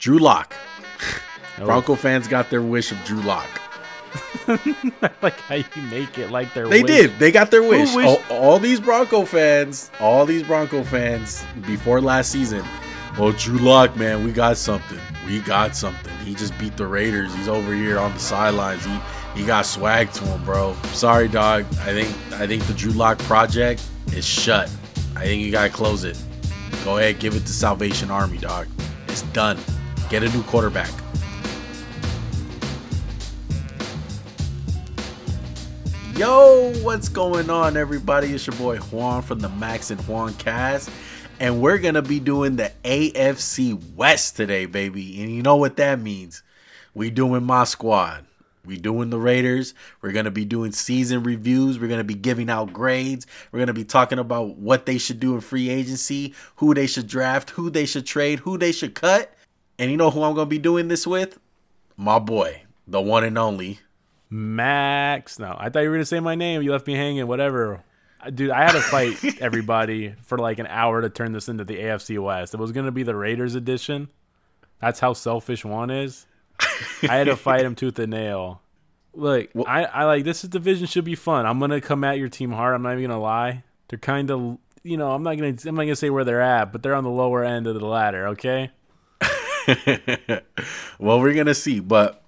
Drew 0.00 0.18
Lock. 0.18 0.54
Oh. 1.58 1.64
Bronco 1.66 1.94
fans 1.94 2.26
got 2.26 2.48
their 2.48 2.62
wish 2.62 2.90
of 2.90 3.04
Drew 3.04 3.20
Lock. 3.20 3.46
like 5.22 5.38
how 5.40 5.54
you 5.56 5.64
make 5.88 6.18
it 6.18 6.30
like 6.30 6.52
their 6.54 6.66
they 6.66 6.82
wish. 6.82 6.90
did. 6.90 7.18
They 7.18 7.30
got 7.30 7.50
their 7.50 7.62
wish. 7.62 7.94
all, 7.94 8.20
all, 8.28 8.58
these 8.58 8.80
bronco 8.80 9.24
fans 9.24 9.88
all 10.00 10.26
these 10.26 10.42
bronco 10.42 10.82
fans 10.82 11.44
before 11.64 12.00
last 12.00 12.32
season 12.32 12.64
oh 13.18 13.30
drew 13.30 13.58
lock 13.58 13.96
man 13.96 14.24
we 14.24 14.32
got 14.32 14.56
something. 14.56 14.98
We 15.26 15.38
got 15.40 15.76
something. 15.76 16.12
He 16.24 16.34
just 16.34 16.58
beat 16.58 16.76
the 16.76 16.88
raiders. 16.88 17.32
He's 17.36 17.46
over 17.46 17.72
here 17.72 18.00
on 18.00 18.12
the 18.12 18.18
sidelines. 18.18 18.84
He 18.84 18.98
he 19.36 19.46
got 19.46 19.64
swag 19.64 20.10
to 20.14 20.24
him 20.24 20.44
bro. 20.44 20.74
Sorry 20.92 21.28
dog. 21.28 21.66
I 21.82 21.92
think 21.92 22.08
i 22.32 22.48
think 22.48 22.64
the 22.64 22.74
drew 22.74 22.92
lock 22.92 23.18
project 23.18 23.86
is 24.12 24.26
shut. 24.26 24.68
I 25.14 25.24
think 25.24 25.40
you 25.40 25.52
gotta 25.52 25.70
close 25.70 26.02
it. 26.02 26.20
Go 26.84 26.98
ahead 26.98 27.20
give 27.20 27.36
it 27.36 27.40
to 27.40 27.52
salvation 27.52 28.10
army 28.10 28.38
dog. 28.38 28.66
It's 29.06 29.22
done 29.22 29.56
get 30.10 30.22
a 30.22 30.28
new 30.30 30.42
quarterback 30.42 30.90
Yo, 36.20 36.74
what's 36.82 37.08
going 37.08 37.48
on, 37.48 37.78
everybody? 37.78 38.34
It's 38.34 38.46
your 38.46 38.54
boy 38.56 38.76
Juan 38.76 39.22
from 39.22 39.38
the 39.38 39.48
Max 39.48 39.90
and 39.90 39.98
Juan 40.02 40.34
cast, 40.34 40.90
and 41.38 41.62
we're 41.62 41.78
gonna 41.78 42.02
be 42.02 42.20
doing 42.20 42.56
the 42.56 42.70
AFC 42.84 43.94
West 43.94 44.36
today, 44.36 44.66
baby. 44.66 45.22
And 45.22 45.34
you 45.34 45.40
know 45.40 45.56
what 45.56 45.76
that 45.76 45.98
means? 45.98 46.42
We 46.92 47.08
doing 47.08 47.44
my 47.44 47.64
squad. 47.64 48.26
We 48.66 48.76
doing 48.76 49.08
the 49.08 49.18
Raiders. 49.18 49.72
We're 50.02 50.12
gonna 50.12 50.30
be 50.30 50.44
doing 50.44 50.72
season 50.72 51.22
reviews. 51.22 51.78
We're 51.78 51.88
gonna 51.88 52.04
be 52.04 52.12
giving 52.12 52.50
out 52.50 52.70
grades. 52.70 53.26
We're 53.50 53.60
gonna 53.60 53.72
be 53.72 53.84
talking 53.84 54.18
about 54.18 54.58
what 54.58 54.84
they 54.84 54.98
should 54.98 55.20
do 55.20 55.34
in 55.34 55.40
free 55.40 55.70
agency, 55.70 56.34
who 56.56 56.74
they 56.74 56.86
should 56.86 57.06
draft, 57.06 57.48
who 57.48 57.70
they 57.70 57.86
should 57.86 58.04
trade, 58.04 58.40
who 58.40 58.58
they 58.58 58.72
should 58.72 58.94
cut. 58.94 59.34
And 59.80 59.90
you 59.90 59.96
know 59.96 60.10
who 60.10 60.22
I'm 60.22 60.34
gonna 60.34 60.44
be 60.44 60.58
doing 60.58 60.88
this 60.88 61.06
with? 61.06 61.38
My 61.96 62.18
boy, 62.18 62.64
the 62.86 63.00
one 63.00 63.24
and 63.24 63.38
only 63.38 63.80
Max. 64.28 65.38
No, 65.38 65.56
I 65.58 65.70
thought 65.70 65.80
you 65.80 65.88
were 65.88 65.96
gonna 65.96 66.04
say 66.04 66.20
my 66.20 66.34
name. 66.34 66.60
You 66.60 66.70
left 66.70 66.86
me 66.86 66.94
hanging. 66.94 67.26
Whatever. 67.26 67.82
Uh, 68.20 68.28
dude, 68.28 68.50
I 68.50 68.62
had 68.62 68.72
to 68.72 68.80
fight 68.82 69.38
everybody 69.40 70.14
for 70.22 70.36
like 70.36 70.58
an 70.58 70.66
hour 70.66 71.00
to 71.00 71.08
turn 71.08 71.32
this 71.32 71.48
into 71.48 71.64
the 71.64 71.78
AFC 71.78 72.22
West. 72.22 72.52
It 72.52 72.60
was 72.60 72.72
gonna 72.72 72.92
be 72.92 73.04
the 73.04 73.16
Raiders 73.16 73.54
edition. 73.54 74.08
That's 74.82 75.00
how 75.00 75.14
selfish 75.14 75.64
one 75.64 75.90
is. 75.90 76.26
I 77.02 77.16
had 77.16 77.24
to 77.24 77.36
fight 77.36 77.64
him 77.64 77.74
tooth 77.74 77.98
and 77.98 78.10
nail. 78.10 78.60
Look, 79.14 79.48
well, 79.54 79.64
I, 79.66 79.84
I 79.84 80.04
like 80.04 80.24
this 80.24 80.42
division 80.42 80.86
should 80.86 81.06
be 81.06 81.14
fun. 81.14 81.46
I'm 81.46 81.58
gonna 81.58 81.80
come 81.80 82.04
at 82.04 82.18
your 82.18 82.28
team 82.28 82.52
hard. 82.52 82.74
I'm 82.74 82.82
not 82.82 82.92
even 82.92 83.08
gonna 83.08 83.20
lie. 83.20 83.64
They're 83.88 83.98
kind 83.98 84.30
of, 84.30 84.58
you 84.82 84.98
know, 84.98 85.10
I'm 85.12 85.22
not 85.22 85.38
gonna, 85.38 85.56
I'm 85.66 85.74
not 85.74 85.84
gonna 85.84 85.96
say 85.96 86.10
where 86.10 86.24
they're 86.24 86.42
at, 86.42 86.70
but 86.70 86.82
they're 86.82 86.94
on 86.94 87.04
the 87.04 87.10
lower 87.10 87.42
end 87.42 87.66
of 87.66 87.74
the 87.80 87.86
ladder. 87.86 88.28
Okay. 88.28 88.70
well, 90.98 91.20
we're 91.20 91.34
gonna 91.34 91.54
see, 91.54 91.80
but 91.80 92.22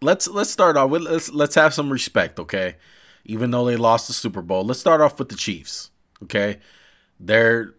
let's 0.00 0.28
let's 0.28 0.50
start 0.50 0.76
off 0.76 0.90
with 0.90 1.02
let's 1.02 1.32
let's 1.32 1.54
have 1.54 1.74
some 1.74 1.90
respect, 1.90 2.38
okay? 2.38 2.76
Even 3.24 3.50
though 3.50 3.64
they 3.64 3.76
lost 3.76 4.06
the 4.06 4.12
Super 4.12 4.42
Bowl, 4.42 4.64
let's 4.64 4.80
start 4.80 5.00
off 5.00 5.18
with 5.18 5.28
the 5.28 5.36
Chiefs, 5.36 5.90
okay? 6.22 6.58
They're 7.18 7.74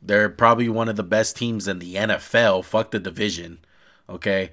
they're 0.00 0.28
probably 0.28 0.68
one 0.68 0.88
of 0.88 0.96
the 0.96 1.02
best 1.02 1.36
teams 1.36 1.68
in 1.68 1.78
the 1.78 1.94
NFL. 1.94 2.64
Fuck 2.64 2.90
the 2.90 2.98
division, 2.98 3.58
okay? 4.08 4.52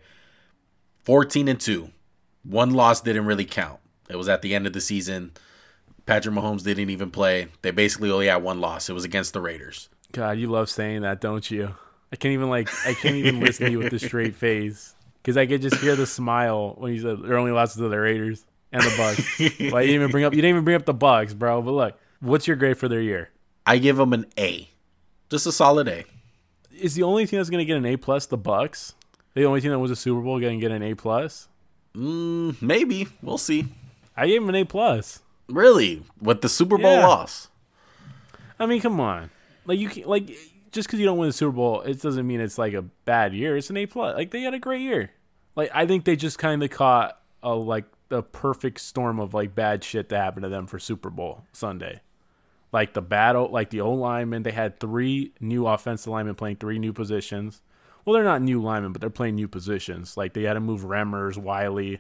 14 1.04 1.48
and 1.48 1.60
2. 1.60 1.90
One 2.44 2.72
loss 2.72 3.02
didn't 3.02 3.26
really 3.26 3.46
count. 3.46 3.80
It 4.10 4.16
was 4.16 4.30
at 4.30 4.42
the 4.42 4.54
end 4.54 4.68
of 4.68 4.74
the 4.74 4.82
season. 4.82 5.32
Patrick 6.06 6.36
Mahomes 6.36 6.64
didn't 6.64 6.90
even 6.90 7.12
play. 7.12 7.48
They 7.62 7.72
basically 7.72 8.12
only 8.12 8.28
had 8.28 8.38
one 8.38 8.62
loss. 8.62 8.90
It 8.90 8.94
was 8.94 9.04
against 9.04 9.34
the 9.34 9.42
Raiders. 9.42 9.90
God, 10.12 10.38
you 10.38 10.48
love 10.48 10.70
saying 10.70 11.02
that, 11.02 11.22
don't 11.22 11.50
you? 11.52 11.76
I 12.12 12.16
can't 12.16 12.34
even 12.34 12.50
like 12.50 12.70
I 12.86 12.94
can't 12.94 13.16
even 13.16 13.40
listen 13.40 13.68
to 13.68 13.72
you 13.72 13.80
with 13.80 13.92
the 13.92 14.00
straight 14.00 14.36
face 14.36 14.96
because 15.22 15.38
I 15.38 15.46
could 15.46 15.62
just 15.62 15.78
hear 15.78 15.96
the 15.96 16.08
smile 16.08 16.76
when 16.78 16.94
you 16.94 17.02
said 17.02 17.22
they're 17.24 17.38
only 17.38 17.52
lost 17.52 17.78
to 17.78 17.88
the 17.88 18.00
Raiders 18.00 18.46
and 18.72 18.82
the 18.82 18.94
Bucks. 18.98 19.40
like 19.40 19.60
you 19.60 19.70
didn't 19.70 19.90
even 19.90 20.12
bring 20.12 20.24
up 20.24 20.34
you 20.34 20.42
didn't 20.42 20.50
even 20.50 20.64
bring 20.64 20.76
up 20.76 20.86
the 20.86 20.94
Bucks, 20.94 21.34
bro. 21.34 21.62
But 21.62 21.72
look, 21.72 22.00
what's 22.20 22.48
your 22.48 22.56
grade 22.56 22.78
for 22.78 22.88
their 22.88 23.02
year? 23.02 23.30
I 23.66 23.78
give 23.78 23.98
them 23.98 24.14
an 24.14 24.26
A, 24.38 24.70
just 25.30 25.46
a 25.46 25.52
solid 25.52 25.88
A. 25.88 26.06
Is 26.80 26.96
the 26.96 27.04
only 27.04 27.28
team 27.28 27.40
that's 27.40 27.50
going 27.50 27.60
to 27.60 27.66
get 27.66 27.78
an 27.78 27.86
A 27.86 27.98
plus 27.98 28.26
the 28.26 28.38
Bucks? 28.38 28.96
The 29.36 29.46
only 29.46 29.62
team 29.62 29.72
that 29.72 29.80
was 29.80 29.92
a 29.92 29.96
Super 29.96 30.22
Bowl 30.22 30.40
going 30.40 30.60
to 30.60 30.62
get 30.62 30.76
an 30.76 30.82
A 30.82 30.96
plus? 30.96 31.48
Mm, 31.94 32.62
maybe 32.62 33.08
we'll 33.22 33.38
see. 33.38 33.68
I 34.16 34.28
gave 34.28 34.42
them 34.42 34.50
an 34.50 34.56
A 34.56 34.66
plus. 34.66 35.20
Really, 35.48 36.04
with 36.22 36.42
the 36.42 36.50
Super 36.50 36.78
Bowl 36.78 36.96
yeah. 36.96 37.08
loss? 37.08 37.50
I 38.60 38.66
mean, 38.66 38.82
come 38.82 39.00
on. 39.00 39.30
Like 39.66 39.80
you 39.80 39.90
can 39.90 40.04
like 40.06 40.30
just 40.72 40.88
because 40.88 41.00
you 41.00 41.06
don't 41.06 41.18
win 41.18 41.30
the 41.30 41.34
Super 41.34 41.52
Bowl, 41.52 41.82
it 41.82 42.02
doesn't 42.02 42.28
mean 42.28 42.42
it's 42.42 42.58
like 42.58 42.74
a 42.74 42.82
bad 42.82 43.34
year. 43.34 43.58
It's 43.58 43.70
an 43.70 43.78
A 43.78 43.86
plus. 43.86 44.16
Like 44.16 44.32
they 44.32 44.42
had 44.42 44.54
a 44.54 44.60
great 44.60 44.82
year. 44.82 45.12
Like 45.56 45.72
I 45.74 45.86
think 45.86 46.06
they 46.06 46.16
just 46.16 46.38
kind 46.38 46.64
of 46.64 46.70
caught 46.70 47.20
a 47.44 47.54
like 47.54 47.86
the 48.10 48.24
perfect 48.24 48.80
storm 48.80 49.20
of 49.20 49.34
like 49.34 49.56
bad 49.56 49.84
shit 49.84 50.10
that 50.10 50.18
happened 50.18 50.44
to 50.44 50.50
them 50.50 50.68
for 50.68 50.80
Super 50.80 51.10
Bowl 51.10 51.44
Sunday. 51.54 52.02
Like 52.72 52.94
the 52.94 53.02
battle, 53.02 53.50
like 53.50 53.70
the 53.72 53.82
O 53.82 53.94
linemen, 53.94 54.44
they 54.44 54.52
had 54.52 54.80
three 54.80 55.34
new 55.40 55.66
offensive 55.66 56.12
linemen 56.12 56.36
playing 56.36 56.58
three 56.58 56.78
new 56.78 56.94
positions. 56.94 57.62
Well, 58.06 58.14
they're 58.14 58.24
not 58.24 58.42
new 58.42 58.62
linemen, 58.62 58.92
but 58.92 59.02
they're 59.02 59.10
playing 59.10 59.36
new 59.36 59.48
positions. 59.48 60.18
Like 60.18 60.34
they 60.34 60.44
had 60.44 60.54
to 60.54 60.60
move 60.60 60.82
Remmers, 60.82 61.38
Wylie. 61.38 62.00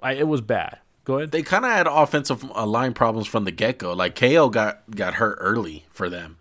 I, 0.00 0.12
it 0.14 0.28
was 0.28 0.40
bad. 0.40 0.78
Go 1.04 1.18
ahead. 1.18 1.30
They 1.30 1.42
kind 1.42 1.64
of 1.64 1.70
had 1.70 1.86
offensive 1.86 2.44
uh, 2.54 2.66
line 2.66 2.94
problems 2.94 3.26
from 3.26 3.44
the 3.44 3.50
get 3.50 3.78
go. 3.78 3.92
Like 3.92 4.14
KO 4.14 4.50
got 4.50 4.90
got 4.90 5.14
hurt 5.14 5.38
early 5.40 5.86
for 5.90 6.08
them. 6.08 6.38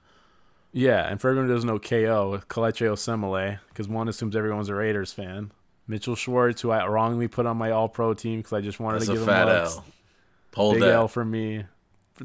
Yeah, 0.77 1.09
and 1.09 1.19
for 1.19 1.29
everyone 1.29 1.47
who 1.47 1.55
doesn't 1.55 1.67
know 1.67 1.79
KO, 1.79 2.39
Kelechi 2.49 2.87
Osemele, 2.87 3.57
because 3.69 3.87
one 3.87 4.07
assumes 4.07 4.35
everyone's 4.35 4.69
a 4.69 4.75
Raiders 4.75 5.11
fan. 5.11 5.51
Mitchell 5.87 6.15
Schwartz, 6.15 6.61
who 6.61 6.69
I 6.69 6.85
wrongly 6.85 7.27
put 7.27 7.47
on 7.47 7.57
my 7.57 7.71
All 7.71 7.89
Pro 7.89 8.13
team 8.13 8.37
because 8.39 8.53
I 8.53 8.61
just 8.61 8.79
wanted 8.79 8.99
That's 8.99 9.07
to 9.07 9.13
give 9.13 9.21
him 9.23 9.27
fat 9.27 9.49
L. 9.49 9.85
Hold 10.53 10.75
Big 10.75 10.83
that. 10.83 10.93
L 10.93 11.07
for 11.07 11.25
me. 11.25 11.63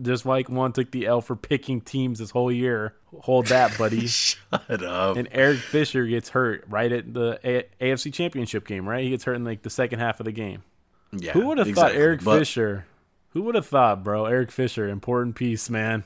Just 0.02 0.26
like 0.26 0.50
one 0.50 0.72
took 0.72 0.90
the 0.90 1.06
L 1.06 1.22
for 1.22 1.34
picking 1.34 1.80
teams 1.80 2.18
this 2.18 2.28
whole 2.28 2.52
year. 2.52 2.94
Hold 3.20 3.46
that, 3.46 3.78
buddy. 3.78 4.06
Shut 4.06 4.82
up. 4.82 5.16
And 5.16 5.28
Eric 5.32 5.58
Fisher 5.60 6.04
gets 6.04 6.28
hurt 6.28 6.64
right 6.68 6.92
at 6.92 7.14
the 7.14 7.40
A- 7.42 7.68
AFC 7.80 8.12
Championship 8.12 8.66
game, 8.66 8.86
right? 8.86 9.02
He 9.02 9.08
gets 9.08 9.24
hurt 9.24 9.34
in 9.34 9.44
like 9.44 9.62
the 9.62 9.70
second 9.70 9.98
half 10.00 10.20
of 10.20 10.24
the 10.24 10.32
game. 10.32 10.62
Yeah. 11.10 11.32
Who 11.32 11.46
would 11.46 11.56
have 11.56 11.68
exactly. 11.68 11.94
thought 11.94 11.98
Eric 11.98 12.22
but... 12.22 12.38
Fisher? 12.40 12.84
Who 13.30 13.44
would 13.44 13.54
have 13.54 13.66
thought, 13.66 14.04
bro? 14.04 14.26
Eric 14.26 14.50
Fisher, 14.50 14.90
important 14.90 15.36
piece, 15.36 15.70
man. 15.70 16.04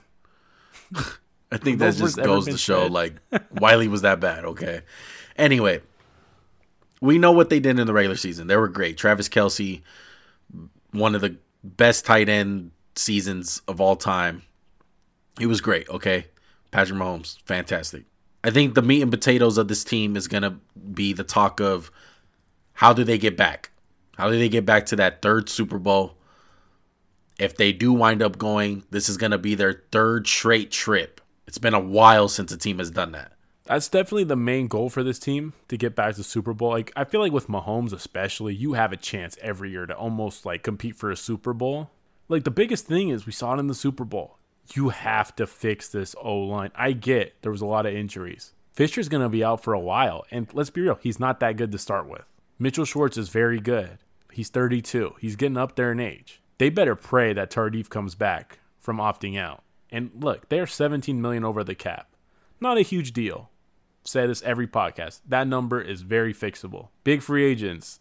I 1.51 1.59
think 1.59 1.79
that 1.79 1.95
just 1.95 2.17
goes 2.17 2.47
to 2.47 2.59
show 2.59 2.85
said. 2.85 2.93
like 2.93 3.15
Wylie 3.53 3.89
was 3.89 4.03
that 4.03 4.21
bad. 4.21 4.45
Okay. 4.45 4.83
Anyway, 5.37 5.81
we 7.01 7.19
know 7.19 7.33
what 7.33 7.51
they 7.51 7.61
did 7.61 7.79
in 7.79 7.87
the 7.87 7.93
regular 7.93 8.17
season. 8.17 8.47
They 8.47 8.57
were 8.57 8.69
great. 8.69 8.97
Travis 8.97 9.29
Kelce, 9.29 9.83
one 10.91 11.15
of 11.15 11.21
the 11.21 11.37
best 11.63 12.05
tight 12.05 12.29
end 12.29 12.73
seasons 12.97 13.63
of 13.69 13.81
all 13.81 13.97
time. 13.97 14.43
He 15.39 15.47
was 15.47 15.61
great. 15.61 15.89
Okay. 15.89 16.27
Patrick 16.71 16.99
Mahomes, 16.99 17.41
fantastic. 17.43 18.05
I 18.43 18.51
think 18.51 18.75
the 18.75 18.83
meat 18.83 19.03
and 19.03 19.11
potatoes 19.11 19.59
of 19.59 19.69
this 19.69 19.85
team 19.85 20.17
is 20.17 20.29
gonna 20.29 20.59
be 20.93 21.13
the 21.13 21.25
talk 21.25 21.61
of 21.61 21.91
how 22.75 22.93
do 22.93 23.05
they 23.05 23.19
get 23.19 23.37
back? 23.37 23.71
How 24.17 24.31
do 24.31 24.39
they 24.39 24.49
get 24.49 24.67
back 24.67 24.87
to 24.87 24.97
that 24.97 25.23
third 25.23 25.49
Super 25.49 25.79
Bowl? 25.79 26.17
If 27.39 27.57
they 27.57 27.73
do 27.73 27.93
wind 27.93 28.23
up 28.23 28.39
going, 28.39 28.85
this 28.91 29.09
is 29.09 29.17
gonna 29.17 29.39
be 29.39 29.55
their 29.55 29.85
third 29.93 30.27
straight 30.27 30.71
trip 30.71 31.21
it's 31.47 31.59
been 31.59 31.75
a 31.75 31.81
while 31.81 32.29
since 32.29 32.53
a 32.53 32.57
team 32.57 32.79
has 32.79 32.91
done 32.91 33.13
that. 33.13 33.33
That's 33.65 33.89
definitely 33.89 34.25
the 34.25 34.37
main 34.37 34.69
goal 34.69 34.91
for 34.91 35.03
this 35.03 35.19
team 35.19 35.53
to 35.69 35.77
get 35.77 35.97
back 35.97 36.15
to 36.15 36.23
Super 36.23 36.53
Bowl. 36.55 36.71
Like 36.71 36.93
I 36.95 37.05
feel 37.05 37.21
like 37.21 37.33
with 37.33 37.49
Mahomes 37.49 37.93
especially, 37.93 38.55
you 38.55 38.75
have 38.75 38.93
a 38.93 38.97
chance 38.97 39.37
every 39.43 39.71
year 39.71 39.87
to 39.87 39.95
almost 39.95 40.47
like 40.47 40.63
compete 40.63 40.97
for 40.97 41.11
a 41.11 41.17
Super 41.17 41.53
Bowl. 41.53 41.91
Like 42.29 42.45
the 42.45 42.51
biggest 42.51 42.87
thing 42.87 43.09
is 43.09 43.27
we 43.27 43.33
saw 43.33 43.55
it 43.55 43.59
in 43.59 43.67
the 43.67 43.75
Super 43.75 44.05
Bowl. 44.05 44.39
You 44.75 44.91
have 44.91 45.35
to 45.37 45.47
fix 45.47 45.89
this 45.89 46.15
O 46.21 46.39
line. 46.39 46.71
I 46.75 46.93
get 46.93 47.43
there 47.43 47.53
was 47.53 47.61
a 47.61 47.67
lot 47.67 47.87
of 47.87 47.95
injuries. 47.95 48.53
Fisher's 48.73 49.09
going 49.09 49.23
to 49.23 49.29
be 49.31 49.43
out 49.43 49.63
for 49.63 49.73
a 49.73 49.81
while, 49.81 50.27
and 50.31 50.53
let's 50.53 50.69
be 50.69 50.83
real, 50.83 50.99
he's 51.01 51.19
not 51.19 51.41
that 51.41 51.57
good 51.57 51.73
to 51.73 51.79
start 51.79 52.07
with. 52.07 52.27
Mitchell 52.59 52.85
Schwartz 52.85 53.17
is 53.17 53.31
very 53.31 53.59
good. 53.59 53.99
He's 54.33 54.51
32. 54.51 55.15
He's 55.19 55.35
getting 55.35 55.57
up 55.57 55.77
there 55.77 55.93
in 55.93 56.01
age. 56.01 56.43
They 56.59 56.69
better 56.69 56.95
pray 56.95 57.33
that 57.33 57.51
Tardif 57.51 57.89
comes 57.89 58.15
back 58.15 58.59
from 58.79 58.99
opting 58.99 59.39
out. 59.39 59.63
And 59.91 60.11
look, 60.19 60.49
they're 60.49 60.67
17 60.67 61.21
million 61.21 61.45
over 61.45 61.63
the 61.63 61.75
cap. 61.75 62.09
Not 62.61 62.79
a 62.79 62.83
huge 62.83 63.13
deal. 63.13 63.51
Say 64.05 64.27
this 64.27 64.43
every 64.43 64.67
podcast. 64.67 65.21
That 65.27 65.47
number 65.47 65.81
is 65.81 66.03
very 66.03 66.33
fixable. 66.33 66.89
Big 67.05 67.23
free 67.23 67.45
agents: 67.45 68.01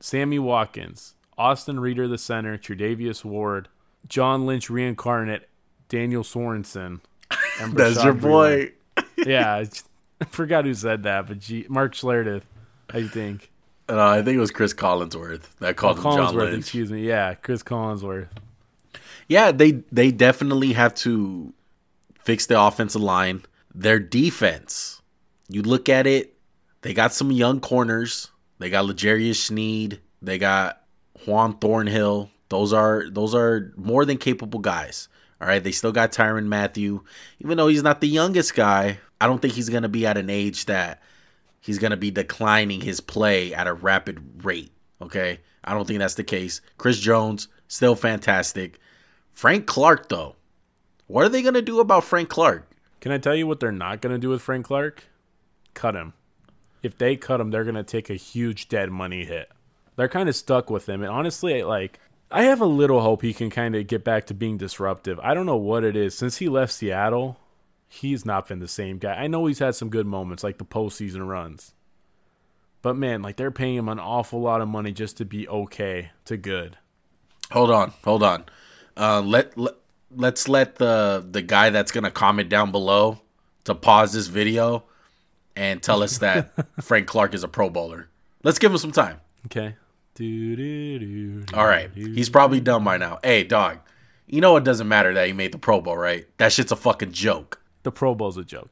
Sammy 0.00 0.38
Watkins, 0.38 1.14
Austin 1.36 1.80
Reiter, 1.80 2.08
the 2.08 2.18
center, 2.18 2.56
Tre'Davious 2.56 3.24
Ward, 3.24 3.68
John 4.08 4.46
Lynch 4.46 4.70
reincarnate, 4.70 5.48
Daniel 5.88 6.22
Sorensen. 6.22 7.00
That's 7.72 8.02
your 8.02 8.14
boy. 8.14 8.72
yeah, 9.26 9.56
I 9.56 10.24
forgot 10.28 10.64
who 10.64 10.74
said 10.74 11.02
that, 11.02 11.26
but 11.26 11.40
G- 11.40 11.66
Mark 11.68 11.94
Schlereth, 11.94 12.42
I 12.90 13.06
think. 13.06 13.50
Uh, 13.86 14.02
I 14.02 14.22
think 14.22 14.36
it 14.36 14.40
was 14.40 14.50
Cris 14.50 14.72
Collinsworth 14.72 15.56
that 15.58 15.76
called 15.76 15.98
oh, 15.98 16.10
him 16.10 16.16
John 16.16 16.34
Lynch. 16.36 16.58
Excuse 16.58 16.90
me. 16.90 17.06
Yeah, 17.06 17.34
Cris 17.34 17.62
Collinsworth 17.62 18.28
yeah, 19.28 19.52
they 19.52 19.82
they 19.92 20.10
definitely 20.10 20.72
have 20.72 20.94
to 20.96 21.54
fix 22.20 22.46
the 22.46 22.60
offensive 22.60 23.02
line. 23.02 23.42
Their 23.74 23.98
defense, 23.98 25.02
you 25.48 25.62
look 25.62 25.88
at 25.88 26.06
it, 26.06 26.36
they 26.82 26.94
got 26.94 27.12
some 27.12 27.32
young 27.32 27.60
corners. 27.60 28.30
They 28.58 28.70
got 28.70 28.84
L'Jarius 28.84 29.36
Sneed. 29.36 30.00
They 30.22 30.38
got 30.38 30.82
Juan 31.26 31.58
Thornhill. 31.58 32.30
Those 32.48 32.72
are 32.72 33.08
those 33.10 33.34
are 33.34 33.72
more 33.76 34.04
than 34.04 34.18
capable 34.18 34.60
guys. 34.60 35.08
All 35.40 35.48
right, 35.48 35.62
they 35.62 35.72
still 35.72 35.92
got 35.92 36.12
Tyrann 36.12 36.46
Mathieu, 36.46 37.02
Even 37.40 37.56
though 37.56 37.66
he's 37.66 37.82
not 37.82 38.00
the 38.00 38.08
youngest 38.08 38.54
guy, 38.54 38.98
I 39.20 39.26
don't 39.26 39.42
think 39.42 39.54
he's 39.54 39.68
to 39.82 39.88
be 39.88 40.06
at 40.06 40.16
an 40.16 40.30
age 40.30 40.66
that 40.66 41.02
he's 41.60 41.78
to 41.90 41.96
be 41.96 42.10
declining 42.10 42.80
his 42.80 43.00
play 43.00 43.52
at 43.52 43.66
a 43.66 43.74
rapid 43.74 44.44
rate. 44.44 44.72
Okay, 45.00 45.40
I 45.64 45.74
don't 45.74 45.86
think 45.86 45.98
that's 45.98 46.14
the 46.14 46.24
case. 46.24 46.60
Chris 46.78 46.98
Jones, 46.98 47.48
still 47.66 47.94
fantastic. 47.94 48.78
Frank 49.34 49.66
Clark, 49.66 50.08
though, 50.08 50.36
what 51.08 51.26
are 51.26 51.28
they 51.28 51.42
going 51.42 51.54
to 51.54 51.62
do 51.62 51.80
about 51.80 52.04
Frank 52.04 52.28
Clark? 52.28 52.70
Can 53.00 53.12
I 53.12 53.18
tell 53.18 53.34
you 53.34 53.46
what 53.46 53.60
they're 53.60 53.72
not 53.72 54.00
going 54.00 54.14
to 54.14 54.18
do 54.18 54.30
with 54.30 54.40
Frank 54.40 54.64
Clark? 54.64 55.04
Cut 55.74 55.94
him. 55.94 56.14
If 56.82 56.96
they 56.96 57.16
cut 57.16 57.40
him, 57.40 57.50
they're 57.50 57.64
going 57.64 57.74
to 57.74 57.82
take 57.82 58.08
a 58.08 58.14
huge 58.14 58.68
dead 58.68 58.90
money 58.90 59.24
hit. 59.24 59.50
They're 59.96 60.08
kind 60.08 60.28
of 60.28 60.36
stuck 60.36 60.70
with 60.70 60.88
him. 60.88 61.02
And 61.02 61.10
honestly, 61.10 61.62
like, 61.62 61.98
I 62.30 62.44
have 62.44 62.60
a 62.60 62.66
little 62.66 63.00
hope 63.00 63.22
he 63.22 63.34
can 63.34 63.50
kind 63.50 63.74
of 63.74 63.86
get 63.86 64.04
back 64.04 64.26
to 64.26 64.34
being 64.34 64.56
disruptive. 64.56 65.18
I 65.20 65.34
don't 65.34 65.46
know 65.46 65.56
what 65.56 65.84
it 65.84 65.96
is. 65.96 66.16
Since 66.16 66.38
he 66.38 66.48
left 66.48 66.72
Seattle, 66.72 67.38
he's 67.88 68.24
not 68.24 68.48
been 68.48 68.60
the 68.60 68.68
same 68.68 68.98
guy. 68.98 69.14
I 69.14 69.26
know 69.26 69.46
he's 69.46 69.58
had 69.58 69.74
some 69.74 69.90
good 69.90 70.06
moments, 70.06 70.44
like 70.44 70.58
the 70.58 70.64
postseason 70.64 71.26
runs. 71.26 71.74
But 72.82 72.96
man, 72.96 73.20
like 73.20 73.36
they're 73.36 73.50
paying 73.50 73.76
him 73.76 73.88
an 73.88 73.98
awful 73.98 74.40
lot 74.40 74.60
of 74.60 74.68
money 74.68 74.92
just 74.92 75.16
to 75.16 75.24
be 75.24 75.48
okay 75.48 76.10
to 76.26 76.36
good. 76.36 76.78
Hold 77.50 77.70
on, 77.70 77.92
hold 78.04 78.22
on. 78.22 78.44
Uh, 78.96 79.20
let, 79.20 79.56
let 79.58 79.74
let's 80.16 80.48
let 80.48 80.76
the 80.76 81.26
the 81.28 81.42
guy 81.42 81.70
that's 81.70 81.90
gonna 81.92 82.10
comment 82.10 82.48
down 82.48 82.70
below 82.70 83.20
to 83.64 83.74
pause 83.74 84.12
this 84.12 84.26
video 84.26 84.84
and 85.56 85.82
tell 85.82 86.02
us 86.02 86.18
that 86.18 86.52
Frank 86.82 87.06
Clark 87.06 87.34
is 87.34 87.42
a 87.42 87.48
Pro 87.48 87.70
Bowler. 87.70 88.08
Let's 88.42 88.58
give 88.58 88.72
him 88.72 88.78
some 88.78 88.92
time. 88.92 89.20
Okay. 89.46 89.76
All 91.54 91.66
right, 91.66 91.90
he's 91.92 92.30
probably 92.30 92.60
done 92.60 92.84
by 92.84 92.98
now. 92.98 93.18
Hey, 93.24 93.42
dog, 93.42 93.80
you 94.26 94.40
know 94.40 94.56
it 94.56 94.64
doesn't 94.64 94.86
matter 94.86 95.12
that 95.14 95.26
he 95.26 95.32
made 95.32 95.52
the 95.52 95.58
Pro 95.58 95.80
Bowl, 95.80 95.96
right? 95.96 96.26
That 96.38 96.52
shit's 96.52 96.70
a 96.70 96.76
fucking 96.76 97.12
joke. 97.12 97.60
The 97.82 97.90
Pro 97.90 98.14
Bowl's 98.14 98.36
a 98.36 98.44
joke. 98.44 98.70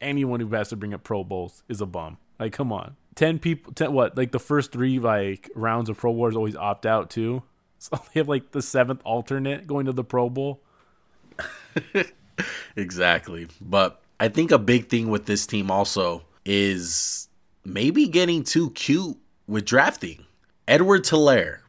Anyone 0.00 0.38
who 0.38 0.48
has 0.50 0.68
to 0.68 0.76
bring 0.76 0.94
up 0.94 1.02
Pro 1.02 1.24
Bowls 1.24 1.64
is 1.68 1.80
a 1.80 1.86
bum. 1.86 2.18
Like, 2.38 2.52
come 2.52 2.72
on. 2.72 2.94
Ten 3.16 3.40
people. 3.40 3.72
Ten, 3.72 3.92
what? 3.92 4.16
Like 4.16 4.30
the 4.30 4.38
first 4.38 4.70
three 4.70 5.00
like 5.00 5.50
rounds 5.56 5.88
of 5.90 5.96
Pro 5.96 6.12
Bowls 6.12 6.36
always 6.36 6.54
opt 6.54 6.86
out 6.86 7.10
too. 7.10 7.42
So 7.80 7.96
they 7.96 8.18
have 8.20 8.28
like 8.28 8.50
the 8.50 8.60
seventh 8.60 9.02
alternate 9.04 9.68
going 9.68 9.86
to 9.86 9.92
the 9.92 10.02
Pro 10.02 10.28
Bowl. 10.28 10.60
exactly. 12.76 13.46
But 13.60 14.02
I 14.18 14.28
think 14.28 14.50
a 14.50 14.58
big 14.58 14.88
thing 14.88 15.10
with 15.10 15.26
this 15.26 15.46
team 15.46 15.70
also 15.70 16.24
is 16.44 17.28
maybe 17.64 18.08
getting 18.08 18.42
too 18.42 18.70
cute 18.70 19.16
with 19.46 19.64
drafting. 19.64 20.24
Edwards-Helaire. 20.66 21.60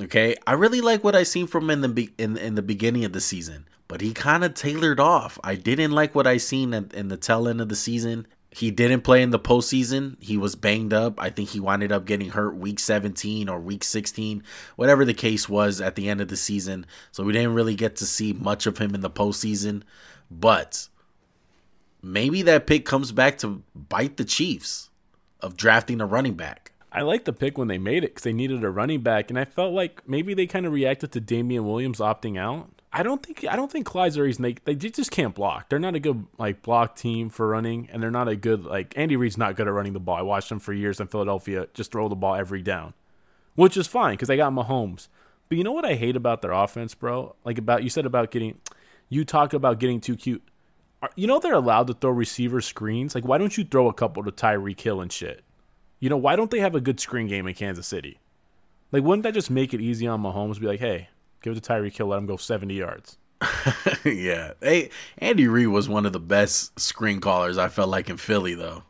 Okay, 0.00 0.36
I 0.46 0.52
really 0.52 0.80
like 0.80 1.04
what 1.04 1.14
I 1.14 1.22
seen 1.22 1.46
from 1.46 1.64
him 1.64 1.70
in 1.70 1.80
the 1.82 1.88
be- 1.88 2.14
in 2.16 2.38
in 2.38 2.54
the 2.54 2.62
beginning 2.62 3.04
of 3.04 3.12
the 3.12 3.20
season, 3.20 3.68
but 3.88 4.00
he 4.00 4.14
kind 4.14 4.42
of 4.42 4.54
tailored 4.54 4.98
off. 4.98 5.38
I 5.44 5.54
didn't 5.54 5.90
like 5.90 6.14
what 6.14 6.26
I 6.26 6.38
seen 6.38 6.72
in 6.72 7.08
the 7.08 7.18
tail 7.18 7.46
end 7.46 7.60
of 7.60 7.68
the 7.68 7.76
season. 7.76 8.26
He 8.54 8.70
didn't 8.70 9.00
play 9.00 9.22
in 9.22 9.30
the 9.30 9.38
postseason. 9.38 10.22
He 10.22 10.36
was 10.36 10.54
banged 10.54 10.92
up. 10.92 11.18
I 11.18 11.30
think 11.30 11.50
he 11.50 11.60
wound 11.60 11.90
up 11.90 12.04
getting 12.04 12.30
hurt 12.30 12.54
week 12.54 12.78
17 12.78 13.48
or 13.48 13.58
week 13.58 13.82
16, 13.82 14.42
whatever 14.76 15.06
the 15.06 15.14
case 15.14 15.48
was 15.48 15.80
at 15.80 15.94
the 15.94 16.10
end 16.10 16.20
of 16.20 16.28
the 16.28 16.36
season. 16.36 16.84
So 17.12 17.24
we 17.24 17.32
didn't 17.32 17.54
really 17.54 17.74
get 17.74 17.96
to 17.96 18.06
see 18.06 18.34
much 18.34 18.66
of 18.66 18.76
him 18.76 18.94
in 18.94 19.00
the 19.00 19.08
postseason. 19.08 19.84
But 20.30 20.88
maybe 22.02 22.42
that 22.42 22.66
pick 22.66 22.84
comes 22.84 23.10
back 23.10 23.38
to 23.38 23.62
bite 23.74 24.18
the 24.18 24.24
Chiefs 24.24 24.90
of 25.40 25.56
drafting 25.56 26.02
a 26.02 26.06
running 26.06 26.34
back. 26.34 26.72
I 26.92 27.00
like 27.02 27.24
the 27.24 27.32
pick 27.32 27.56
when 27.56 27.68
they 27.68 27.78
made 27.78 28.04
it 28.04 28.10
because 28.10 28.24
they 28.24 28.34
needed 28.34 28.62
a 28.62 28.70
running 28.70 29.00
back, 29.00 29.30
and 29.30 29.38
I 29.38 29.46
felt 29.46 29.72
like 29.72 30.06
maybe 30.06 30.34
they 30.34 30.46
kind 30.46 30.66
of 30.66 30.72
reacted 30.72 31.12
to 31.12 31.20
Damien 31.20 31.66
Williams 31.66 32.00
opting 32.00 32.38
out. 32.38 32.81
I 32.94 33.02
don't 33.02 33.24
think 33.24 33.46
I 33.48 33.56
don't 33.56 33.72
think 33.72 33.86
Clyde's 33.86 34.16
they 34.16 34.54
they 34.64 34.74
just 34.74 35.10
can't 35.10 35.34
block. 35.34 35.70
They're 35.70 35.78
not 35.78 35.94
a 35.94 36.00
good 36.00 36.26
like 36.36 36.60
block 36.60 36.94
team 36.94 37.30
for 37.30 37.48
running, 37.48 37.88
and 37.90 38.02
they're 38.02 38.10
not 38.10 38.28
a 38.28 38.36
good 38.36 38.64
like 38.64 38.92
Andy 38.98 39.16
Reid's 39.16 39.38
not 39.38 39.56
good 39.56 39.66
at 39.66 39.72
running 39.72 39.94
the 39.94 40.00
ball. 40.00 40.16
I 40.16 40.22
watched 40.22 40.52
him 40.52 40.58
for 40.58 40.74
years 40.74 41.00
in 41.00 41.06
Philadelphia, 41.06 41.68
just 41.72 41.90
throw 41.90 42.08
the 42.08 42.14
ball 42.14 42.34
every 42.34 42.60
down, 42.60 42.92
which 43.54 43.78
is 43.78 43.86
fine 43.86 44.14
because 44.14 44.28
they 44.28 44.36
got 44.36 44.52
Mahomes. 44.52 45.08
But 45.48 45.56
you 45.56 45.64
know 45.64 45.72
what 45.72 45.86
I 45.86 45.94
hate 45.94 46.16
about 46.16 46.42
their 46.42 46.52
offense, 46.52 46.94
bro? 46.94 47.34
Like 47.44 47.56
about 47.56 47.82
you 47.82 47.88
said 47.88 48.04
about 48.04 48.30
getting, 48.30 48.58
you 49.08 49.24
talk 49.24 49.54
about 49.54 49.78
getting 49.78 50.00
too 50.00 50.16
cute. 50.16 50.42
You 51.16 51.26
know 51.26 51.40
they're 51.40 51.54
allowed 51.54 51.86
to 51.86 51.94
throw 51.94 52.10
receiver 52.10 52.60
screens. 52.60 53.14
Like 53.14 53.24
why 53.24 53.38
don't 53.38 53.56
you 53.56 53.64
throw 53.64 53.88
a 53.88 53.94
couple 53.94 54.22
to 54.24 54.30
Tyreek 54.30 54.80
Hill 54.80 55.00
and 55.00 55.10
shit? 55.10 55.42
You 55.98 56.10
know 56.10 56.18
why 56.18 56.36
don't 56.36 56.50
they 56.50 56.60
have 56.60 56.74
a 56.74 56.80
good 56.80 57.00
screen 57.00 57.26
game 57.26 57.46
in 57.46 57.54
Kansas 57.54 57.86
City? 57.86 58.18
Like 58.92 59.02
wouldn't 59.02 59.22
that 59.22 59.34
just 59.34 59.50
make 59.50 59.72
it 59.72 59.80
easy 59.80 60.06
on 60.06 60.22
Mahomes? 60.22 60.60
Be 60.60 60.66
like, 60.66 60.80
hey, 60.80 61.08
Give 61.42 61.56
it 61.56 61.62
to 61.62 61.72
Tyreek 61.72 61.96
Hill. 61.96 62.08
Let 62.08 62.18
him 62.18 62.26
go 62.26 62.36
70 62.36 62.74
yards. 62.74 63.18
yeah. 64.04 64.52
Hey, 64.60 64.90
Andy 65.18 65.48
Reid 65.48 65.68
was 65.68 65.88
one 65.88 66.06
of 66.06 66.12
the 66.12 66.20
best 66.20 66.78
screen 66.78 67.20
callers 67.20 67.58
I 67.58 67.68
felt 67.68 67.88
like 67.88 68.08
in 68.08 68.16
Philly, 68.16 68.54
though. 68.54 68.84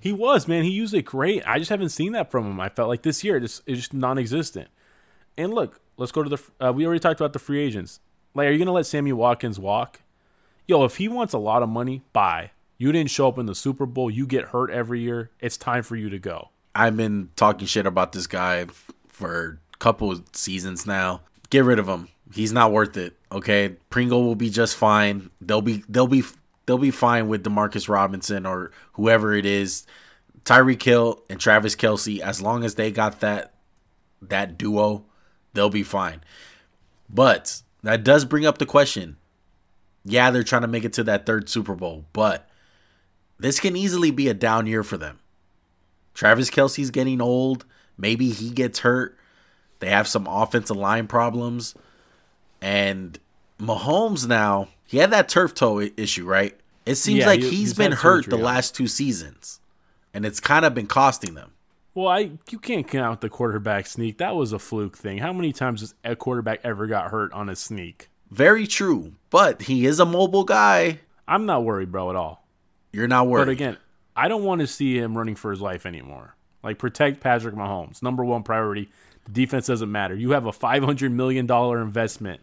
He 0.00 0.12
was, 0.12 0.48
man. 0.48 0.64
He 0.64 0.70
used 0.70 0.94
it 0.94 1.02
great. 1.02 1.46
I 1.46 1.58
just 1.58 1.70
haven't 1.70 1.90
seen 1.90 2.12
that 2.12 2.30
from 2.30 2.44
him. 2.44 2.58
I 2.58 2.68
felt 2.68 2.88
like 2.88 3.02
this 3.02 3.22
year 3.22 3.38
just 3.38 3.94
non 3.94 4.18
existent. 4.18 4.68
And 5.38 5.54
look, 5.54 5.80
let's 5.96 6.12
go 6.12 6.24
to 6.24 6.28
the. 6.28 6.42
Uh, 6.60 6.72
we 6.72 6.84
already 6.84 6.98
talked 6.98 7.20
about 7.20 7.32
the 7.32 7.38
free 7.38 7.60
agents. 7.60 8.00
Like, 8.34 8.48
are 8.48 8.50
you 8.50 8.58
going 8.58 8.66
to 8.66 8.72
let 8.72 8.86
Sammy 8.86 9.12
Watkins 9.12 9.60
walk? 9.60 10.00
Yo, 10.66 10.84
if 10.84 10.96
he 10.96 11.08
wants 11.08 11.34
a 11.34 11.38
lot 11.38 11.62
of 11.62 11.68
money, 11.68 12.02
buy. 12.12 12.50
You 12.78 12.90
didn't 12.90 13.10
show 13.10 13.28
up 13.28 13.38
in 13.38 13.46
the 13.46 13.54
Super 13.54 13.86
Bowl. 13.86 14.10
You 14.10 14.26
get 14.26 14.46
hurt 14.46 14.70
every 14.70 15.00
year. 15.00 15.30
It's 15.38 15.56
time 15.56 15.84
for 15.84 15.94
you 15.94 16.10
to 16.10 16.18
go. 16.18 16.48
I've 16.74 16.96
been 16.96 17.30
talking 17.36 17.66
shit 17.66 17.86
about 17.86 18.12
this 18.12 18.26
guy 18.26 18.66
for 19.08 19.60
a 19.74 19.78
couple 19.78 20.18
seasons 20.32 20.84
now. 20.86 21.20
Get 21.52 21.64
rid 21.64 21.78
of 21.78 21.86
him. 21.86 22.08
He's 22.32 22.50
not 22.50 22.72
worth 22.72 22.96
it. 22.96 23.14
Okay, 23.30 23.76
Pringle 23.90 24.24
will 24.24 24.34
be 24.34 24.48
just 24.48 24.74
fine. 24.74 25.28
They'll 25.38 25.60
be 25.60 25.84
they'll 25.86 26.06
be 26.06 26.22
they'll 26.64 26.78
be 26.78 26.90
fine 26.90 27.28
with 27.28 27.44
Demarcus 27.44 27.90
Robinson 27.90 28.46
or 28.46 28.70
whoever 28.94 29.34
it 29.34 29.44
is. 29.44 29.86
Tyreek 30.46 30.82
Hill 30.82 31.22
and 31.28 31.38
Travis 31.38 31.76
Kelce. 31.76 32.20
as 32.20 32.40
long 32.40 32.64
as 32.64 32.76
they 32.76 32.90
got 32.90 33.20
that 33.20 33.52
that 34.22 34.56
duo, 34.56 35.04
they'll 35.52 35.68
be 35.68 35.82
fine. 35.82 36.24
But 37.10 37.60
that 37.82 38.02
does 38.02 38.24
bring 38.24 38.46
up 38.46 38.56
the 38.56 38.64
question. 38.64 39.18
Yeah, 40.06 40.30
they're 40.30 40.42
trying 40.42 40.62
to 40.62 40.68
make 40.68 40.84
it 40.84 40.94
to 40.94 41.04
that 41.04 41.26
third 41.26 41.50
Super 41.50 41.74
Bowl, 41.74 42.06
but 42.14 42.48
this 43.38 43.60
can 43.60 43.76
easily 43.76 44.10
be 44.10 44.28
a 44.28 44.34
down 44.34 44.66
year 44.66 44.82
for 44.82 44.96
them. 44.96 45.18
Travis 46.14 46.48
Kelce's 46.48 46.90
getting 46.90 47.20
old. 47.20 47.66
Maybe 47.98 48.30
he 48.30 48.48
gets 48.48 48.78
hurt. 48.78 49.18
They 49.82 49.90
have 49.90 50.06
some 50.06 50.28
offensive 50.28 50.76
line 50.76 51.08
problems. 51.08 51.74
And 52.60 53.18
Mahomes 53.58 54.28
now, 54.28 54.68
he 54.86 54.98
had 54.98 55.10
that 55.10 55.28
turf 55.28 55.54
toe 55.54 55.80
issue, 55.96 56.24
right? 56.24 56.56
It 56.86 56.94
seems 56.94 57.18
yeah, 57.18 57.26
like 57.26 57.40
he, 57.40 57.50
he's, 57.50 57.58
he's 57.58 57.74
been 57.74 57.90
hurt 57.90 58.30
the 58.30 58.36
last 58.36 58.76
two 58.76 58.86
seasons. 58.86 59.58
And 60.14 60.24
it's 60.24 60.38
kind 60.38 60.64
of 60.64 60.72
been 60.72 60.86
costing 60.86 61.34
them. 61.34 61.50
Well, 61.94 62.06
I 62.06 62.30
you 62.48 62.60
can't 62.60 62.86
count 62.86 63.22
the 63.22 63.28
quarterback 63.28 63.88
sneak. 63.88 64.18
That 64.18 64.36
was 64.36 64.52
a 64.52 64.60
fluke 64.60 64.96
thing. 64.96 65.18
How 65.18 65.32
many 65.32 65.52
times 65.52 65.80
has 65.80 65.94
a 66.04 66.14
quarterback 66.14 66.60
ever 66.62 66.86
got 66.86 67.10
hurt 67.10 67.32
on 67.32 67.48
a 67.48 67.56
sneak? 67.56 68.08
Very 68.30 68.68
true. 68.68 69.14
But 69.30 69.62
he 69.62 69.84
is 69.84 69.98
a 69.98 70.06
mobile 70.06 70.44
guy. 70.44 71.00
I'm 71.26 71.44
not 71.44 71.64
worried, 71.64 71.90
bro, 71.90 72.08
at 72.08 72.14
all. 72.14 72.46
You're 72.92 73.08
not 73.08 73.26
worried. 73.26 73.46
But 73.46 73.50
again, 73.50 73.78
I 74.14 74.28
don't 74.28 74.44
want 74.44 74.60
to 74.60 74.68
see 74.68 74.96
him 74.96 75.18
running 75.18 75.34
for 75.34 75.50
his 75.50 75.60
life 75.60 75.86
anymore. 75.86 76.36
Like 76.62 76.78
protect 76.78 77.18
Patrick 77.18 77.56
Mahomes. 77.56 78.00
Number 78.00 78.24
one 78.24 78.44
priority. 78.44 78.88
Defense 79.30 79.66
doesn't 79.66 79.90
matter. 79.90 80.14
You 80.14 80.32
have 80.32 80.46
a 80.46 80.50
$500 80.50 81.12
million 81.12 81.50
investment 81.50 82.40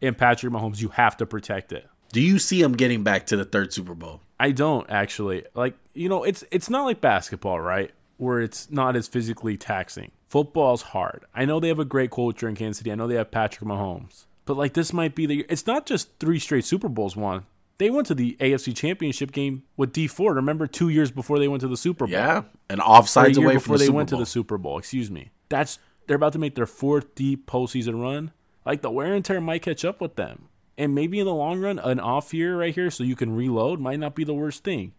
in 0.00 0.14
Patrick 0.14 0.52
Mahomes. 0.52 0.80
You 0.80 0.88
have 0.90 1.16
to 1.18 1.26
protect 1.26 1.72
it. 1.72 1.86
Do 2.12 2.20
you 2.20 2.38
see 2.38 2.62
him 2.62 2.72
getting 2.72 3.02
back 3.02 3.26
to 3.26 3.36
the 3.36 3.44
third 3.44 3.72
Super 3.72 3.94
Bowl? 3.94 4.20
I 4.38 4.52
don't 4.52 4.88
actually. 4.90 5.44
Like, 5.54 5.76
you 5.94 6.08
know, 6.08 6.24
it's 6.24 6.44
it's 6.50 6.70
not 6.70 6.84
like 6.84 7.00
basketball, 7.00 7.60
right? 7.60 7.90
Where 8.16 8.40
it's 8.40 8.70
not 8.70 8.96
as 8.96 9.08
physically 9.08 9.56
taxing. 9.56 10.12
Football's 10.28 10.82
hard. 10.82 11.24
I 11.34 11.44
know 11.44 11.60
they 11.60 11.68
have 11.68 11.78
a 11.78 11.84
great 11.84 12.10
culture 12.10 12.48
in 12.48 12.54
Kansas 12.54 12.78
City. 12.78 12.92
I 12.92 12.94
know 12.94 13.06
they 13.06 13.16
have 13.16 13.30
Patrick 13.30 13.68
Mahomes. 13.68 14.26
But 14.44 14.56
like 14.56 14.74
this 14.74 14.92
might 14.92 15.14
be 15.14 15.26
the 15.26 15.46
it's 15.48 15.66
not 15.66 15.86
just 15.86 16.18
three 16.18 16.38
straight 16.38 16.64
Super 16.64 16.88
Bowls 16.88 17.16
won. 17.16 17.46
They 17.78 17.90
went 17.90 18.06
to 18.06 18.14
the 18.14 18.36
AFC 18.40 18.74
Championship 18.74 19.32
game 19.32 19.64
with 19.76 19.92
Dee 19.92 20.06
Ford. 20.06 20.36
Remember, 20.36 20.66
two 20.66 20.88
years 20.88 21.10
before 21.10 21.38
they 21.38 21.48
went 21.48 21.60
to 21.60 21.68
the 21.68 21.76
Super 21.76 22.06
Bowl. 22.06 22.12
Yeah, 22.12 22.44
and 22.70 22.80
offsides 22.80 23.36
away 23.36 23.54
before 23.54 23.76
the 23.76 23.84
they 23.84 23.90
went 23.90 24.08
to 24.10 24.16
the 24.16 24.24
Super 24.24 24.56
Bowl. 24.56 24.78
Excuse 24.78 25.10
me. 25.10 25.30
That's 25.48 25.78
they're 26.06 26.16
about 26.16 26.32
to 26.34 26.38
make 26.38 26.54
their 26.54 26.66
fourth 26.66 27.14
deep 27.14 27.46
postseason 27.46 28.00
run. 28.00 28.32
Like 28.64 28.82
the 28.82 28.90
wear 28.90 29.14
and 29.14 29.24
tear 29.24 29.40
might 29.40 29.62
catch 29.62 29.84
up 29.84 30.00
with 30.00 30.16
them, 30.16 30.48
and 30.76 30.94
maybe 30.94 31.20
in 31.20 31.26
the 31.26 31.34
long 31.34 31.60
run, 31.60 31.78
an 31.78 32.00
off 32.00 32.34
year 32.34 32.58
right 32.58 32.74
here, 32.74 32.90
so 32.90 33.04
you 33.04 33.16
can 33.16 33.34
reload, 33.34 33.80
might 33.80 34.00
not 34.00 34.14
be 34.14 34.24
the 34.24 34.34
worst 34.34 34.64
thing. 34.64 34.92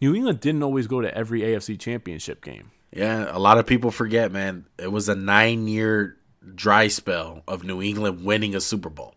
New 0.00 0.14
England 0.14 0.40
didn't 0.40 0.62
always 0.62 0.86
go 0.86 1.00
to 1.00 1.14
every 1.16 1.42
AFC 1.42 1.78
Championship 1.78 2.42
game. 2.42 2.70
Yeah, 2.90 3.28
a 3.30 3.38
lot 3.38 3.58
of 3.58 3.66
people 3.66 3.90
forget, 3.90 4.32
man. 4.32 4.66
It 4.78 4.90
was 4.90 5.08
a 5.08 5.14
nine-year 5.14 6.16
dry 6.54 6.88
spell 6.88 7.42
of 7.46 7.64
New 7.64 7.80
England 7.80 8.24
winning 8.24 8.54
a 8.54 8.60
Super 8.60 8.90
Bowl. 8.90 9.14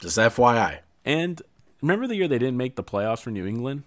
Just 0.00 0.18
FYI. 0.18 0.80
And 1.04 1.40
remember 1.80 2.06
the 2.06 2.16
year 2.16 2.28
they 2.28 2.38
didn't 2.38 2.56
make 2.56 2.76
the 2.76 2.84
playoffs 2.84 3.20
for 3.20 3.30
New 3.30 3.46
England 3.46 3.84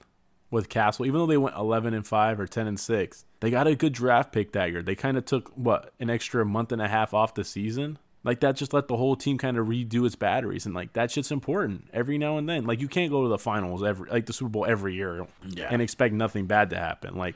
with 0.49 0.69
Cassel, 0.69 1.05
even 1.05 1.19
though 1.19 1.25
they 1.25 1.37
went 1.37 1.55
11 1.55 1.93
and 1.93 2.05
5 2.05 2.39
or 2.39 2.47
10 2.47 2.67
and 2.67 2.79
6 2.79 3.25
They 3.43 3.51
got 3.51 3.67
a 3.67 3.75
good 3.75 3.91
draft 3.91 4.31
pick 4.31 4.53
that 4.53 4.71
year. 4.71 4.81
They 4.81 4.95
kind 4.95 5.17
of 5.17 5.25
took 5.25 5.49
what 5.49 5.91
an 5.99 6.09
extra 6.09 6.45
month 6.45 6.71
and 6.71 6.81
a 6.81 6.87
half 6.87 7.13
off 7.13 7.33
the 7.33 7.43
season. 7.43 7.99
Like 8.23 8.39
that 8.39 8.55
just 8.55 8.71
let 8.71 8.87
the 8.87 8.95
whole 8.95 9.17
team 9.17 9.37
kind 9.37 9.57
of 9.57 9.67
redo 9.67 10.05
its 10.05 10.15
batteries, 10.15 10.65
and 10.65 10.73
like 10.73 10.93
that 10.93 11.11
shit's 11.11 11.29
important 11.29 11.89
every 11.91 12.17
now 12.17 12.37
and 12.37 12.47
then. 12.47 12.63
Like 12.63 12.79
you 12.79 12.87
can't 12.87 13.11
go 13.11 13.23
to 13.23 13.27
the 13.27 13.37
finals 13.37 13.83
every 13.83 14.09
like 14.09 14.27
the 14.27 14.31
Super 14.31 14.47
Bowl 14.47 14.65
every 14.65 14.95
year 14.95 15.27
yeah. 15.45 15.67
and 15.69 15.81
expect 15.81 16.13
nothing 16.13 16.45
bad 16.45 16.69
to 16.69 16.77
happen. 16.77 17.17
Like 17.17 17.35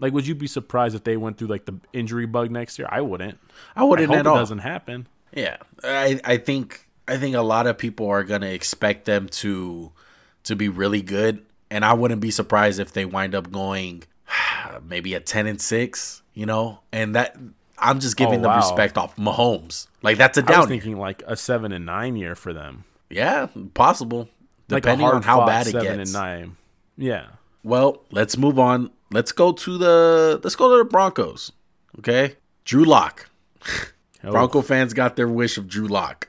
like, 0.00 0.12
would 0.12 0.26
you 0.26 0.34
be 0.34 0.46
surprised 0.46 0.94
if 0.94 1.04
they 1.04 1.16
went 1.16 1.38
through 1.38 1.48
like 1.48 1.64
the 1.64 1.80
injury 1.94 2.26
bug 2.26 2.50
next 2.50 2.78
year? 2.78 2.86
I 2.90 3.00
wouldn't. 3.00 3.38
I 3.74 3.84
wouldn't 3.84 4.10
I 4.10 4.12
hope 4.12 4.18
at 4.18 4.26
it 4.26 4.28
all. 4.28 4.36
Doesn't 4.36 4.58
happen. 4.58 5.08
Yeah, 5.34 5.56
I 5.82 6.20
I 6.24 6.36
think 6.36 6.86
I 7.08 7.16
think 7.16 7.34
a 7.34 7.40
lot 7.40 7.66
of 7.66 7.78
people 7.78 8.06
are 8.08 8.22
gonna 8.22 8.48
expect 8.48 9.06
them 9.06 9.28
to 9.28 9.92
to 10.44 10.54
be 10.54 10.68
really 10.68 11.00
good, 11.00 11.46
and 11.70 11.86
I 11.86 11.94
wouldn't 11.94 12.20
be 12.20 12.30
surprised 12.30 12.78
if 12.78 12.92
they 12.92 13.06
wind 13.06 13.34
up 13.34 13.50
going 13.50 14.04
maybe 14.86 15.14
a 15.14 15.20
ten 15.20 15.46
and 15.46 15.60
six. 15.60 16.22
You 16.34 16.46
know, 16.46 16.80
and 16.92 17.16
that 17.16 17.36
I'm 17.78 18.00
just 18.00 18.16
giving 18.16 18.44
oh, 18.44 18.48
wow. 18.48 18.60
them 18.60 18.70
respect 18.70 18.96
off 18.96 19.16
Mahomes. 19.16 19.88
Like 20.02 20.18
that's 20.18 20.38
a 20.38 20.42
down. 20.42 20.56
I 20.56 20.60
was 20.60 20.68
thinking 20.68 20.98
like 20.98 21.22
a 21.26 21.36
seven 21.36 21.72
and 21.72 21.86
nine 21.86 22.16
year 22.16 22.34
for 22.34 22.52
them. 22.52 22.84
Yeah, 23.10 23.48
possible. 23.74 24.28
Depending 24.68 25.06
like 25.06 25.14
on 25.14 25.22
how 25.22 25.46
bad 25.46 25.66
it 25.66 25.72
seven 25.72 25.98
gets. 25.98 26.14
And 26.14 26.22
nine. 26.22 26.56
Yeah. 26.96 27.26
Well, 27.64 28.02
let's 28.10 28.36
move 28.36 28.58
on 28.58 28.90
let's 29.10 29.32
go 29.32 29.52
to 29.52 29.78
the 29.78 30.40
let's 30.42 30.56
go 30.56 30.70
to 30.70 30.84
the 30.84 30.88
Broncos. 30.88 31.52
Okay, 31.98 32.36
Drew 32.64 32.84
Lock. 32.84 33.30
Oh. 34.24 34.32
Bronco 34.32 34.62
fans 34.62 34.94
got 34.94 35.14
their 35.14 35.28
wish 35.28 35.58
of 35.58 35.68
Drew 35.68 35.86
Lock. 35.86 36.28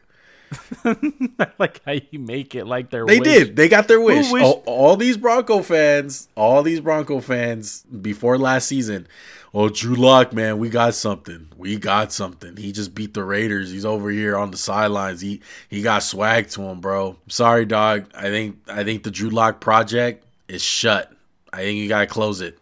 like 1.59 1.81
how 1.85 1.93
you 2.11 2.19
make 2.19 2.55
it 2.55 2.65
like 2.65 2.89
their 2.89 3.05
they 3.05 3.19
wish. 3.19 3.27
did. 3.27 3.55
They 3.55 3.69
got 3.69 3.87
their 3.87 4.01
wish. 4.01 4.31
all, 4.31 4.63
all, 4.65 4.95
these 4.95 5.17
bronco 5.17 5.61
fans 5.61 6.27
all 6.35 6.63
these 6.63 6.79
bronco 6.79 7.19
fans 7.19 7.83
before 7.83 8.37
last 8.37 8.67
season 8.67 9.07
oh 9.53 9.69
drew 9.69 9.95
lock 9.95 10.33
man 10.33 10.57
we 10.57 10.69
got 10.69 10.95
something. 10.95 11.47
We 11.57 11.77
got 11.77 12.11
something. 12.11 12.57
He 12.57 12.71
just 12.71 12.95
beat 12.95 13.13
the 13.13 13.23
raiders. 13.23 13.71
He's 13.71 13.85
over 13.85 14.09
here 14.09 14.37
on 14.37 14.51
the 14.51 14.57
sidelines. 14.57 15.21
He 15.21 15.41
he 15.69 15.81
got 15.81 16.03
swag 16.03 16.49
to 16.49 16.63
him 16.63 16.79
bro. 16.81 17.17
Sorry 17.27 17.65
dog. 17.65 18.09
I 18.15 18.29
think 18.29 18.57
i 18.67 18.83
think 18.83 19.03
the 19.03 19.11
drew 19.11 19.29
lock 19.29 19.59
project 19.61 20.25
is 20.47 20.63
shut. 20.63 21.13
I 21.53 21.57
think 21.57 21.77
you 21.77 21.87
gotta 21.87 22.07
close 22.07 22.41
it. 22.41 22.57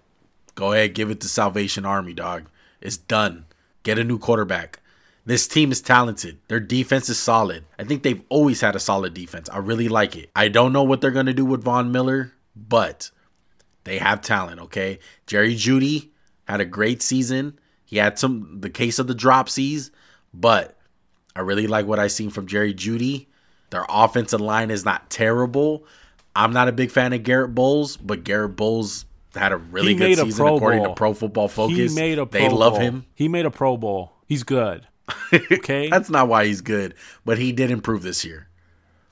Go 0.56 0.74
ahead, 0.74 0.96
give 0.96 1.12
it 1.12 1.22
to 1.22 1.28
Salvation 1.30 1.86
Army, 1.86 2.14
dog. 2.14 2.50
It's 2.82 2.98
done. 2.98 3.46
Get 3.84 4.00
a 4.00 4.04
new 4.04 4.18
quarterback. 4.18 4.80
This 5.28 5.46
team 5.46 5.74
is 5.74 5.82
talented. 5.82 6.40
Their 6.48 6.62
defense 6.62 7.10
is 7.10 7.20
solid. 7.20 7.66
I 7.78 7.84
think 7.84 8.02
they've 8.02 8.24
always 8.30 8.62
had 8.62 8.78
a 8.78 8.80
solid 8.80 9.14
defense. 9.14 9.50
I 9.50 9.58
really 9.58 9.90
like 9.90 10.16
it. 10.16 10.30
I 10.34 10.48
don't 10.48 10.72
know 10.72 10.84
what 10.84 11.02
they're 11.02 11.12
going 11.12 11.26
to 11.26 11.34
do 11.34 11.44
with 11.44 11.66
Von 11.66 11.92
Miller, 11.92 12.32
but 12.56 13.12
they 13.84 13.98
have 13.98 14.22
talent, 14.22 14.62
okay? 14.62 15.00
Jerry 15.26 15.54
Jeudy 15.54 16.12
had 16.48 16.62
a 16.62 16.66
great 16.66 17.02
season. 17.02 17.60
He 17.84 17.98
had 17.98 18.18
some 18.18 18.62
the 18.62 18.70
case 18.70 19.00
of 19.00 19.08
the 19.08 19.14
dropsies, 19.14 19.92
but 20.34 20.78
I 21.36 21.42
really 21.42 21.68
like 21.68 21.86
what 21.86 22.00
I 22.00 22.08
seen 22.08 22.30
from 22.30 22.48
Jerry 22.48 22.74
Jeudy. 22.74 23.28
Their 23.70 23.86
offensive 23.90 24.40
line 24.40 24.72
is 24.72 24.86
not 24.86 25.10
terrible. 25.10 25.84
I'm 26.38 26.54
not 26.54 26.70
a 26.70 26.72
big 26.72 26.90
fan 26.90 27.12
of 27.12 27.24
Garett 27.24 27.54
Bolles, 27.54 27.98
but 27.98 28.24
Garett 28.24 28.56
Bolles 28.56 29.04
had 29.36 29.52
a 29.52 29.58
really 29.58 29.90
he 29.90 29.96
good 29.96 30.18
season 30.20 30.48
according 30.48 30.84
Bowl. 30.84 30.94
to 30.94 30.96
Pro 30.96 31.14
Football 31.14 31.50
Focus. 31.50 31.94
He 31.94 32.00
made 32.00 32.18
a 32.18 32.26
Pro 32.26 32.40
they 32.40 32.48
love 32.48 32.78
him. 32.78 33.06
He 33.14 33.28
made 33.28 33.46
a 33.46 33.52
Pro 33.52 33.76
Bowl. 33.76 34.14
He's 34.26 34.44
good. 34.44 34.88
Okay, 35.34 35.90
that's 35.92 36.10
not 36.10 36.28
why 36.28 36.46
he's 36.46 36.62
good, 36.62 36.94
but 37.26 37.38
he 37.38 37.52
did 37.52 37.72
improve 37.72 38.04
this 38.04 38.24
year. 38.26 38.48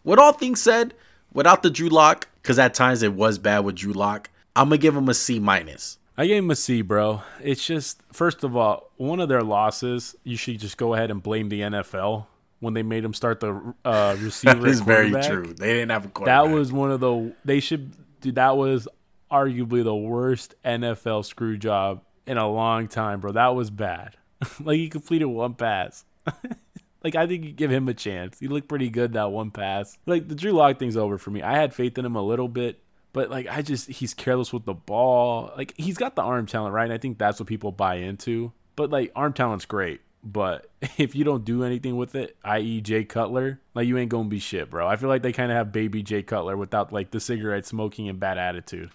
With 0.04 0.20
all 0.20 0.34
things 0.34 0.62
said, 0.62 0.94
without 1.34 1.64
the 1.64 1.70
Drew 1.70 1.90
Lock, 1.90 2.28
because 2.42 2.60
at 2.60 2.74
times 2.74 3.02
it 3.04 3.14
was 3.14 3.38
bad 3.38 3.60
with 3.60 3.76
Drew 3.76 3.94
Lock, 3.94 4.30
I'm 4.56 4.68
gonna 4.70 4.78
give 4.78 4.96
him 4.96 5.10
a 5.10 5.14
C 5.14 5.40
minus. 5.40 5.98
I 6.18 6.28
gave 6.28 6.44
him 6.44 6.52
a 6.52 6.56
C, 6.56 6.82
bro. 6.82 7.22
It's 7.42 7.66
just 7.66 8.02
first 8.14 8.44
of 8.44 8.56
all, 8.56 8.92
one 8.98 9.20
of 9.20 9.28
their 9.30 9.42
losses. 9.42 10.16
You 10.24 10.38
should 10.38 10.60
just 10.60 10.78
go 10.78 10.94
ahead 10.94 11.12
and 11.12 11.22
blame 11.22 11.50
the 11.50 11.62
NFL 11.62 12.28
when 12.60 12.74
they 12.74 12.84
made 12.84 13.04
him 13.04 13.14
start 13.14 13.42
the 13.42 13.74
uh, 13.84 14.16
receiver. 14.22 14.56
that 14.56 14.68
is 14.68 14.82
very 14.82 15.12
true. 15.12 15.54
They 15.54 15.74
didn't 15.74 15.92
have 15.92 16.06
a 16.06 16.08
quarterback. 16.08 16.46
That 16.46 16.54
was 16.54 16.72
one 16.72 16.92
of 16.92 17.00
the. 17.00 17.34
They 17.44 17.60
should. 17.60 17.92
Dude, 18.22 18.36
that 18.36 18.56
was 18.56 18.88
arguably 19.30 19.84
the 19.84 19.96
worst 19.96 20.56
NFL 20.64 21.26
screw 21.26 21.58
job 21.58 22.02
in 22.26 22.38
a 22.38 22.50
long 22.50 22.88
time, 22.88 23.20
bro. 23.20 23.34
That 23.34 23.56
was 23.56 23.70
bad. 23.70 24.16
like 24.64 24.78
he 24.78 24.90
completed 24.90 25.26
one 25.26 25.54
pass. 25.54 26.06
like 27.04 27.16
I 27.16 27.28
think 27.28 27.46
you 27.46 27.52
give 27.52 27.72
him 27.72 27.88
a 27.88 27.94
chance. 27.94 28.40
He 28.40 28.48
looked 28.48 28.68
pretty 28.68 28.90
good 28.90 29.14
that 29.14 29.32
one 29.32 29.52
pass. 29.52 29.98
Like 30.06 30.28
the 30.28 30.36
Drew 30.36 30.52
Lock 30.52 30.80
thing's 30.80 30.98
over 30.98 31.18
for 31.18 31.32
me. 31.32 31.42
I 31.42 31.56
had 31.56 31.74
faith 31.74 31.98
in 31.98 32.06
him 32.06 32.16
a 32.16 32.22
little 32.22 32.48
bit, 32.48 32.82
but 33.14 33.30
like 33.30 33.48
I 33.48 33.62
just 33.62 33.90
he's 33.90 34.14
careless 34.14 34.52
with 34.52 34.66
the 34.66 34.74
ball. 34.74 35.52
Like 35.56 35.74
he's 35.78 35.98
got 35.98 36.16
the 36.16 36.22
arm 36.22 36.46
talent, 36.46 36.74
right? 36.74 36.86
And 36.86 36.94
I 36.94 36.98
think 36.98 37.18
that's 37.18 37.40
what 37.40 37.48
people 37.48 37.72
buy 37.72 37.96
into. 37.96 38.52
But 38.76 38.90
like 38.90 39.12
arm 39.16 39.34
talent's 39.34 39.66
great. 39.66 40.02
But 40.24 40.70
if 40.98 41.16
you 41.16 41.24
don't 41.24 41.46
do 41.46 41.64
anything 41.64 41.96
with 41.96 42.16
it, 42.16 42.36
i.e., 42.44 42.82
Jay 42.82 43.04
Cutler, 43.04 43.60
like 43.74 43.88
you 43.88 43.98
ain't 43.98 44.10
gonna 44.10 44.28
be 44.28 44.40
shit, 44.40 44.70
bro. 44.70 44.88
I 44.88 44.96
feel 44.96 45.10
like 45.10 45.22
they 45.22 45.32
kind 45.32 45.52
of 45.52 45.58
have 45.58 45.72
baby 45.72 46.02
Jay 46.04 46.24
Cutler 46.24 46.58
without 46.58 46.92
like 46.92 47.12
the 47.12 47.20
cigarette 47.20 47.66
smoking 47.66 48.10
and 48.10 48.20
bad 48.20 48.38
attitude. 48.38 48.90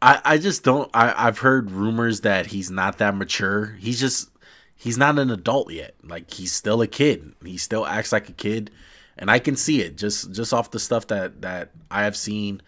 I 0.00 0.20
I 0.24 0.38
just 0.38 0.62
don't. 0.64 0.90
I 0.94 1.14
I've 1.26 1.38
heard 1.38 1.70
rumors 1.70 2.20
that 2.22 2.46
he's 2.46 2.70
not 2.70 2.98
that 2.98 3.14
mature. 3.16 3.76
He's 3.78 3.98
just 4.00 4.30
he's 4.74 4.98
not 4.98 5.18
an 5.18 5.30
adult 5.30 5.72
yet. 5.72 5.94
Like 6.02 6.32
he's 6.32 6.52
still 6.52 6.80
a 6.82 6.86
kid. 6.86 7.34
He 7.44 7.58
still 7.58 7.86
acts 7.86 8.12
like 8.12 8.28
a 8.28 8.32
kid, 8.32 8.70
and 9.16 9.30
I 9.30 9.38
can 9.38 9.56
see 9.56 9.82
it 9.82 9.96
just 9.96 10.32
just 10.32 10.52
off 10.52 10.70
the 10.70 10.78
stuff 10.78 11.08
that 11.08 11.42
that 11.42 11.70
I 11.90 12.04
have 12.04 12.16
seen. 12.16 12.62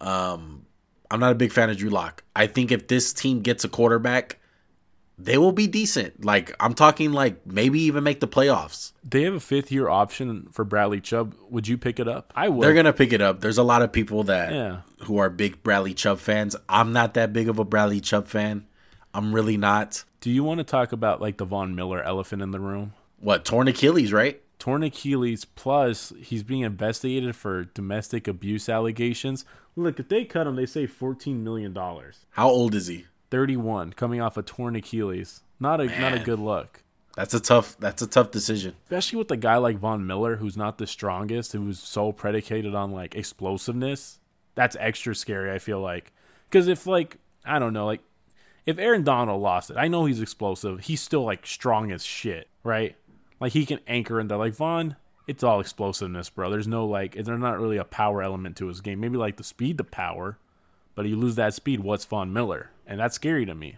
Um, 0.00 0.66
I'm 1.10 1.20
not 1.20 1.32
a 1.32 1.36
big 1.36 1.52
fan 1.52 1.70
of 1.70 1.76
Drew 1.76 1.90
Lock. 1.90 2.22
I 2.36 2.46
think 2.46 2.70
if 2.70 2.88
this 2.88 3.12
team 3.12 3.40
gets 3.40 3.64
a 3.64 3.68
quarterback 3.68 4.38
they 5.18 5.36
will 5.36 5.52
be 5.52 5.66
decent. 5.66 6.24
Like 6.24 6.54
I'm 6.60 6.74
talking 6.74 7.12
like 7.12 7.44
maybe 7.46 7.80
even 7.82 8.04
make 8.04 8.20
the 8.20 8.28
playoffs. 8.28 8.92
They 9.02 9.22
have 9.22 9.34
a 9.34 9.40
fifth 9.40 9.72
year 9.72 9.88
option 9.88 10.48
for 10.52 10.64
Bradley 10.64 11.00
Chubb. 11.00 11.34
Would 11.50 11.66
you 11.66 11.76
pick 11.76 11.98
it 11.98 12.06
up? 12.06 12.32
I 12.36 12.48
would. 12.48 12.64
They're 12.64 12.74
gonna 12.74 12.92
pick 12.92 13.12
it 13.12 13.20
up. 13.20 13.40
There's 13.40 13.58
a 13.58 13.62
lot 13.62 13.82
of 13.82 13.92
people 13.92 14.24
that 14.24 14.52
yeah. 14.52 14.80
who 15.04 15.18
are 15.18 15.28
big 15.28 15.62
Bradley 15.62 15.94
Chubb 15.94 16.20
fans. 16.20 16.54
I'm 16.68 16.92
not 16.92 17.14
that 17.14 17.32
big 17.32 17.48
of 17.48 17.58
a 17.58 17.64
Bradley 17.64 18.00
Chubb 18.00 18.28
fan. 18.28 18.66
I'm 19.12 19.34
really 19.34 19.56
not. 19.56 20.04
Do 20.20 20.30
you 20.30 20.44
want 20.44 20.58
to 20.58 20.64
talk 20.64 20.92
about 20.92 21.20
like 21.20 21.38
the 21.38 21.44
Von 21.44 21.74
Miller 21.74 22.02
elephant 22.02 22.42
in 22.42 22.52
the 22.52 22.60
room? 22.60 22.92
What 23.18 23.44
torn 23.44 23.66
Achilles, 23.66 24.12
right? 24.12 24.40
Torn 24.60 24.82
Achilles. 24.82 25.44
Plus, 25.44 26.12
he's 26.20 26.42
being 26.44 26.62
investigated 26.62 27.34
for 27.34 27.64
domestic 27.64 28.28
abuse 28.28 28.68
allegations. 28.68 29.44
Look, 29.74 29.98
if 29.98 30.08
they 30.08 30.24
cut 30.24 30.46
him, 30.46 30.56
they 30.56 30.66
say 30.66 30.86
fourteen 30.86 31.42
million 31.42 31.72
dollars. 31.72 32.26
How 32.30 32.48
old 32.48 32.74
is 32.74 32.86
he? 32.86 33.06
31, 33.30 33.92
coming 33.92 34.20
off 34.20 34.36
a 34.36 34.42
torn 34.42 34.76
Achilles. 34.76 35.42
Not 35.60 35.80
a 35.80 35.86
Man. 35.86 36.00
not 36.00 36.14
a 36.14 36.18
good 36.20 36.38
look. 36.38 36.82
That's 37.16 37.34
a 37.34 37.40
tough 37.40 37.76
that's 37.80 38.00
a 38.00 38.06
tough 38.06 38.30
decision. 38.30 38.76
Especially 38.84 39.18
with 39.18 39.30
a 39.32 39.36
guy 39.36 39.56
like 39.56 39.78
Von 39.78 40.06
Miller 40.06 40.36
who's 40.36 40.56
not 40.56 40.78
the 40.78 40.86
strongest, 40.86 41.52
who's 41.52 41.80
so 41.80 42.12
predicated 42.12 42.74
on 42.74 42.92
like 42.92 43.16
explosiveness. 43.16 44.20
That's 44.54 44.76
extra 44.78 45.14
scary, 45.14 45.52
I 45.52 45.58
feel 45.58 45.80
like. 45.80 46.12
Cuz 46.50 46.68
if 46.68 46.86
like 46.86 47.16
I 47.44 47.58
don't 47.58 47.72
know, 47.72 47.86
like 47.86 48.02
if 48.66 48.78
Aaron 48.78 49.02
Donald 49.02 49.42
lost 49.42 49.70
it, 49.70 49.76
I 49.76 49.88
know 49.88 50.04
he's 50.04 50.20
explosive. 50.20 50.80
He's 50.80 51.00
still 51.00 51.24
like 51.24 51.44
strong 51.44 51.90
as 51.90 52.04
shit, 52.04 52.48
right? 52.62 52.94
Like 53.40 53.52
he 53.52 53.66
can 53.66 53.80
anchor 53.88 54.20
into 54.20 54.36
like 54.36 54.54
Von, 54.54 54.94
it's 55.26 55.42
all 55.42 55.60
explosiveness, 55.60 56.30
bro. 56.30 56.50
There's 56.50 56.68
no 56.68 56.86
like 56.86 57.14
there's 57.14 57.40
not 57.40 57.58
really 57.58 57.78
a 57.78 57.84
power 57.84 58.22
element 58.22 58.56
to 58.58 58.68
his 58.68 58.80
game. 58.80 59.00
Maybe 59.00 59.16
like 59.16 59.36
the 59.38 59.44
speed 59.44 59.76
the 59.76 59.84
power, 59.84 60.38
but 60.94 61.06
you 61.06 61.16
lose 61.16 61.34
that 61.34 61.54
speed, 61.54 61.80
what's 61.80 62.04
Von 62.04 62.32
Miller? 62.32 62.70
And 62.88 62.98
that's 62.98 63.14
scary 63.14 63.46
to 63.46 63.54
me. 63.54 63.76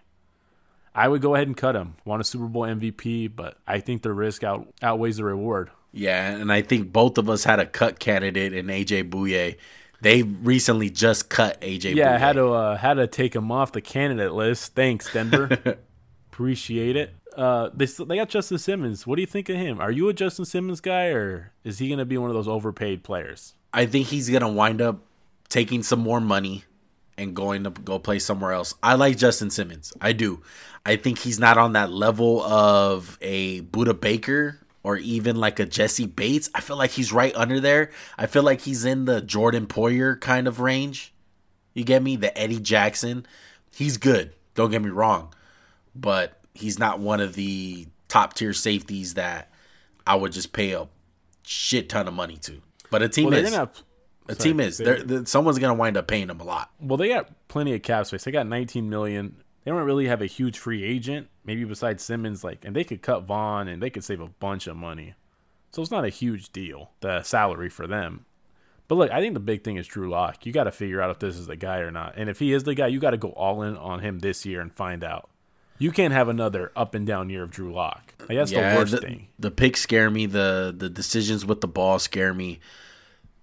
I 0.95 1.07
would 1.07 1.21
go 1.21 1.35
ahead 1.35 1.47
and 1.47 1.55
cut 1.55 1.75
him. 1.75 1.95
Want 2.05 2.21
a 2.21 2.23
Super 2.23 2.47
Bowl 2.47 2.63
MVP, 2.63 3.33
but 3.35 3.57
I 3.67 3.79
think 3.79 4.01
the 4.01 4.11
risk 4.13 4.43
out, 4.43 4.67
outweighs 4.81 5.17
the 5.17 5.25
reward. 5.25 5.69
Yeah, 5.93 6.31
and 6.31 6.51
I 6.51 6.61
think 6.61 6.91
both 6.91 7.17
of 7.17 7.29
us 7.29 7.43
had 7.43 7.59
a 7.59 7.65
cut 7.65 7.99
candidate 7.99 8.53
in 8.53 8.67
AJ 8.67 9.09
Bouye. 9.09 9.57
They 10.01 10.23
recently 10.23 10.89
just 10.89 11.29
cut 11.29 11.59
AJ. 11.61 11.95
Yeah, 11.95 12.15
Bouye. 12.15 12.19
had 12.19 12.33
to 12.33 12.47
uh, 12.47 12.77
had 12.77 12.95
to 12.95 13.07
take 13.07 13.35
him 13.35 13.51
off 13.51 13.73
the 13.73 13.81
candidate 13.81 14.33
list. 14.33 14.73
Thanks, 14.73 15.11
Denver. 15.13 15.77
Appreciate 16.31 16.95
it. 16.95 17.13
Uh, 17.35 17.69
they 17.73 17.85
they 17.85 18.15
got 18.15 18.29
Justin 18.29 18.57
Simmons. 18.57 19.05
What 19.05 19.15
do 19.15 19.21
you 19.21 19.27
think 19.27 19.49
of 19.49 19.57
him? 19.57 19.79
Are 19.79 19.91
you 19.91 20.09
a 20.09 20.13
Justin 20.13 20.45
Simmons 20.45 20.81
guy, 20.81 21.07
or 21.07 21.51
is 21.63 21.79
he 21.79 21.87
going 21.87 21.99
to 21.99 22.05
be 22.05 22.17
one 22.17 22.29
of 22.29 22.35
those 22.35 22.47
overpaid 22.47 23.03
players? 23.03 23.53
I 23.73 23.85
think 23.85 24.07
he's 24.07 24.29
going 24.29 24.41
to 24.41 24.47
wind 24.47 24.81
up 24.81 24.99
taking 25.49 25.83
some 25.83 25.99
more 25.99 26.19
money 26.19 26.63
and 27.21 27.35
going 27.35 27.63
to 27.63 27.69
go 27.69 27.99
play 27.99 28.19
somewhere 28.19 28.51
else. 28.51 28.73
I 28.81 28.95
like 28.95 29.17
Justin 29.17 29.51
Simmons. 29.51 29.93
I 30.01 30.13
do. 30.13 30.41
I 30.85 30.95
think 30.95 31.19
he's 31.19 31.39
not 31.39 31.57
on 31.57 31.73
that 31.73 31.91
level 31.91 32.41
of 32.41 33.17
a 33.21 33.61
Budda 33.61 33.99
Baker 33.99 34.59
or 34.83 34.97
even 34.97 35.35
like 35.35 35.59
a 35.59 35.65
Jessie 35.65 36.07
Bates. 36.07 36.49
I 36.55 36.61
feel 36.61 36.77
like 36.77 36.89
he's 36.89 37.13
right 37.13 37.35
under 37.35 37.59
there. 37.59 37.91
I 38.17 38.25
feel 38.25 38.43
like 38.43 38.61
he's 38.61 38.83
in 38.83 39.05
the 39.05 39.21
Jordan 39.21 39.67
Poyer 39.67 40.19
kind 40.19 40.47
of 40.47 40.59
range. 40.59 41.13
You 41.73 41.83
get 41.83 42.01
me? 42.01 42.15
The 42.15 42.35
Eddie 42.37 42.59
Jackson. 42.59 43.25
He's 43.71 43.97
good. 43.97 44.33
Don't 44.55 44.71
get 44.71 44.81
me 44.81 44.89
wrong. 44.89 45.33
But 45.95 46.39
he's 46.53 46.79
not 46.79 46.99
one 46.99 47.19
of 47.19 47.35
the 47.35 47.87
top 48.07 48.33
tier 48.33 48.53
safeties 48.53 49.13
that 49.13 49.51
I 50.07 50.15
would 50.15 50.31
just 50.31 50.51
pay 50.51 50.71
a 50.71 50.87
shit 51.43 51.89
ton 51.89 52.07
of 52.07 52.15
money 52.15 52.37
to. 52.37 52.61
But 52.89 53.03
a 53.03 53.09
team 53.09 53.29
well, 53.29 53.35
is. 53.35 53.51
Gonna 53.51 53.57
have, 53.57 53.83
A 54.31 54.35
team 54.35 54.59
is. 54.59 54.77
They're, 54.77 55.03
they're, 55.03 55.25
someone's 55.25 55.59
gonna 55.59 55.73
wind 55.73 55.97
up 55.97 56.07
paying 56.07 56.27
them 56.27 56.39
a 56.39 56.43
lot. 56.43 56.71
Well, 56.79 56.97
they 56.97 57.09
got 57.09 57.29
plenty 57.47 57.73
of 57.73 57.81
cap 57.81 58.05
space. 58.05 58.23
They 58.23 58.31
got 58.31 58.47
19 58.47 58.89
million. 58.89 59.35
They 59.63 59.71
don't 59.71 59.83
really 59.83 60.07
have 60.07 60.21
a 60.21 60.25
huge 60.25 60.57
free 60.57 60.83
agent. 60.83 61.27
Maybe 61.45 61.63
besides 61.63 62.03
Simmons, 62.03 62.43
like, 62.43 62.65
and 62.65 62.75
they 62.75 62.83
could 62.83 63.01
cut 63.01 63.23
Von 63.23 63.67
and 63.67 63.81
they 63.81 63.89
could 63.89 64.03
save 64.03 64.21
a 64.21 64.27
bunch 64.27 64.67
of 64.67 64.75
money. 64.75 65.15
So 65.71 65.81
it's 65.81 65.91
not 65.91 66.05
a 66.05 66.09
huge 66.09 66.51
deal 66.51 66.91
the 66.99 67.23
salary 67.23 67.69
for 67.69 67.87
them. 67.87 68.25
But 68.87 68.95
look, 68.95 69.11
I 69.11 69.21
think 69.21 69.35
the 69.35 69.39
big 69.39 69.63
thing 69.63 69.77
is 69.77 69.87
Drew 69.87 70.09
Lock. 70.09 70.45
You 70.45 70.51
got 70.51 70.65
to 70.65 70.71
figure 70.71 71.01
out 71.01 71.11
if 71.11 71.19
this 71.19 71.37
is 71.37 71.47
the 71.47 71.55
guy 71.55 71.77
or 71.77 71.91
not. 71.91 72.15
And 72.17 72.29
if 72.29 72.39
he 72.39 72.51
is 72.51 72.65
the 72.65 72.75
guy, 72.75 72.87
you 72.87 72.99
got 72.99 73.11
to 73.11 73.17
go 73.17 73.29
all 73.29 73.61
in 73.61 73.77
on 73.77 74.01
him 74.01 74.19
this 74.19 74.45
year 74.45 74.59
and 74.59 74.73
find 74.73 75.01
out. 75.01 75.29
You 75.77 75.91
can't 75.91 76.13
have 76.13 76.27
another 76.27 76.73
up 76.75 76.93
and 76.93 77.07
down 77.07 77.29
year 77.29 77.43
of 77.43 77.51
Drew 77.51 77.73
Lock. 77.73 78.13
Like, 78.19 78.37
that's 78.37 78.51
yeah, 78.51 78.73
the 78.73 78.79
worst 78.79 78.91
the, 78.91 78.97
thing. 78.97 79.27
The 79.39 79.49
picks 79.49 79.81
scare 79.81 80.09
me. 80.09 80.25
The 80.25 80.75
the 80.77 80.89
decisions 80.89 81.45
with 81.45 81.61
the 81.61 81.67
ball 81.67 81.99
scare 81.99 82.33
me. 82.33 82.59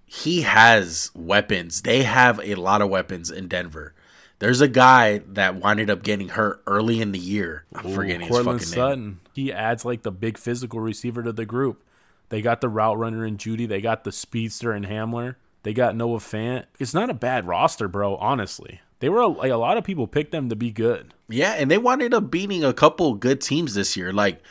He 0.08 0.42
has 0.42 1.10
weapons. 1.14 1.82
They 1.82 2.02
have 2.02 2.40
a 2.42 2.54
lot 2.54 2.80
of 2.80 2.88
weapons 2.88 3.30
in 3.30 3.46
Denver. 3.46 3.94
There's 4.38 4.60
a 4.60 4.68
guy 4.68 5.18
that 5.26 5.56
winded 5.56 5.90
up 5.90 6.02
getting 6.02 6.30
hurt 6.30 6.62
early 6.66 7.00
in 7.00 7.12
the 7.12 7.18
year. 7.18 7.64
I'm 7.74 7.86
Ooh, 7.86 7.94
forgetting 7.94 8.28
Courtland 8.28 8.60
his 8.60 8.70
fucking 8.70 8.82
Sutton. 8.82 9.04
name. 9.04 9.20
He 9.34 9.52
adds 9.52 9.84
like 9.84 10.02
the 10.02 10.10
big 10.10 10.38
physical 10.38 10.80
receiver 10.80 11.22
to 11.22 11.32
the 11.32 11.44
group. 11.44 11.82
They 12.30 12.40
got 12.40 12.60
the 12.60 12.68
route 12.68 12.98
runner 12.98 13.26
in 13.26 13.36
Jeudy. 13.36 13.68
They 13.68 13.80
got 13.80 14.04
the 14.04 14.12
speedster 14.12 14.74
in 14.74 14.84
Hamler. 14.84 15.36
They 15.62 15.72
got 15.72 15.96
Noah 15.96 16.18
Fant. 16.18 16.64
It's 16.78 16.94
not 16.94 17.10
a 17.10 17.14
bad 17.14 17.46
roster, 17.46 17.88
bro. 17.88 18.16
Honestly, 18.16 18.80
they 19.00 19.08
were 19.08 19.26
like 19.26 19.50
a 19.50 19.56
lot 19.56 19.76
of 19.76 19.84
people 19.84 20.06
picked 20.06 20.32
them 20.32 20.48
to 20.48 20.56
be 20.56 20.70
good. 20.70 21.12
Yeah, 21.28 21.52
and 21.52 21.70
they 21.70 21.78
wound 21.78 22.14
up 22.14 22.30
beating 22.30 22.64
a 22.64 22.72
couple 22.72 23.14
good 23.14 23.40
teams 23.40 23.74
this 23.74 23.96
year. 23.96 24.12
Like 24.12 24.42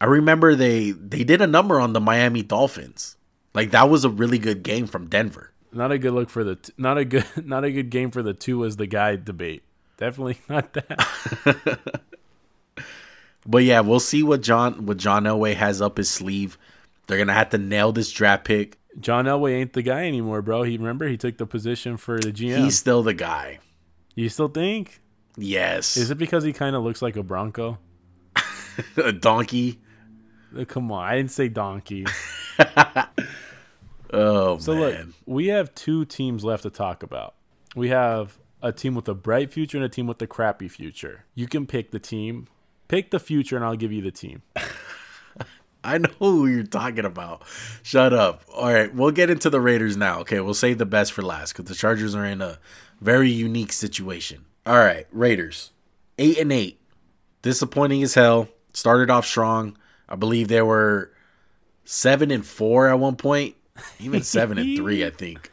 I 0.00 0.06
remember 0.06 0.54
they 0.54 0.90
they 0.92 1.24
did 1.24 1.40
a 1.40 1.46
number 1.46 1.78
on 1.78 1.92
the 1.92 2.00
Miami 2.00 2.42
Dolphins. 2.42 3.16
Like 3.56 3.70
that 3.70 3.88
was 3.88 4.04
a 4.04 4.10
really 4.10 4.38
good 4.38 4.62
game 4.62 4.86
from 4.86 5.08
Denver. 5.08 5.50
Not 5.72 5.90
a 5.90 5.96
good 5.96 6.12
look 6.12 6.28
for 6.28 6.44
the 6.44 6.58
not 6.76 6.98
a 6.98 7.06
good 7.06 7.24
not 7.44 7.64
a 7.64 7.72
good 7.72 7.88
game 7.88 8.10
for 8.10 8.22
the 8.22 8.34
two 8.34 8.66
as 8.66 8.76
the 8.76 8.86
guy 8.86 9.16
debate. 9.16 9.62
Definitely 9.96 10.38
not 10.48 10.74
that. 10.74 11.80
but 13.46 13.64
yeah, 13.64 13.80
we'll 13.80 13.98
see 13.98 14.22
what 14.22 14.42
John 14.42 14.84
what 14.84 14.98
John 14.98 15.24
Elway 15.24 15.54
has 15.54 15.80
up 15.80 15.96
his 15.96 16.10
sleeve. 16.10 16.58
They're 17.06 17.16
gonna 17.16 17.32
have 17.32 17.48
to 17.50 17.58
nail 17.58 17.92
this 17.92 18.12
draft 18.12 18.44
pick. 18.44 18.78
John 19.00 19.24
Elway 19.24 19.54
ain't 19.54 19.72
the 19.72 19.82
guy 19.82 20.04
anymore, 20.04 20.42
bro. 20.42 20.62
He 20.62 20.76
remember 20.76 21.08
he 21.08 21.16
took 21.16 21.38
the 21.38 21.46
position 21.46 21.96
for 21.96 22.20
the 22.20 22.32
GM. 22.32 22.58
He's 22.58 22.78
still 22.78 23.02
the 23.02 23.14
guy. 23.14 23.58
You 24.14 24.28
still 24.28 24.48
think? 24.48 25.00
Yes. 25.38 25.96
Is 25.96 26.10
it 26.10 26.18
because 26.18 26.44
he 26.44 26.52
kind 26.52 26.76
of 26.76 26.82
looks 26.82 27.00
like 27.00 27.16
a 27.16 27.22
Bronco? 27.22 27.78
a 28.98 29.12
donkey? 29.12 29.80
Uh, 30.58 30.66
come 30.66 30.92
on, 30.92 31.04
I 31.04 31.16
didn't 31.16 31.30
say 31.30 31.48
donkey. 31.48 32.04
Oh 34.12 34.58
so 34.58 34.74
man. 34.74 34.80
look, 34.80 35.08
we 35.26 35.48
have 35.48 35.74
two 35.74 36.04
teams 36.04 36.44
left 36.44 36.62
to 36.62 36.70
talk 36.70 37.02
about. 37.02 37.34
We 37.74 37.88
have 37.88 38.38
a 38.62 38.72
team 38.72 38.94
with 38.94 39.08
a 39.08 39.14
bright 39.14 39.52
future 39.52 39.76
and 39.76 39.84
a 39.84 39.88
team 39.88 40.06
with 40.06 40.20
a 40.22 40.26
crappy 40.26 40.68
future. 40.68 41.24
You 41.34 41.46
can 41.46 41.66
pick 41.66 41.90
the 41.90 41.98
team. 41.98 42.48
Pick 42.88 43.10
the 43.10 43.18
future, 43.18 43.56
and 43.56 43.64
I'll 43.64 43.76
give 43.76 43.92
you 43.92 44.00
the 44.02 44.12
team. 44.12 44.42
I 45.84 45.98
know 45.98 46.10
who 46.18 46.46
you're 46.46 46.64
talking 46.64 47.04
about. 47.04 47.42
Shut 47.82 48.12
up. 48.12 48.42
All 48.54 48.72
right, 48.72 48.92
we'll 48.94 49.10
get 49.10 49.30
into 49.30 49.50
the 49.50 49.60
Raiders 49.60 49.96
now. 49.96 50.20
Okay, 50.20 50.40
we'll 50.40 50.54
save 50.54 50.78
the 50.78 50.86
best 50.86 51.12
for 51.12 51.22
last 51.22 51.52
because 51.52 51.66
the 51.66 51.74
Chargers 51.74 52.14
are 52.14 52.24
in 52.24 52.40
a 52.40 52.58
very 53.00 53.30
unique 53.30 53.72
situation. 53.72 54.44
All 54.64 54.78
right, 54.78 55.06
Raiders, 55.12 55.72
eight 56.18 56.38
and 56.38 56.52
eight, 56.52 56.80
disappointing 57.42 58.02
as 58.02 58.14
hell. 58.14 58.48
Started 58.72 59.10
off 59.10 59.26
strong. 59.26 59.76
I 60.08 60.16
believe 60.16 60.48
they 60.48 60.62
were 60.62 61.12
seven 61.84 62.30
and 62.30 62.44
four 62.44 62.88
at 62.88 62.98
one 62.98 63.16
point, 63.16 63.55
even 64.00 64.22
seven 64.22 64.58
and 64.58 64.76
three. 64.76 65.04
I 65.04 65.10
think. 65.10 65.50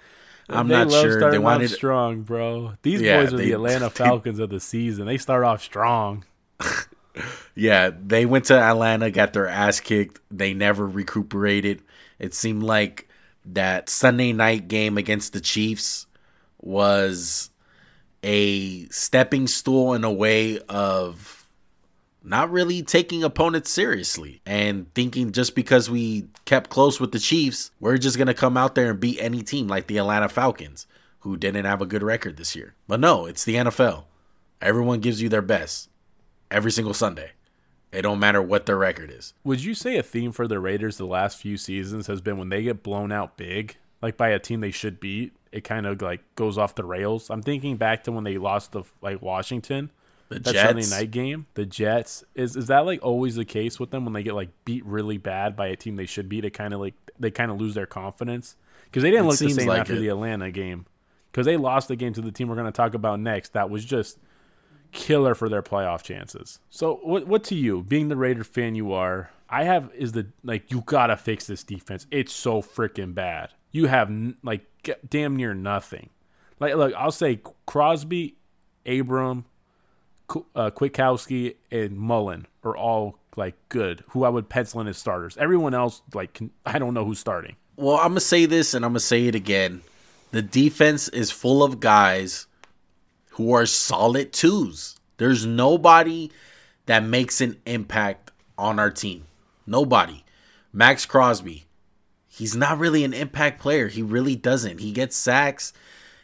I'm 0.50 0.68
they 0.68 0.74
not 0.76 0.92
sure. 0.92 1.32
They 1.32 1.40
wanted 1.40 1.68
to 1.68 1.74
be 1.74 1.76
strong, 1.76 2.22
bro. 2.22 2.74
These 2.82 3.02
yeah, 3.02 3.22
boys 3.22 3.34
are 3.34 3.38
they, 3.38 3.46
the 3.46 3.52
Atlanta 3.54 3.90
Falcons 3.92 4.38
they, 4.38 4.44
of 4.44 4.50
the 4.50 4.60
season. 4.60 5.06
They 5.06 5.18
start 5.18 5.44
off 5.44 5.64
strong. 5.64 6.26
yeah, 7.56 7.92
they 7.98 8.26
went 8.26 8.46
to 8.46 8.60
Atlanta, 8.60 9.10
got 9.12 9.34
their 9.34 9.48
ass 9.48 9.80
kicked. 9.80 10.20
They 10.30 10.54
never 10.54 10.88
recuperated. 10.88 11.82
It 12.20 12.34
seemed 12.34 12.64
like 12.64 13.08
that 13.46 13.90
Sunday 13.90 14.34
night 14.34 14.68
game 14.68 14.98
against 14.98 15.34
the 15.34 15.42
Chiefs 15.42 16.08
was 16.62 17.50
a 18.24 18.88
stepping 18.88 19.48
stool 19.48 19.94
in 19.94 20.04
a 20.04 20.12
way 20.12 20.60
of 20.70 21.43
not 22.24 22.50
really 22.52 22.82
taking 22.82 23.24
opponents 23.24 23.70
seriously 23.70 24.42
and 24.46 24.92
thinking 24.94 25.32
just 25.32 25.56
because 25.56 25.90
we 25.90 26.28
kept 26.46 26.70
close 26.70 27.00
with 27.00 27.12
the 27.12 27.20
Chiefs, 27.20 27.72
we're 27.80 27.98
just 27.98 28.18
going 28.18 28.28
to 28.28 28.34
come 28.34 28.56
out 28.56 28.76
there 28.76 28.92
and 28.92 29.00
beat 29.00 29.20
any 29.20 29.44
team 29.44 29.68
like 29.68 29.88
the 29.88 29.98
Atlanta 29.98 30.30
Falcons, 30.30 30.88
who 31.20 31.36
didn't 31.36 31.66
have 31.66 31.82
a 31.82 31.86
good 31.86 32.04
record 32.04 32.38
this 32.38 32.56
year. 32.56 32.76
But 32.88 33.00
no, 33.00 33.26
it's 33.26 33.44
the 33.44 33.56
NFL. 33.56 34.06
Everyone 34.62 35.02
gives 35.02 35.22
you 35.22 35.30
their 35.30 35.42
best 35.42 35.90
every 36.50 36.72
single 36.72 36.94
Sunday. 36.94 37.32
It 37.92 38.02
don't 38.02 38.20
matter 38.20 38.42
what 38.42 38.66
their 38.66 38.78
record 38.78 39.12
is. 39.12 39.34
Would 39.44 39.64
you 39.64 39.76
say 39.76 39.98
a 39.98 40.04
theme 40.04 40.32
for 40.32 40.48
the 40.48 40.60
Raiders 40.60 40.98
the 40.98 41.06
last 41.06 41.38
few 41.38 41.58
seasons 41.58 42.08
has 42.08 42.22
been 42.22 42.38
when 42.38 42.50
they 42.50 42.64
get 42.64 42.82
blown 42.82 43.12
out 43.12 43.38
big, 43.38 43.76
like 44.02 44.18
by 44.18 44.30
a 44.30 44.40
team 44.40 44.62
they 44.62 44.72
should 44.72 45.00
beat, 45.00 45.34
it 45.52 45.64
kind 45.64 45.86
of 45.86 46.02
like 46.02 46.22
goes 46.36 46.58
off 46.58 46.74
the 46.74 46.84
rails. 46.84 47.30
I'm 47.30 47.44
thinking 47.44 47.78
back 47.78 48.04
to 48.06 48.12
when 48.12 48.24
they 48.24 48.40
lost 48.40 48.72
the 48.72 48.84
like 49.02 49.22
Washington, 49.22 49.92
the 50.34 50.40
that 50.40 50.54
Jets. 50.54 50.88
Sunday 50.88 51.02
night 51.04 51.12
game. 51.12 51.48
The 51.54 51.66
Jets 51.66 52.24
is 52.36 52.56
is 52.56 52.68
that 52.68 52.86
like 52.86 53.04
always 53.04 53.36
the 53.36 53.46
case 53.46 53.80
with 53.80 53.92
them 53.92 54.06
when 54.06 54.14
they 54.14 54.24
get 54.24 54.36
like 54.36 54.50
beat 54.66 54.86
really 54.86 55.18
bad 55.18 55.56
by 55.56 55.68
a 55.68 55.76
team 55.76 55.96
they 55.96 56.06
should 56.06 56.30
beat? 56.30 56.46
It 56.46 56.52
kind 56.52 56.74
of 56.74 56.80
like 56.80 56.96
they 57.20 57.32
kind 57.32 57.52
of 57.52 57.60
lose 57.60 57.74
their 57.74 57.86
confidence 57.86 58.56
because 58.86 59.04
they 59.04 59.12
didn't 59.12 59.26
it 59.26 59.30
look 59.30 59.40
the 59.40 59.50
same 59.50 59.68
like 59.68 59.82
after 59.82 59.96
it. 59.96 60.00
the 60.00 60.10
Atlanta 60.10 60.52
game 60.52 60.86
because 61.32 61.46
they 61.46 61.58
lost 61.58 61.88
the 61.88 61.96
game 61.96 62.14
to 62.14 62.22
the 62.22 62.32
team 62.32 62.48
we're 62.48 62.56
going 62.56 62.68
to 62.68 62.72
talk 62.72 62.94
about 62.94 63.20
next. 63.20 63.54
That 63.54 63.70
was 63.70 63.84
just 63.84 64.20
killer 64.92 65.34
for 65.34 65.50
their 65.50 65.64
playoff 65.64 66.04
chances. 66.04 66.60
So 66.70 67.00
what 67.04 67.28
what 67.28 67.44
to 67.46 67.56
you, 67.56 67.84
being 67.84 68.08
the 68.08 68.16
Raider 68.16 68.44
fan 68.44 68.76
you 68.76 68.94
are, 68.94 69.32
I 69.50 69.66
have 69.66 69.92
is 69.96 70.14
the 70.14 70.28
like 70.44 70.72
you 70.72 70.82
got 70.82 71.08
to 71.08 71.18
fix 71.18 71.48
this 71.48 71.64
defense. 71.64 72.08
It's 72.12 72.34
so 72.34 72.62
freaking 72.62 73.14
bad. 73.14 73.50
You 73.72 73.88
have 73.88 74.12
like 74.44 74.66
damn 75.10 75.36
near 75.36 75.54
nothing. 75.54 76.10
Like 76.60 76.76
look, 76.76 76.94
I'll 76.96 77.12
say 77.12 77.42
Crosby, 77.66 78.38
Abram, 78.86 79.46
uh, 80.56 80.72
Kwiatkowski, 80.72 81.56
and 81.72 81.98
Mullen 81.98 82.48
are 82.64 82.76
all 82.76 83.20
like 83.36 83.56
good. 83.70 84.04
Who 84.10 84.24
I 84.24 84.30
would 84.30 84.50
pencil 84.50 84.82
in 84.82 84.88
as 84.88 84.98
starters. 84.98 85.38
Everyone 85.38 85.74
else 85.74 86.02
like 86.14 86.34
can, 86.34 86.52
I 86.66 86.80
don't 86.80 86.94
know 86.94 87.06
who's 87.06 87.20
starting. 87.20 87.56
Well, 87.76 87.98
I'm 87.98 88.10
gonna 88.10 88.20
say 88.20 88.46
this 88.46 88.74
and 88.74 88.86
I'm 88.86 88.92
gonna 88.92 89.00
say 89.00 89.28
it 89.28 89.36
again. 89.36 89.82
The 90.32 90.42
defense 90.42 91.08
is 91.10 91.32
full 91.32 91.64
of 91.64 91.80
guys 91.80 92.48
who 93.32 93.54
are 93.54 93.66
solid 93.66 94.34
twos. 94.34 95.00
There's 95.18 95.46
nobody 95.46 96.32
that 96.86 97.04
makes 97.04 97.42
an 97.42 97.60
impact 97.66 98.32
on 98.58 98.80
our 98.80 98.92
team. 98.92 99.26
Nobody. 99.66 100.24
Maxx 100.72 101.06
Crosby. 101.06 101.66
He's 102.28 102.56
not 102.56 102.80
really 102.80 103.04
an 103.04 103.14
impact 103.14 103.62
player. 103.62 103.88
He 103.88 104.02
really 104.02 104.36
doesn't. 104.36 104.80
He 104.80 104.92
gets 104.92 105.16
sacks. 105.16 105.72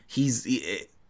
He's 0.08 0.48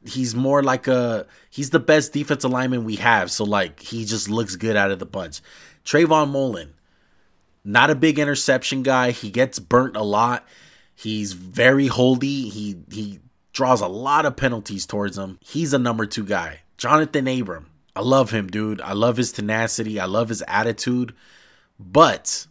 he's 0.05 0.35
more 0.35 0.63
like 0.63 0.87
a 0.87 1.25
he's 1.49 1.69
the 1.69 1.79
best 1.79 2.13
defensive 2.13 2.51
lineman 2.51 2.83
we 2.83 2.95
have. 2.97 3.31
So 3.31 3.43
like 3.43 3.79
he 3.79 4.05
just 4.05 4.29
looks 4.29 4.55
good 4.55 4.75
out 4.75 4.91
of 4.91 4.99
the 4.99 5.05
bunch. 5.05 5.41
Trayvon 5.85 6.31
Mullen, 6.31 6.73
not 7.63 7.89
a 7.89 7.95
big 7.95 8.19
interception 8.19 8.83
guy. 8.83 9.11
He 9.11 9.29
gets 9.31 9.59
burnt 9.59 9.95
a 9.95 10.03
lot. 10.03 10.47
He's 10.95 11.33
very 11.33 11.87
holdy. 11.87 12.49
He 12.49 12.77
he 12.91 13.19
draws 13.53 13.81
a 13.81 13.87
lot 13.87 14.25
of 14.25 14.35
penalties 14.35 14.85
towards 14.85 15.17
him. 15.17 15.39
He's 15.41 15.73
a 15.73 15.79
number 15.79 16.05
two 16.05 16.25
guy. 16.25 16.61
Jonathan 16.77 17.27
Abram. 17.27 17.69
I 17.95 18.01
love 18.01 18.31
him, 18.31 18.47
dude. 18.47 18.79
I 18.81 18.93
love 18.93 19.17
his 19.17 19.31
tenacity. 19.31 19.99
I 19.99 20.05
love 20.05 20.29
his 20.29 20.43
attitude. 20.47 21.13
But 21.77 22.47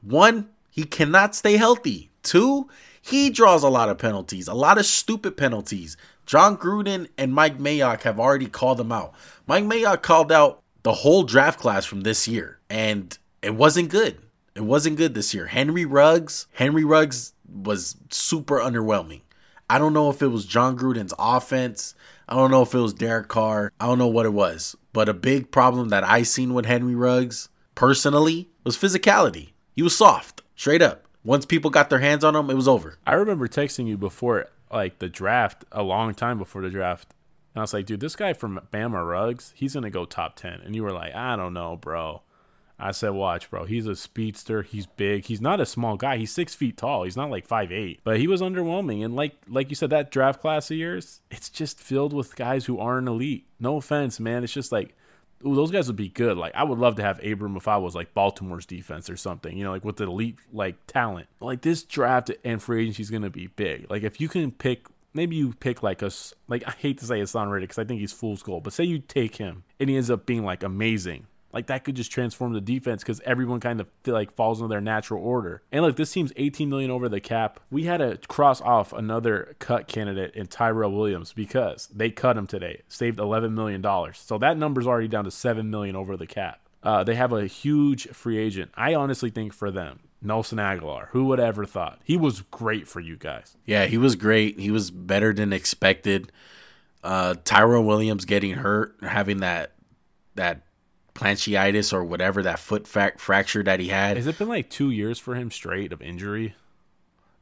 one, 0.00 0.48
he 0.70 0.84
cannot 0.84 1.34
stay 1.34 1.56
healthy. 1.56 2.10
Two, 2.22 2.68
he 3.00 3.30
draws 3.30 3.62
a 3.62 3.68
lot 3.68 3.88
of 3.88 3.98
penalties, 3.98 4.48
a 4.48 4.54
lot 4.54 4.78
of 4.78 4.86
stupid 4.86 5.36
penalties. 5.36 5.96
Jon 6.26 6.56
Gruden 6.56 7.08
and 7.18 7.32
Mike 7.32 7.58
Mayock 7.58 8.02
have 8.02 8.20
already 8.20 8.46
called 8.46 8.78
them 8.78 8.92
out. 8.92 9.14
Mike 9.46 9.64
Mayock 9.64 10.02
called 10.02 10.32
out 10.32 10.62
the 10.82 10.92
whole 10.92 11.22
draft 11.22 11.60
class 11.60 11.84
from 11.84 12.02
this 12.02 12.26
year, 12.26 12.58
and 12.70 13.16
it 13.42 13.54
wasn't 13.54 13.90
good. 13.90 14.18
It 14.54 14.62
wasn't 14.62 14.96
good 14.96 15.14
this 15.14 15.32
year. 15.34 15.46
Henry 15.46 15.84
Ruggs, 15.84 16.46
Henry 16.52 16.84
Ruggs 16.84 17.32
was 17.48 17.96
super 18.10 18.58
underwhelming. 18.58 19.22
I 19.68 19.78
don't 19.78 19.94
know 19.94 20.10
if 20.10 20.20
it 20.20 20.28
was 20.28 20.44
Jon 20.44 20.76
Gruden's 20.76 21.14
offense. 21.18 21.94
I 22.28 22.34
don't 22.34 22.50
know 22.50 22.62
if 22.62 22.74
it 22.74 22.78
was 22.78 22.92
Derek 22.92 23.28
Carr. 23.28 23.72
I 23.80 23.86
don't 23.86 23.98
know 23.98 24.08
what 24.08 24.26
it 24.26 24.32
was. 24.32 24.76
But 24.92 25.08
a 25.08 25.14
big 25.14 25.50
problem 25.50 25.88
that 25.88 26.04
I 26.04 26.22
seen 26.22 26.52
with 26.52 26.66
Henry 26.66 26.94
Ruggs 26.94 27.48
personally 27.74 28.50
was 28.64 28.76
physicality. 28.76 29.52
He 29.74 29.82
was 29.82 29.96
soft, 29.96 30.42
straight 30.54 30.82
up. 30.82 31.06
Once 31.24 31.46
people 31.46 31.70
got 31.70 31.88
their 31.88 32.00
hands 32.00 32.24
on 32.24 32.36
him, 32.36 32.50
it 32.50 32.54
was 32.54 32.68
over. 32.68 32.98
I 33.06 33.14
remember 33.14 33.48
texting 33.48 33.86
you 33.86 33.96
before 33.96 34.48
like 34.72 34.98
the 34.98 35.08
draft, 35.08 35.64
a 35.70 35.82
long 35.82 36.14
time 36.14 36.38
before 36.38 36.62
the 36.62 36.70
draft. 36.70 37.14
And 37.54 37.60
I 37.60 37.62
was 37.62 37.74
like, 37.74 37.86
dude, 37.86 38.00
this 38.00 38.16
guy 38.16 38.32
from 38.32 38.60
Bama 38.72 39.06
Ruggs, 39.06 39.52
he's 39.54 39.74
gonna 39.74 39.90
go 39.90 40.04
top 40.04 40.36
ten. 40.36 40.60
And 40.64 40.74
you 40.74 40.82
were 40.82 40.92
like, 40.92 41.14
I 41.14 41.36
don't 41.36 41.54
know, 41.54 41.76
bro. 41.76 42.22
I 42.78 42.90
said, 42.90 43.10
watch, 43.10 43.48
bro. 43.48 43.64
He's 43.64 43.86
a 43.86 43.94
speedster. 43.94 44.62
He's 44.62 44.86
big. 44.86 45.26
He's 45.26 45.40
not 45.40 45.60
a 45.60 45.66
small 45.66 45.96
guy. 45.96 46.16
He's 46.16 46.32
six 46.32 46.54
feet 46.54 46.76
tall. 46.76 47.04
He's 47.04 47.16
not 47.16 47.30
like 47.30 47.46
five 47.46 47.70
eight. 47.70 48.00
But 48.02 48.18
he 48.18 48.26
was 48.26 48.40
underwhelming. 48.40 49.04
And 49.04 49.14
like 49.14 49.34
like 49.46 49.68
you 49.68 49.76
said, 49.76 49.90
that 49.90 50.10
draft 50.10 50.40
class 50.40 50.70
of 50.70 50.76
yours, 50.76 51.20
it's 51.30 51.48
just 51.48 51.78
filled 51.78 52.12
with 52.12 52.34
guys 52.34 52.64
who 52.64 52.78
aren't 52.80 53.06
elite. 53.06 53.46
No 53.60 53.76
offense, 53.76 54.18
man. 54.18 54.42
It's 54.42 54.52
just 54.52 54.72
like 54.72 54.96
ooh, 55.46 55.54
those 55.54 55.70
guys 55.70 55.86
would 55.86 55.96
be 55.96 56.08
good. 56.08 56.36
Like 56.36 56.54
I 56.54 56.64
would 56.64 56.78
love 56.78 56.96
to 56.96 57.02
have 57.02 57.24
Abram 57.24 57.56
if 57.56 57.68
I 57.68 57.76
was 57.76 57.94
like 57.94 58.14
Baltimore's 58.14 58.66
defense 58.66 59.10
or 59.10 59.16
something, 59.16 59.56
you 59.56 59.64
know, 59.64 59.72
like 59.72 59.84
with 59.84 59.96
the 59.96 60.04
elite 60.04 60.38
like 60.52 60.76
talent. 60.86 61.28
Like 61.40 61.62
this 61.62 61.82
draft 61.82 62.30
and 62.44 62.62
free 62.62 62.82
agency 62.82 63.02
is 63.02 63.10
gonna 63.10 63.30
be 63.30 63.48
big. 63.48 63.90
Like 63.90 64.02
if 64.02 64.20
you 64.20 64.28
can 64.28 64.50
pick 64.50 64.86
maybe 65.14 65.36
you 65.36 65.52
pick 65.52 65.82
like 65.82 66.02
a 66.02 66.10
like 66.48 66.64
I 66.66 66.72
hate 66.72 66.98
to 66.98 67.06
say 67.06 67.24
not 67.34 67.48
ready 67.48 67.64
because 67.64 67.78
I 67.78 67.84
think 67.84 68.00
he's 68.00 68.12
fool's 68.12 68.42
gold, 68.42 68.64
but 68.64 68.72
say 68.72 68.84
you 68.84 68.98
take 68.98 69.36
him 69.36 69.64
and 69.78 69.88
he 69.88 69.96
ends 69.96 70.10
up 70.10 70.26
being 70.26 70.44
like 70.44 70.62
amazing. 70.62 71.26
Like 71.52 71.66
that 71.66 71.84
could 71.84 71.94
just 71.94 72.10
transform 72.10 72.52
the 72.52 72.60
defense 72.60 73.02
because 73.02 73.20
everyone 73.24 73.60
kind 73.60 73.80
of 73.80 73.88
like 74.06 74.32
falls 74.34 74.60
into 74.60 74.68
their 74.68 74.80
natural 74.80 75.22
order. 75.22 75.62
And 75.70 75.84
look, 75.84 75.96
this 75.96 76.12
team's 76.12 76.32
18 76.36 76.68
million 76.68 76.90
over 76.90 77.08
the 77.08 77.20
cap. 77.20 77.60
We 77.70 77.84
had 77.84 77.98
to 77.98 78.18
cross 78.28 78.60
off 78.60 78.92
another 78.92 79.54
cut 79.58 79.88
candidate 79.88 80.34
in 80.34 80.46
Tyrell 80.46 80.92
Williams 80.92 81.32
because 81.32 81.88
they 81.88 82.10
cut 82.10 82.36
him 82.36 82.46
today, 82.46 82.82
saved 82.88 83.18
11 83.18 83.54
million 83.54 83.80
dollars. 83.82 84.18
So 84.18 84.38
that 84.38 84.56
number's 84.56 84.86
already 84.86 85.08
down 85.08 85.24
to 85.24 85.30
7 85.30 85.70
million 85.70 85.96
over 85.96 86.16
the 86.16 86.26
cap. 86.26 86.60
Uh, 86.82 87.04
they 87.04 87.14
have 87.14 87.32
a 87.32 87.46
huge 87.46 88.08
free 88.08 88.38
agent. 88.38 88.70
I 88.74 88.94
honestly 88.94 89.30
think 89.30 89.52
for 89.52 89.70
them, 89.70 90.00
Nelson 90.20 90.58
Agholor. 90.58 91.08
Who 91.08 91.24
would 91.26 91.38
ever 91.40 91.64
thought? 91.64 92.00
He 92.04 92.16
was 92.16 92.42
great 92.42 92.88
for 92.88 93.00
you 93.00 93.16
guys. 93.16 93.56
Yeah, 93.66 93.86
he 93.86 93.98
was 93.98 94.16
great. 94.16 94.58
He 94.58 94.70
was 94.70 94.90
better 94.90 95.32
than 95.32 95.52
expected. 95.52 96.32
Uh, 97.04 97.34
Tyrell 97.44 97.84
Williams 97.84 98.24
getting 98.24 98.52
hurt, 98.54 98.96
having 99.02 99.38
that 99.38 99.72
that 100.34 100.62
planchitis 101.14 101.92
or 101.92 102.04
whatever 102.04 102.42
that 102.42 102.58
foot 102.58 102.86
fa- 102.86 103.12
fracture 103.16 103.62
that 103.62 103.80
he 103.80 103.88
had. 103.88 104.16
Has 104.16 104.26
it 104.26 104.38
been 104.38 104.48
like 104.48 104.70
two 104.70 104.90
years 104.90 105.18
for 105.18 105.34
him 105.34 105.50
straight 105.50 105.92
of 105.92 106.02
injury? 106.02 106.54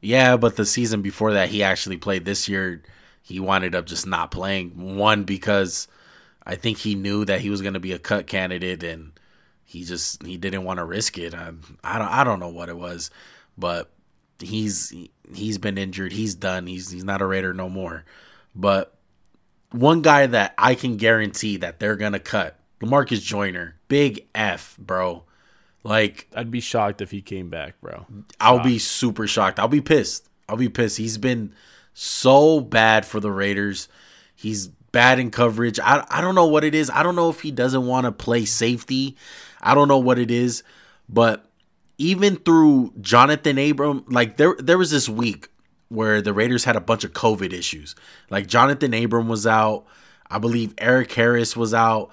Yeah, 0.01 0.35
but 0.37 0.55
the 0.55 0.65
season 0.65 1.01
before 1.01 1.33
that, 1.33 1.49
he 1.49 1.61
actually 1.61 1.97
played. 1.97 2.25
This 2.25 2.49
year, 2.49 2.81
he 3.21 3.39
wound 3.39 3.75
up 3.75 3.85
just 3.85 4.07
not 4.07 4.31
playing. 4.31 4.97
One 4.97 5.23
because 5.23 5.87
I 6.45 6.55
think 6.55 6.79
he 6.79 6.95
knew 6.95 7.23
that 7.25 7.41
he 7.41 7.49
was 7.49 7.61
going 7.61 7.75
to 7.75 7.79
be 7.79 7.91
a 7.91 7.99
cut 7.99 8.25
candidate, 8.27 8.83
and 8.83 9.11
he 9.63 9.83
just 9.83 10.23
he 10.25 10.37
didn't 10.37 10.63
want 10.63 10.79
to 10.79 10.85
risk 10.85 11.17
it. 11.17 11.35
I, 11.35 11.51
I 11.83 11.99
don't 11.99 12.07
I 12.07 12.23
don't 12.23 12.39
know 12.39 12.49
what 12.49 12.69
it 12.69 12.77
was, 12.77 13.11
but 13.57 13.91
he's 14.39 14.91
he's 15.33 15.57
been 15.59 15.77
injured. 15.77 16.13
He's 16.13 16.35
done. 16.35 16.65
He's 16.65 16.89
he's 16.91 17.03
not 17.03 17.21
a 17.21 17.25
Raider 17.25 17.53
no 17.53 17.69
more. 17.69 18.03
But 18.55 18.95
one 19.71 20.01
guy 20.01 20.25
that 20.25 20.55
I 20.57 20.73
can 20.75 20.97
guarantee 20.97 21.57
that 21.57 21.79
they're 21.79 21.95
gonna 21.95 22.19
cut 22.19 22.59
Lamarcus 22.81 23.21
Joyner, 23.21 23.75
big 23.87 24.27
F, 24.33 24.75
bro. 24.79 25.23
Like 25.83 26.27
I'd 26.35 26.51
be 26.51 26.59
shocked 26.59 27.01
if 27.01 27.11
he 27.11 27.21
came 27.21 27.49
back, 27.49 27.79
bro. 27.81 28.05
I'll 28.39 28.63
be 28.63 28.79
super 28.79 29.27
shocked. 29.27 29.59
I'll 29.59 29.67
be 29.67 29.81
pissed. 29.81 30.29
I'll 30.47 30.57
be 30.57 30.69
pissed. 30.69 30.97
He's 30.97 31.17
been 31.17 31.53
so 31.93 32.59
bad 32.59 33.05
for 33.05 33.19
the 33.19 33.31
Raiders. 33.31 33.87
He's 34.35 34.67
bad 34.67 35.19
in 35.19 35.31
coverage. 35.31 35.79
I 35.79 36.05
I 36.09 36.21
don't 36.21 36.35
know 36.35 36.45
what 36.45 36.63
it 36.63 36.75
is. 36.75 36.89
I 36.89 37.03
don't 37.03 37.15
know 37.15 37.29
if 37.29 37.41
he 37.41 37.51
doesn't 37.51 37.85
want 37.85 38.05
to 38.05 38.11
play 38.11 38.45
safety. 38.45 39.17
I 39.61 39.73
don't 39.73 39.87
know 39.87 39.99
what 39.99 40.19
it 40.19 40.29
is, 40.29 40.63
but 41.09 41.45
even 41.97 42.35
through 42.37 42.93
Jonathan 43.01 43.57
Abram, 43.57 44.05
like 44.07 44.37
there 44.37 44.55
there 44.59 44.77
was 44.77 44.91
this 44.91 45.09
week 45.09 45.49
where 45.89 46.21
the 46.21 46.33
Raiders 46.33 46.63
had 46.63 46.75
a 46.75 46.81
bunch 46.81 47.03
of 47.03 47.13
COVID 47.13 47.53
issues. 47.53 47.95
Like 48.29 48.47
Jonathan 48.47 48.93
Abram 48.93 49.27
was 49.27 49.45
out. 49.45 49.85
I 50.29 50.39
believe 50.39 50.73
Erik 50.77 51.11
Harris 51.11 51.57
was 51.57 51.73
out 51.73 52.11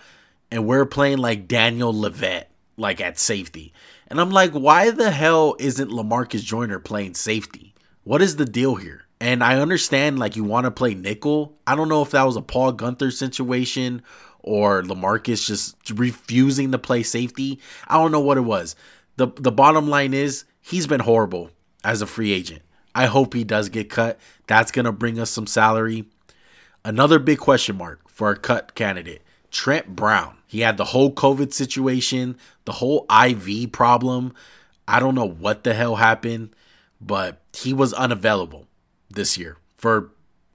and 0.50 0.66
we're 0.66 0.86
playing 0.86 1.18
like 1.18 1.48
Dallin 1.48 1.92
Leavitt, 1.94 2.48
like 2.76 3.00
at 3.00 3.18
safety. 3.18 3.72
And 4.06 4.20
I'm 4.20 4.30
like, 4.30 4.52
why 4.52 4.90
the 4.90 5.10
hell 5.10 5.56
isn't 5.58 5.90
Lamarcus 5.90 6.42
Joyner 6.42 6.78
playing 6.78 7.14
safety? 7.14 7.74
What 8.04 8.22
is 8.22 8.36
the 8.36 8.46
deal 8.46 8.76
here? 8.76 9.06
And 9.20 9.42
I 9.42 9.60
understand 9.60 10.18
like 10.18 10.36
you 10.36 10.44
want 10.44 10.64
to 10.64 10.70
play 10.70 10.94
nickel. 10.94 11.58
I 11.66 11.74
don't 11.74 11.88
know 11.88 12.02
if 12.02 12.12
that 12.12 12.22
was 12.22 12.36
a 12.36 12.42
Paul 12.42 12.72
Guenther 12.72 13.12
situation 13.12 14.02
or 14.40 14.82
Lamarcus 14.82 15.44
just 15.44 15.76
refusing 15.90 16.72
to 16.72 16.78
play 16.78 17.02
safety. 17.02 17.60
I 17.86 17.94
don't 17.94 18.12
know 18.12 18.20
what 18.20 18.38
it 18.38 18.42
was. 18.42 18.76
The 19.16 19.26
the 19.36 19.52
bottom 19.52 19.88
line 19.88 20.14
is 20.14 20.44
he's 20.60 20.86
been 20.86 21.00
horrible 21.00 21.50
as 21.84 22.00
a 22.00 22.06
free 22.06 22.32
agent. 22.32 22.62
I 22.94 23.06
hope 23.06 23.34
he 23.34 23.44
does 23.44 23.68
get 23.68 23.90
cut. 23.90 24.18
That's 24.46 24.70
going 24.70 24.84
to 24.84 24.92
bring 24.92 25.20
us 25.20 25.30
some 25.30 25.46
salary. 25.46 26.06
Another 26.84 27.18
big 27.18 27.38
question 27.38 27.76
mark 27.76 28.08
for 28.08 28.28
our 28.28 28.36
cut 28.36 28.74
candidate. 28.74 29.22
Trent 29.50 29.94
Brown. 29.96 30.38
He 30.46 30.60
had 30.60 30.76
the 30.76 30.86
whole 30.86 31.12
COVID 31.12 31.52
situation, 31.52 32.36
the 32.64 32.72
whole 32.72 33.06
IV 33.10 33.72
problem. 33.72 34.34
I 34.86 35.00
don't 35.00 35.14
know 35.14 35.28
what 35.28 35.64
the 35.64 35.74
hell 35.74 35.96
happened, 35.96 36.50
but 37.00 37.40
he 37.52 37.72
was 37.72 37.92
unavailable 37.92 38.66
this 39.10 39.36
year 39.36 39.58
for 39.76 40.10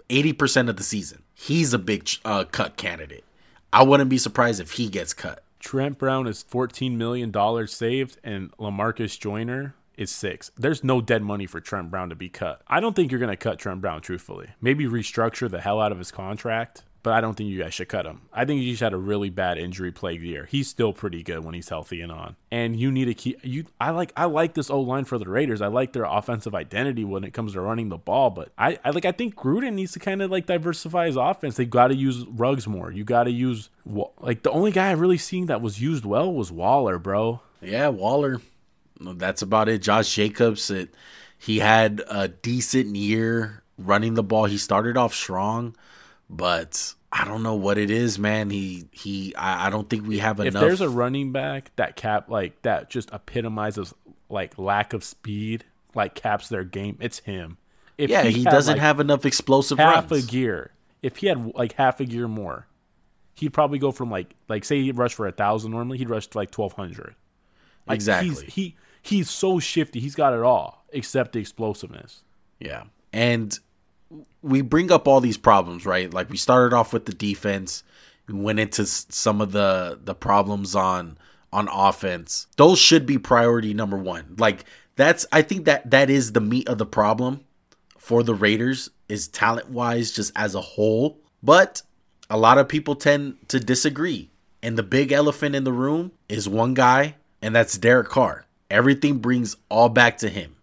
80% 0.09 0.69
of 0.69 0.77
the 0.77 0.83
season. 0.83 1.23
He's 1.33 1.73
a 1.73 1.79
big 1.79 2.09
uh, 2.25 2.45
cut 2.45 2.77
candidate. 2.77 3.23
I 3.71 3.83
wouldn't 3.83 4.09
be 4.09 4.17
surprised 4.17 4.59
if 4.59 4.73
he 4.73 4.89
gets 4.89 5.13
cut. 5.13 5.43
Trent 5.59 5.97
Brown 5.97 6.27
is 6.27 6.43
$14 6.43 6.95
million 6.95 7.67
saved, 7.67 8.19
and 8.23 8.51
Lamarcus 8.57 9.19
Joyner 9.19 9.75
is 9.97 10.11
six. 10.11 10.51
There's 10.57 10.83
no 10.83 11.01
dead 11.01 11.23
money 11.23 11.45
for 11.45 11.59
Trent 11.59 11.89
Brown 11.89 12.09
to 12.09 12.15
be 12.15 12.29
cut. 12.29 12.61
I 12.67 12.79
don't 12.79 12.95
think 12.95 13.11
you're 13.11 13.19
going 13.19 13.29
to 13.29 13.37
cut 13.37 13.59
Trent 13.59 13.81
Brown, 13.81 14.01
truthfully. 14.01 14.49
Maybe 14.61 14.85
restructure 14.85 15.49
the 15.49 15.61
hell 15.61 15.79
out 15.79 15.91
of 15.91 15.99
his 15.99 16.11
contract 16.11 16.83
but 17.03 17.11
I 17.13 17.19
don't 17.19 17.35
think 17.35 17.49
you 17.49 17.61
guys 17.61 17.73
should 17.73 17.89
cut 17.89 18.05
him. 18.05 18.21
I 18.31 18.45
think 18.45 18.61
he 18.61 18.71
just 18.71 18.81
had 18.81 18.93
a 18.93 18.97
really 18.97 19.29
bad 19.29 19.57
injury 19.57 19.91
plagued 19.91 20.23
year. 20.23 20.47
He's 20.49 20.69
still 20.69 20.93
pretty 20.93 21.21
good 21.21 21.43
when 21.43 21.53
he's 21.53 21.67
healthy 21.67 21.99
and 21.99 22.11
on. 22.11 22.37
And 22.49 22.79
you 22.79 22.93
need 22.93 23.05
to 23.05 23.13
keep 23.13 23.39
you. 23.43 23.65
I 23.79 23.91
like 23.91 24.13
I 24.15 24.25
like 24.25 24.53
this 24.53 24.69
old 24.69 24.87
line 24.87 25.03
for 25.03 25.17
the 25.17 25.27
Raiders. 25.27 25.61
I 25.61 25.67
like 25.67 25.91
their 25.91 26.05
offensive 26.05 26.55
identity 26.55 27.03
when 27.03 27.25
it 27.25 27.33
comes 27.33 27.53
to 27.53 27.61
running 27.61 27.89
the 27.89 27.97
ball. 27.97 28.29
But 28.29 28.53
I, 28.57 28.79
I 28.85 28.91
like 28.91 29.03
I 29.03 29.11
think 29.11 29.35
Gruden 29.35 29.73
needs 29.73 29.91
to 29.91 29.99
kind 29.99 30.21
of 30.21 30.31
like 30.31 30.45
diversify 30.45 31.07
his 31.07 31.17
offense. 31.17 31.57
They 31.57 31.65
got 31.65 31.89
to 31.89 31.95
use 31.95 32.25
Ruggs 32.25 32.67
more. 32.67 32.89
You 32.89 33.03
got 33.03 33.25
to 33.25 33.31
use 33.31 33.69
like 33.85 34.43
the 34.43 34.51
only 34.51 34.71
guy 34.71 34.87
I 34.89 34.93
really 34.93 35.17
seen 35.17 35.47
that 35.47 35.61
was 35.61 35.81
used 35.81 36.05
well 36.05 36.33
was 36.33 36.51
Waller, 36.51 36.97
bro. 36.97 37.41
Yeah, 37.61 37.89
Waller. 37.89 38.39
That's 39.01 39.41
about 39.41 39.67
it. 39.67 39.81
Josh 39.81 40.15
Jacobs. 40.15 40.71
It, 40.71 40.93
he 41.37 41.59
had 41.59 42.01
a 42.07 42.29
decent 42.29 42.95
year 42.95 43.63
running 43.77 44.13
the 44.13 44.23
ball. 44.23 44.45
He 44.45 44.57
started 44.57 44.95
off 44.95 45.13
strong 45.13 45.75
but 46.35 46.93
I 47.11 47.25
don't 47.25 47.43
know 47.43 47.55
what 47.55 47.77
it 47.77 47.91
is, 47.91 48.17
man. 48.17 48.49
He 48.49 48.85
he 48.91 49.35
I, 49.35 49.67
I 49.67 49.69
don't 49.69 49.89
think 49.89 50.07
we 50.07 50.19
have 50.19 50.39
enough. 50.39 50.55
If 50.55 50.59
there's 50.59 50.81
a 50.81 50.89
running 50.89 51.31
back 51.31 51.71
that 51.75 51.95
cap 51.95 52.29
like 52.29 52.61
that 52.63 52.89
just 52.89 53.11
epitomizes 53.11 53.93
like 54.29 54.57
lack 54.57 54.93
of 54.93 55.03
speed, 55.03 55.63
like 55.93 56.15
caps 56.15 56.49
their 56.49 56.63
game, 56.63 56.97
it's 56.99 57.19
him. 57.19 57.57
If 57.97 58.09
yeah, 58.09 58.23
he, 58.23 58.39
he 58.39 58.43
doesn't 58.43 58.73
like 58.73 58.81
have 58.81 58.99
enough 58.99 59.21
explostive 59.21 59.77
half 59.77 60.09
runs. 60.09 60.25
a 60.25 60.27
gear. 60.27 60.71
If 61.01 61.17
he 61.17 61.27
had 61.27 61.53
like 61.53 61.73
half 61.73 61.99
a 61.99 62.05
gear 62.05 62.27
more, 62.27 62.67
he'd 63.35 63.53
probably 63.53 63.77
go 63.77 63.91
from 63.91 64.09
like 64.09 64.33
like 64.49 64.65
say 64.65 64.81
he 64.81 64.91
rushed 64.91 65.15
for 65.15 65.27
a 65.27 65.31
thousand 65.31 65.71
normally, 65.71 65.99
he'd 65.99 66.09
rush 66.09 66.27
to 66.27 66.37
like 66.37 66.49
twelve 66.49 66.73
hundred. 66.73 67.15
Like 67.85 67.95
exactly. 67.95 68.29
He's, 68.29 68.41
he 68.41 68.75
he's 69.01 69.29
so 69.29 69.59
shifty. 69.59 69.99
He's 69.99 70.15
got 70.15 70.33
it 70.33 70.41
all 70.41 70.83
except 70.91 71.33
the 71.33 71.39
explosiveness. 71.39 72.23
Yeah, 72.59 72.85
and 73.11 73.57
we 74.41 74.61
bring 74.61 74.91
up 74.91 75.07
all 75.07 75.21
these 75.21 75.37
problems, 75.37 75.85
right? 75.85 76.13
Like 76.13 76.29
we 76.29 76.37
started 76.37 76.75
off 76.75 76.93
with 76.93 77.05
the 77.05 77.13
defense, 77.13 77.83
we 78.27 78.33
went 78.33 78.59
into 78.59 78.85
some 78.85 79.41
of 79.41 79.51
the 79.51 79.99
the 80.03 80.15
problems 80.15 80.75
on 80.75 81.17
on 81.51 81.67
offense. 81.71 82.47
Those 82.57 82.79
should 82.79 83.05
be 83.05 83.17
priority 83.17 83.73
number 83.73 83.97
1. 83.97 84.35
Like 84.37 84.65
that's 84.95 85.25
I 85.31 85.41
think 85.41 85.65
that 85.65 85.91
that 85.91 86.09
is 86.09 86.33
the 86.33 86.41
meat 86.41 86.67
of 86.67 86.77
the 86.77 86.85
problem 86.85 87.41
for 87.97 88.23
the 88.23 88.35
Raiders 88.35 88.89
is 89.07 89.27
talent-wise 89.27 90.11
just 90.11 90.31
as 90.35 90.55
a 90.55 90.61
whole, 90.61 91.19
but 91.41 91.81
a 92.29 92.37
lot 92.37 92.57
of 92.57 92.67
people 92.67 92.95
tend 92.95 93.37
to 93.49 93.59
disagree. 93.59 94.29
And 94.61 94.77
the 94.77 94.83
big 94.83 95.11
elephant 95.11 95.55
in 95.55 95.63
the 95.65 95.73
room 95.73 96.11
is 96.27 96.49
one 96.49 96.73
guy, 96.73 97.15
and 97.41 97.55
that's 97.55 97.77
Derek 97.77 98.09
Carr. 98.09 98.45
Everything 98.69 99.19
brings 99.19 99.55
all 99.69 99.89
back 99.89 100.17
to 100.17 100.29
him. 100.29 100.55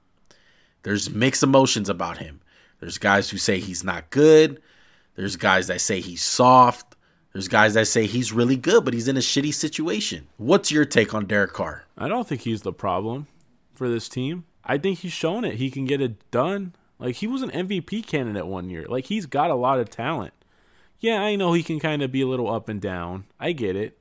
There's 0.83 1.11
mixed 1.11 1.43
emotions 1.43 1.89
about 1.89 2.19
him. 2.19 2.41
There's 2.81 2.99
guys 2.99 3.31
who 3.31 3.37
say 3.37 3.61
he's 3.61 3.85
not 3.85 4.11
good. 4.11 4.61
There's 5.15 5.37
guys 5.37 5.67
that 5.69 5.81
say 5.81 6.01
he's 6.01 6.23
soft. 6.23 6.97
There's 7.33 7.49
guys 7.49 7.75
that 7.75 7.87
say 7.87 8.07
he's 8.07 8.33
really 8.33 8.57
good, 8.57 8.85
but 8.85 8.95
he's 8.95 9.07
in 9.07 9.17
a 9.17 9.21
shitty 9.21 9.55
situation. 9.55 10.27
What's 10.37 10.73
your 10.73 10.85
take 10.85 11.15
on 11.15 11.27
Derek 11.27 11.53
Carr? 11.53 11.85
I 11.97 12.09
don't 12.09 12.27
think 12.27 12.41
he's 12.41 12.63
the 12.63 12.73
problem 12.73 13.27
for 13.75 13.89
this 13.89 14.09
team. 14.09 14.45
I 14.65 14.79
think 14.79 15.01
he's 15.01 15.13
shown 15.13 15.45
it. 15.45 15.57
He 15.57 15.71
can 15.71 15.85
get 15.85 16.01
it 16.01 16.31
done. 16.31 16.75
Like 16.99 17.17
he 17.17 17.27
was 17.27 17.43
an 17.43 17.51
MVP 17.51 18.07
candidate 18.07 18.47
one 18.47 18.69
year. 18.69 18.87
Like 18.89 19.07
he's 19.07 19.27
got 19.27 19.51
a 19.51 19.55
lot 19.55 19.79
of 19.79 19.91
talent. 19.91 20.35
Yeah, 20.99 21.23
I 21.23 21.37
know 21.37 21.53
he 21.53 21.63
can 21.63 21.81
kind 21.81 22.03
of 22.03 22.13
be 22.13 22.21
a 22.21 22.27
little 22.27 22.53
up 22.53 22.69
and 22.69 22.81
down. 22.81 23.25
I 23.39 23.53
get 23.53 23.77
it. 23.77 23.99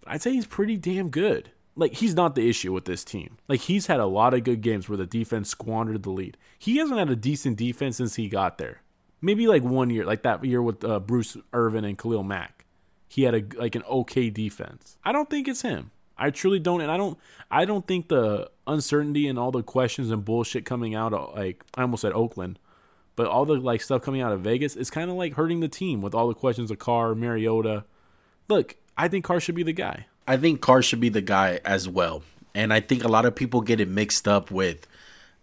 But 0.00 0.12
I'd 0.12 0.22
say 0.22 0.32
he's 0.32 0.46
pretty 0.46 0.76
damn 0.76 1.08
good 1.10 1.50
like 1.76 1.94
he's 1.94 2.14
not 2.14 2.34
the 2.34 2.48
issue 2.48 2.72
with 2.72 2.86
this 2.86 3.04
team. 3.04 3.36
Like 3.48 3.60
he's 3.60 3.86
had 3.86 4.00
a 4.00 4.06
lot 4.06 4.34
of 4.34 4.44
good 4.44 4.62
games 4.62 4.88
where 4.88 4.96
the 4.96 5.06
defense 5.06 5.50
squandered 5.50 6.02
the 6.02 6.10
lead. 6.10 6.36
He 6.58 6.78
hasn't 6.78 6.98
had 6.98 7.10
a 7.10 7.16
decent 7.16 7.58
defense 7.58 7.98
since 7.98 8.16
he 8.16 8.28
got 8.28 8.58
there. 8.58 8.82
Maybe 9.20 9.46
like 9.46 9.62
one 9.62 9.90
year, 9.90 10.04
like 10.04 10.22
that 10.22 10.44
year 10.44 10.62
with 10.62 10.84
uh, 10.84 11.00
Bruce 11.00 11.36
Irvin 11.52 11.84
and 11.84 11.98
Khalil 11.98 12.22
Mack. 12.22 12.64
He 13.08 13.22
had 13.22 13.34
a 13.34 13.44
like 13.56 13.74
an 13.74 13.82
okay 13.84 14.30
defense. 14.30 14.96
I 15.04 15.12
don't 15.12 15.30
think 15.30 15.46
it's 15.46 15.62
him. 15.62 15.90
I 16.18 16.30
truly 16.30 16.58
don't, 16.58 16.80
and 16.80 16.90
I 16.90 16.96
don't. 16.96 17.18
I 17.50 17.66
don't 17.66 17.86
think 17.86 18.08
the 18.08 18.50
uncertainty 18.66 19.28
and 19.28 19.38
all 19.38 19.52
the 19.52 19.62
questions 19.62 20.10
and 20.10 20.24
bullshit 20.24 20.64
coming 20.64 20.94
out 20.94 21.12
of 21.12 21.34
like 21.36 21.62
I 21.74 21.82
almost 21.82 22.00
said 22.02 22.12
Oakland, 22.12 22.58
but 23.14 23.26
all 23.26 23.44
the 23.44 23.54
like 23.54 23.82
stuff 23.82 24.02
coming 24.02 24.22
out 24.22 24.32
of 24.32 24.40
Vegas 24.40 24.76
is 24.76 24.90
kind 24.90 25.10
of 25.10 25.16
like 25.16 25.34
hurting 25.34 25.60
the 25.60 25.68
team 25.68 26.00
with 26.00 26.14
all 26.14 26.28
the 26.28 26.34
questions 26.34 26.70
of 26.70 26.78
Carr, 26.78 27.14
Mariota. 27.14 27.84
Look, 28.48 28.76
I 28.96 29.08
think 29.08 29.24
Carr 29.24 29.40
should 29.40 29.54
be 29.54 29.62
the 29.62 29.72
guy. 29.72 30.06
I 30.26 30.36
think 30.36 30.60
Carr 30.60 30.82
should 30.82 31.00
be 31.00 31.08
the 31.08 31.20
guy 31.20 31.60
as 31.64 31.88
well, 31.88 32.22
and 32.54 32.72
I 32.72 32.80
think 32.80 33.04
a 33.04 33.08
lot 33.08 33.24
of 33.24 33.34
people 33.34 33.60
get 33.60 33.80
it 33.80 33.88
mixed 33.88 34.26
up 34.26 34.50
with 34.50 34.86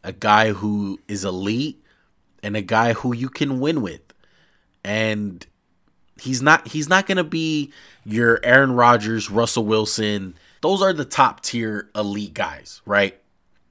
a 0.03 0.11
guy 0.13 0.51
who 0.51 0.99
is 1.07 1.23
elite 1.23 1.81
and 2.41 2.57
a 2.57 2.61
guy 2.61 2.93
who 2.93 3.13
you 3.13 3.29
can 3.29 3.59
win 3.59 3.81
with, 3.81 4.01
and 4.83 5.45
he's 6.19 6.41
not. 6.41 6.67
He's 6.67 6.89
not 6.89 7.07
going 7.07 7.17
to 7.17 7.23
be 7.23 7.71
your 8.03 8.39
Aaron 8.43 8.73
Rodgers, 8.73 9.29
Russell 9.29 9.65
Wilson 9.65 10.35
those 10.63 10.81
are 10.81 10.93
the 10.93 11.05
top 11.05 11.41
tier 11.41 11.89
elite 11.93 12.33
guys, 12.33 12.81
right? 12.85 13.19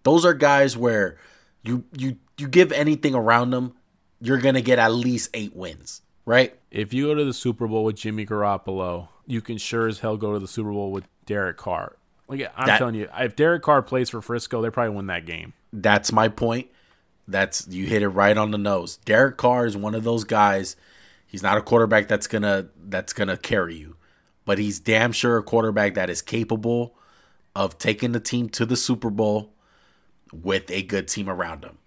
Those 0.03 0.27
are 0.27 0.35
guys 0.35 0.77
where 0.77 1.17
you 1.63 1.85
you 1.97 2.19
you 2.37 2.47
give 2.47 2.71
anything 2.71 3.15
around 3.15 3.51
them, 3.51 3.73
you're 4.21 4.39
gonna 4.39 4.61
get 4.61 4.79
at 4.79 4.93
least 4.93 5.31
eight 5.33 5.57
wins, 5.57 6.03
right? 6.27 6.55
If 6.71 6.93
you 6.93 7.07
go 7.07 7.15
to 7.15 7.25
the 7.25 7.33
Super 7.33 7.67
Bowl 7.67 7.85
with 7.85 7.97
Jimmy 7.97 8.27
Garoppolo, 8.27 9.09
you 9.27 9.41
can 9.41 9.59
sure 9.59 9.89
as 9.89 10.01
hell 10.01 10.17
go 10.17 10.33
to 10.33 10.39
the 10.39 10.49
Super 10.49 10.73
Bowl 10.73 10.91
with 10.91 11.07
Derek 11.27 11.57
Carr. 11.57 11.97
Like 12.29 12.51
I'm 12.57 12.67
that, 12.67 12.79
telling 12.79 12.95
you, 12.95 13.09
if 13.19 13.37
Derek 13.37 13.63
Carr 13.63 13.83
plays 13.83 14.11
for 14.11 14.23
Frisco, 14.23 14.63
they 14.63 14.71
probably 14.71 14.95
win 14.97 15.07
that 15.09 15.27
game. 15.27 15.53
That's 15.73 16.13
my 16.13 16.29
point. 16.29 16.69
That's 17.29 17.67
you 17.69 17.87
hit 17.87 18.03
it 18.03 18.09
right 18.09 18.37
on 18.37 18.51
the 18.51 18.59
nose. 18.59 18.97
Derek 18.99 19.37
Carr 19.37 19.67
is 19.67 19.77
one 19.77 19.95
of 19.95 20.05
those 20.05 20.25
guys. 20.25 20.77
He's 21.27 21.43
not 21.43 21.57
a 21.57 21.63
quarterback 21.63 22.09
that's 22.09 22.27
gonna 22.27 22.69
that's 22.89 23.13
gonna 23.13 23.37
carry 23.37 23.77
you 23.77 23.97
but 24.45 24.59
he's 24.59 24.81
damn 24.81 25.13
sure 25.13 25.39
a 25.39 25.43
quarterback 25.43 25.95
that 25.95 26.11
is 26.11 26.23
capable 26.23 26.95
of 27.55 27.79
taking 27.79 28.13
the 28.13 28.21
team 28.21 28.49
to 28.49 28.67
the 28.67 28.77
Super 28.77 29.11
Bowl 29.11 29.53
with 30.33 30.71
a 30.71 30.83
good 30.83 31.09
team 31.09 31.29
around 31.29 31.65
him. 31.65 31.79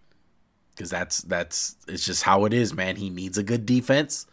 Cuz 0.77 0.89
that's 0.89 1.19
that's 1.19 1.77
it's 1.87 2.05
just 2.05 2.23
how 2.23 2.45
it 2.45 2.53
is, 2.53 2.73
man. 2.73 2.97
He 2.97 3.09
needs 3.09 3.37
a 3.37 3.43
good 3.43 3.65
defense 3.65 4.27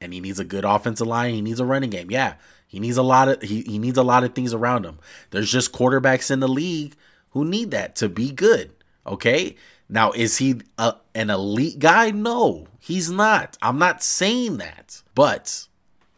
and 0.00 0.12
he 0.12 0.20
needs 0.20 0.38
a 0.38 0.44
good 0.44 0.64
offensive 0.64 1.06
line, 1.06 1.34
he 1.34 1.42
needs 1.42 1.60
a 1.60 1.64
running 1.64 1.90
game. 1.90 2.10
Yeah, 2.10 2.34
he 2.66 2.80
needs 2.80 2.96
a 2.96 3.02
lot 3.02 3.28
of 3.28 3.42
he, 3.42 3.62
he 3.62 3.78
needs 3.78 3.98
a 3.98 4.02
lot 4.02 4.24
of 4.24 4.34
things 4.34 4.52
around 4.52 4.84
him. 4.84 4.98
There's 5.30 5.50
just 5.50 5.72
quarterbacks 5.72 6.30
in 6.30 6.40
the 6.40 6.48
league 6.48 6.94
who 7.30 7.44
need 7.44 7.70
that 7.70 7.96
to 7.96 8.08
be 8.08 8.32
good, 8.32 8.70
okay? 9.06 9.56
Now, 9.88 10.12
is 10.12 10.38
he 10.38 10.62
a, 10.78 10.94
an 11.14 11.30
elite 11.30 11.78
guy? 11.78 12.10
No, 12.10 12.66
he's 12.80 13.10
not. 13.10 13.56
I'm 13.62 13.78
not 13.78 14.02
saying 14.02 14.56
that. 14.56 15.02
But 15.14 15.68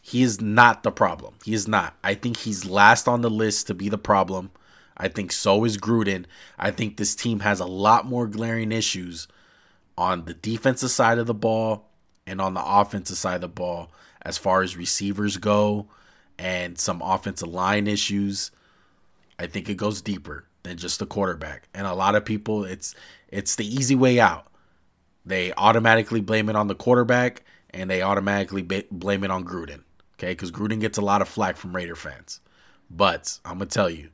he 0.01 0.23
is 0.23 0.41
not 0.41 0.83
the 0.83 0.91
problem. 0.91 1.35
He 1.45 1.55
is 1.55 1.69
not. 1.69 1.97
I 2.03 2.14
think 2.14 2.38
he's 2.38 2.64
last 2.64 3.07
on 3.07 3.21
the 3.21 3.31
list 3.31 3.67
to 3.67 3.75
be 3.75 3.88
the 3.88 3.99
problem. 3.99 4.51
I 4.97 5.09
think 5.09 5.33
so 5.33 5.64
is 5.64 5.77
Gruden. 5.77 6.25
I 6.59 6.71
think 6.71 6.97
this 6.97 7.14
team 7.14 7.41
has 7.41 7.61
a 7.61 7.67
lot 7.67 8.07
more 8.07 8.27
glaring 8.27 8.73
issues 8.73 9.29
on 9.97 10.25
the 10.25 10.35
defensive 10.35 10.91
side 10.91 11.19
of 11.19 11.27
the 11.27 11.35
ball 11.35 11.88
and 12.29 12.41
on 12.41 12.55
the 12.55 12.64
offensive 12.64 13.17
side 13.17 13.37
of 13.37 13.41
the 13.41 13.49
ball 13.49 13.91
as 14.23 14.38
far 14.38 14.62
as 14.62 14.77
receivers 14.77 15.37
go 15.37 15.87
and 16.38 16.79
some 16.79 17.03
offensive 17.03 17.49
line 17.49 17.87
issues. 17.87 18.51
I 19.38 19.47
think 19.47 19.69
it 19.69 19.77
goes 19.77 20.03
deeper 20.03 20.47
than 20.64 20.77
just 20.77 20.99
the 20.99 21.07
quarterback. 21.07 21.69
And 21.73 21.87
a 21.87 21.95
lot 21.95 22.14
of 22.14 22.25
people 22.25 22.64
it's 22.64 22.95
it's 23.29 23.57
the 23.57 23.67
easy 23.67 23.95
way 23.95 24.21
out. 24.21 24.47
They 25.25 25.53
automatically 25.55 26.21
blame 26.21 26.49
it 26.49 26.57
on 26.57 26.69
the 26.69 26.75
quarterback 26.75 27.43
and 27.71 27.91
they 27.91 28.03
automatically 28.03 28.62
blame 28.62 29.25
it 29.25 29.31
on 29.31 29.45
Gruden 29.45 29.83
okay? 30.19 30.33
Because 30.33 30.51
Gruden 30.51 30.81
gets 30.81 30.99
a 30.99 31.03
lot 31.03 31.23
of 31.23 31.29
flack 31.29 31.57
from 31.57 31.75
Raider 31.75 31.97
fans. 31.97 32.41
But 32.91 33.38
I'm 33.45 33.59
going 33.59 33.69
to 33.69 33.75
tell 33.75 33.91
you, 33.91 34.11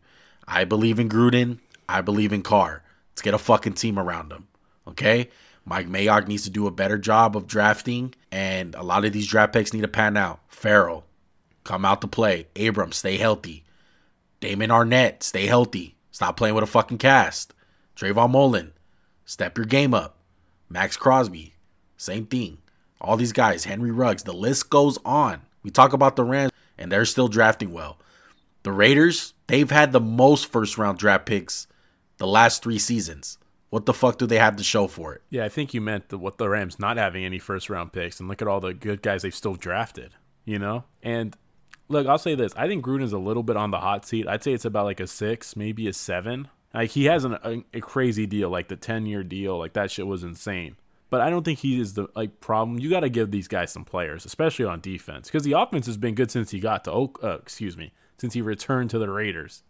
I 0.46 0.64
believe 0.64 0.98
in 0.98 1.09
Gruden. 1.09 1.59
I 1.88 2.00
believe 2.00 2.33
in 2.33 2.42
Carr. 2.42 2.83
Let's 3.12 3.22
get 3.22 3.35
a 3.35 3.38
fucking 3.38 3.74
team 3.74 3.98
around 3.98 4.33
him, 4.33 4.48
okay? 4.88 5.31
Mike 5.64 5.88
Mayock 5.88 6.29
needs 6.29 6.44
to 6.44 6.50
do 6.50 6.66
a 6.66 6.72
better 6.72 6.98
job 6.98 7.37
of 7.37 7.46
drafting, 7.46 8.14
and 8.31 8.74
a 8.74 8.83
lot 8.83 9.05
of 9.05 9.12
these 9.12 9.27
draft 9.27 9.53
picks 9.53 9.72
need 9.72 9.81
to 9.81 9.88
pan 9.88 10.16
out. 10.16 10.40
Ferrell, 10.48 11.05
come 11.64 11.85
out 11.85 12.00
to 12.03 12.07
play. 12.07 12.46
Abrams, 12.57 12.96
stay 12.96 13.16
healthy. 13.16 13.64
Damon 14.40 14.70
Arnette, 14.70 15.22
stay 15.22 15.46
healthy. 15.46 15.96
Stop 16.11 16.37
playing 16.37 16.55
with 16.55 16.64
a 16.64 16.68
fucking 16.68 16.98
cast. 16.98 17.55
Trayvon 17.96 18.31
Mullen, 18.31 18.72
step 19.24 19.57
your 19.57 19.66
game 19.66 19.94
up. 19.94 20.18
Maxx 20.68 20.96
Crosby, 20.96 21.55
same 21.96 22.27
thing. 22.27 22.59
All 23.00 23.16
these 23.16 23.33
guys, 23.33 23.64
Henry 23.64 23.90
Ruggs, 23.90 24.22
the 24.22 24.33
list 24.33 24.70
goes 24.70 24.98
on. 25.05 25.42
We 25.62 25.70
talk 25.70 25.92
about 25.92 26.16
the 26.16 26.24
Rams, 26.24 26.53
and 26.77 26.92
they're 26.92 27.05
still 27.05 27.29
drafting 27.29 27.72
well. 27.72 27.98
The 28.64 28.72
Raiders, 28.72 29.35
they've 29.46 29.70
had 29.70 29.92
the 29.92 30.00
most 30.00 30.50
first 30.50 30.79
round 30.79 30.98
draft 30.98 31.27
picks 31.27 31.66
the 32.18 32.27
last 32.27 32.62
three 32.62 32.79
seasons. 32.79 33.38
What 33.74 33.87
the 33.87 33.92
fuck 33.92 34.18
do 34.18 34.26
they 34.28 34.38
have 34.38 34.54
to 34.54 34.62
show 34.62 34.87
for 34.87 35.14
it? 35.14 35.22
Yeah, 35.30 35.44
I 35.44 35.48
think 35.48 35.74
you 35.74 35.80
meant 35.80 36.08
the, 36.08 36.16
what 36.16 36.38
the 36.38 36.48
Rams 36.48 36.78
not 36.78 36.96
having 36.96 37.24
any 37.24 37.40
first 37.40 37.68
round 37.68 37.92
picks, 37.92 38.20
and 38.20 38.28
look 38.28 38.40
at 38.40 38.46
all 38.46 38.60
the 38.60 38.72
good 38.72 39.02
guys 39.02 39.22
they've 39.22 39.34
still 39.34 39.56
drafted. 39.56 40.14
You 40.44 40.60
know, 40.60 40.84
and 41.02 41.37
look, 41.88 42.06
I'll 42.06 42.16
say 42.16 42.37
this: 42.37 42.52
I 42.56 42.68
think 42.68 42.84
Gruden's 42.84 43.12
a 43.12 43.18
little 43.18 43.42
bit 43.42 43.56
on 43.56 43.72
the 43.72 43.80
hot 43.80 44.06
seat. 44.06 44.28
I'd 44.28 44.44
say 44.44 44.52
it's 44.52 44.64
about 44.64 44.84
like 44.84 45.00
a 45.00 45.08
six, 45.08 45.56
maybe 45.56 45.88
a 45.88 45.92
seven. 45.92 46.46
Like 46.72 46.90
he 46.90 47.06
has 47.06 47.24
an, 47.24 47.32
a, 47.42 47.64
a 47.74 47.80
crazy 47.80 48.26
deal, 48.26 48.48
like 48.48 48.68
the 48.68 48.76
ten 48.76 49.06
year 49.06 49.24
deal, 49.24 49.58
like 49.58 49.72
that 49.72 49.90
shit 49.90 50.06
was 50.06 50.22
insane 50.22 50.76
but 51.10 51.20
I 51.20 51.30
don't 51.30 51.44
think 51.44 51.60
he 51.60 51.80
is 51.80 51.94
the 51.94 52.06
like 52.14 52.40
problem. 52.40 52.78
You 52.78 52.90
got 52.90 53.00
to 53.00 53.08
give 53.08 53.32
these 53.32 53.48
guys 53.48 53.72
some 53.72 53.84
players, 53.84 54.24
especially 54.24 54.64
on 54.64 54.80
defense, 54.80 55.28
because 55.28 55.42
the 55.42 55.52
offense 55.52 55.87
has 55.87 55.96
been 55.96 56.14
good 56.14 56.30
since 56.30 56.50
he 56.50 56.60
got 56.60 56.84
to 56.84 56.92
Oak. 56.92 57.18
Uh, 57.22 57.38
excuse 57.38 57.76
me, 57.76 57.92
since 58.18 58.34
he 58.34 58.40
returned 58.40 58.90
to 58.90 59.00
the 59.00 59.10
Raiders. 59.10 59.64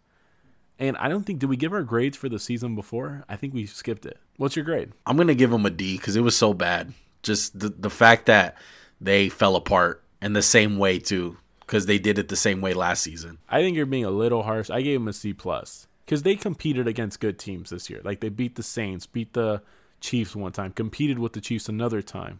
And 0.77 0.97
I 0.97 1.07
don't 1.07 1.23
think 1.23 1.39
did 1.39 1.49
we 1.49 1.57
give 1.57 1.73
our 1.73 1.83
grades 1.83 2.17
for 2.17 2.29
the 2.29 2.39
season 2.39 2.75
before? 2.75 3.23
I 3.29 3.35
think 3.35 3.53
we 3.53 3.65
skipped 3.65 4.05
it. 4.05 4.19
What's 4.37 4.55
your 4.55 4.65
grade? 4.65 4.91
I'm 5.05 5.17
gonna 5.17 5.35
give 5.35 5.51
them 5.51 5.65
a 5.65 5.69
D 5.69 5.97
because 5.97 6.15
it 6.15 6.21
was 6.21 6.35
so 6.35 6.53
bad. 6.53 6.93
Just 7.23 7.59
the 7.59 7.69
the 7.69 7.89
fact 7.89 8.25
that 8.25 8.57
they 8.99 9.29
fell 9.29 9.55
apart 9.55 10.03
in 10.21 10.33
the 10.33 10.41
same 10.41 10.77
way 10.77 10.99
too, 10.99 11.37
because 11.61 11.85
they 11.85 11.99
did 11.99 12.19
it 12.19 12.27
the 12.27 12.35
same 12.35 12.61
way 12.61 12.73
last 12.73 13.03
season. 13.03 13.37
I 13.49 13.61
think 13.61 13.77
you're 13.77 13.85
being 13.85 14.05
a 14.05 14.11
little 14.11 14.43
harsh. 14.43 14.69
I 14.69 14.81
gave 14.81 14.99
them 14.99 15.07
a 15.07 15.13
C 15.13 15.33
plus 15.33 15.87
because 16.05 16.23
they 16.23 16.35
competed 16.35 16.87
against 16.87 17.19
good 17.19 17.39
teams 17.39 17.69
this 17.69 17.89
year. 17.89 18.01
Like 18.03 18.19
they 18.19 18.29
beat 18.29 18.55
the 18.55 18.63
Saints, 18.63 19.05
beat 19.05 19.33
the 19.33 19.61
Chiefs 20.01 20.35
one 20.35 20.51
time, 20.51 20.71
competed 20.71 21.19
with 21.19 21.33
the 21.33 21.41
Chiefs 21.41 21.69
another 21.69 22.01
time. 22.01 22.39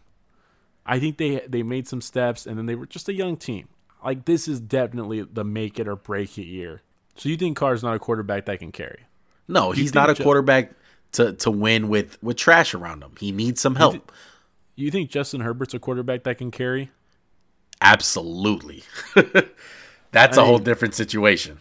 I 0.86 1.00
think 1.00 1.18
they 1.18 1.42
they 1.48 1.64
made 1.64 1.88
some 1.88 2.02
steps, 2.02 2.46
and 2.46 2.58
then 2.58 2.66
they 2.66 2.76
were 2.76 2.86
just 2.86 3.10
a 3.10 3.14
young 3.14 3.38
team. 3.38 3.70
Like 4.04 4.26
this 4.26 4.48
is 4.48 4.60
definitely 4.60 5.24
the 5.24 5.44
make 5.44 5.80
it 5.80 5.88
or 5.88 5.96
break 5.96 6.38
it 6.38 6.44
year. 6.46 6.82
So 7.16 7.30
you 7.30 7.38
think 7.38 7.58
Carr's 7.58 7.84
not 7.84 7.96
a 7.96 8.00
quarterback 8.00 8.46
that 8.46 8.60
can 8.60 8.72
carry? 8.72 9.04
No, 9.48 9.72
he's 9.72 9.94
not 9.94 10.10
a 10.10 10.16
quarterback 10.16 10.72
to 11.14 11.34
to 11.34 11.52
win 11.52 11.88
with 11.88 12.22
with 12.22 12.38
trash 12.38 12.74
around 12.74 13.04
him. 13.04 13.12
He 13.20 13.32
needs 13.32 13.62
some 13.62 13.76
help. 13.76 13.94
You, 13.94 14.00
th- 14.00 14.12
you 14.76 14.92
think 14.92 15.10
Justin 15.10 15.42
Herbert's 15.42 15.74
a 15.74 15.80
quarterback 15.80 16.24
that 16.24 16.38
can 16.38 16.52
carry? 16.52 16.92
Absolutely. 17.82 18.84
That's 20.12 20.38
I 20.38 20.42
a 20.42 20.44
mean, 20.44 20.50
whole 20.50 20.60
different 20.60 20.94
situation. 20.94 21.60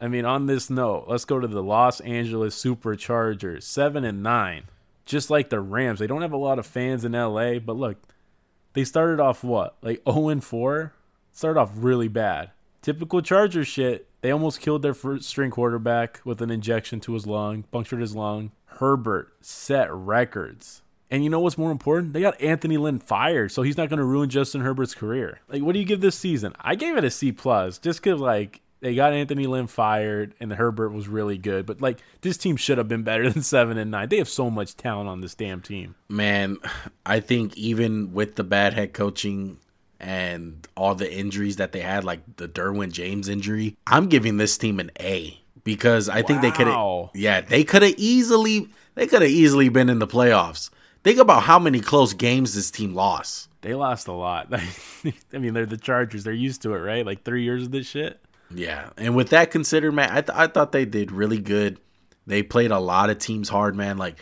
I 0.00 0.08
mean, 0.08 0.24
on 0.24 0.46
this 0.46 0.68
note, 0.68 1.04
let's 1.08 1.24
go 1.24 1.40
to 1.40 1.46
the 1.46 1.62
Los 1.62 2.00
Angeles 2.00 2.62
Superchargers, 2.62 3.62
seven 3.62 4.04
and 4.04 4.22
nine 4.22 4.64
just 5.04 5.30
like 5.30 5.50
the 5.50 5.60
Rams, 5.60 5.98
they 5.98 6.06
don't 6.06 6.22
have 6.22 6.32
a 6.32 6.38
lot 6.38 6.58
of 6.58 6.66
fans 6.66 7.04
in 7.04 7.12
LA, 7.12 7.58
but 7.58 7.76
look, 7.76 7.98
they 8.72 8.84
started 8.84 9.20
off 9.20 9.44
what? 9.44 9.76
Like 9.82 10.02
0 10.10 10.28
and 10.28 10.42
4? 10.42 10.92
Started 11.32 11.60
off 11.60 11.70
really 11.74 12.08
bad. 12.08 12.50
Typical 12.82 13.22
Charger 13.22 13.64
shit. 13.64 14.08
They 14.24 14.30
almost 14.30 14.62
killed 14.62 14.80
their 14.80 14.94
first 14.94 15.28
string 15.28 15.50
quarterback 15.50 16.22
with 16.24 16.40
an 16.40 16.50
injection 16.50 16.98
to 17.00 17.12
his 17.12 17.26
lung, 17.26 17.64
punctured 17.64 18.00
his 18.00 18.16
lung. 18.16 18.52
Herbert 18.64 19.34
set 19.42 19.92
records. 19.92 20.80
And 21.10 21.22
you 21.22 21.28
know 21.28 21.40
what's 21.40 21.58
more 21.58 21.70
important? 21.70 22.14
They 22.14 22.22
got 22.22 22.40
Anthony 22.40 22.78
Lynn 22.78 23.00
fired, 23.00 23.52
so 23.52 23.60
he's 23.60 23.76
not 23.76 23.90
going 23.90 23.98
to 23.98 24.04
ruin 24.04 24.30
Justin 24.30 24.62
Herbert's 24.62 24.94
career. 24.94 25.40
Like, 25.46 25.60
what 25.60 25.74
do 25.74 25.78
you 25.78 25.84
give 25.84 26.00
this 26.00 26.16
season? 26.16 26.54
I 26.58 26.74
gave 26.74 26.96
it 26.96 27.04
a 27.04 27.10
C 27.10 27.32
plus, 27.32 27.76
just 27.76 28.02
because 28.02 28.18
like 28.18 28.62
they 28.80 28.94
got 28.94 29.12
Anthony 29.12 29.46
Lynn 29.46 29.66
fired, 29.66 30.32
and 30.40 30.50
Herbert 30.50 30.88
was 30.88 31.06
really 31.06 31.36
good. 31.36 31.66
But 31.66 31.82
like 31.82 31.98
this 32.22 32.38
team 32.38 32.56
should 32.56 32.78
have 32.78 32.88
been 32.88 33.02
better 33.02 33.28
than 33.30 33.42
seven 33.42 33.76
and 33.76 33.90
nine. 33.90 34.08
They 34.08 34.16
have 34.16 34.28
so 34.30 34.48
much 34.48 34.74
talent 34.74 35.10
on 35.10 35.20
this 35.20 35.34
damn 35.34 35.60
team. 35.60 35.96
Man, 36.08 36.56
I 37.04 37.20
think 37.20 37.58
even 37.58 38.14
with 38.14 38.36
the 38.36 38.44
bad 38.44 38.72
head 38.72 38.94
coaching 38.94 39.58
and 40.00 40.66
all 40.76 40.94
the 40.94 41.12
injuries 41.12 41.56
that 41.56 41.72
they 41.72 41.80
had, 41.80 42.04
like 42.04 42.36
the 42.36 42.48
Derwin 42.48 42.92
James 42.92 43.28
injury, 43.28 43.76
I'm 43.86 44.08
giving 44.08 44.36
this 44.36 44.58
team 44.58 44.80
an 44.80 44.90
A 45.00 45.40
because 45.64 46.08
I 46.08 46.20
wow. 46.20 46.26
think 46.26 46.42
they 46.42 46.50
could 46.50 46.66
have. 46.66 47.10
Yeah, 47.14 47.40
they 47.40 47.64
could 47.64 47.82
have 47.82 47.94
easily. 47.96 48.68
They 48.94 49.06
could 49.06 49.22
have 49.22 49.30
easily 49.30 49.68
been 49.68 49.88
in 49.88 49.98
the 49.98 50.06
playoffs. 50.06 50.70
Think 51.02 51.18
about 51.18 51.42
how 51.42 51.58
many 51.58 51.80
close 51.80 52.14
games 52.14 52.54
this 52.54 52.70
team 52.70 52.94
lost. 52.94 53.48
They 53.60 53.74
lost 53.74 54.08
a 54.08 54.12
lot. 54.12 54.48
I 54.54 55.38
mean, 55.38 55.54
they're 55.54 55.66
the 55.66 55.76
Chargers. 55.76 56.24
They're 56.24 56.32
used 56.32 56.62
to 56.62 56.74
it, 56.74 56.78
right? 56.78 57.04
Like 57.04 57.24
three 57.24 57.42
years 57.42 57.64
of 57.64 57.72
this 57.72 57.86
shit. 57.86 58.20
Yeah, 58.50 58.90
and 58.96 59.16
with 59.16 59.30
that 59.30 59.50
considered, 59.50 59.92
man, 59.92 60.10
I 60.10 60.20
th- 60.20 60.36
I 60.38 60.46
thought 60.46 60.72
they 60.72 60.84
did 60.84 61.10
really 61.10 61.38
good. 61.38 61.80
They 62.26 62.42
played 62.42 62.70
a 62.70 62.78
lot 62.78 63.10
of 63.10 63.18
teams 63.18 63.48
hard, 63.48 63.74
man. 63.74 63.98
Like 63.98 64.18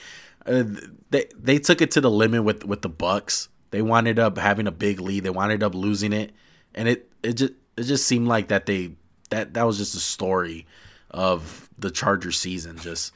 uh, 0.46 0.64
they 1.11 1.26
they 1.37 1.58
took 1.58 1.80
it 1.80 1.90
to 1.92 2.00
the 2.00 2.11
limit 2.11 2.44
with 2.44 2.64
with 2.64 2.82
the 2.82 2.88
Bucks. 2.88 3.48
They 3.72 3.80
wound 3.80 4.18
up 4.18 4.38
having 4.38 4.66
a 4.66 4.72
big 4.72 5.00
lead. 5.00 5.24
They 5.24 5.30
wound 5.30 5.62
up 5.62 5.74
losing 5.74 6.12
it, 6.12 6.32
and 6.74 6.88
it 6.88 7.11
it 7.22 7.32
just 7.32 7.52
it 7.76 7.82
just 7.85 8.06
seemed 8.06 8.28
like 8.28 8.48
that 8.48 8.66
they 8.66 8.92
that 9.30 9.54
that 9.54 9.64
was 9.64 9.78
just 9.78 9.94
a 9.94 10.00
story 10.00 10.66
of 11.11 11.70
the 11.78 11.90
Charger 11.90 12.32
season. 12.32 12.76
Just 12.78 13.12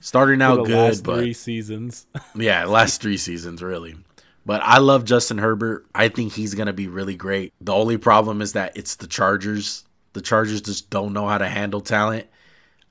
starting 0.00 0.40
out 0.42 0.64
good, 0.64 1.02
but 1.02 1.18
three 1.18 1.32
seasons. 1.32 2.06
yeah, 2.36 2.64
last 2.64 3.02
three 3.02 3.16
seasons 3.16 3.62
really. 3.62 3.96
But 4.46 4.62
I 4.62 4.78
love 4.78 5.04
Justin 5.04 5.38
Herbert. 5.38 5.86
I 5.92 6.08
think 6.08 6.34
he's 6.34 6.54
gonna 6.54 6.72
be 6.72 6.86
really 6.86 7.16
great. 7.16 7.52
The 7.60 7.74
only 7.74 7.98
problem 7.98 8.40
is 8.40 8.52
that 8.52 8.76
it's 8.76 8.94
the 8.94 9.08
Chargers. 9.08 9.84
The 10.12 10.20
Chargers 10.20 10.62
just 10.62 10.88
don't 10.88 11.12
know 11.12 11.26
how 11.26 11.38
to 11.38 11.48
handle 11.48 11.80
talent. 11.80 12.28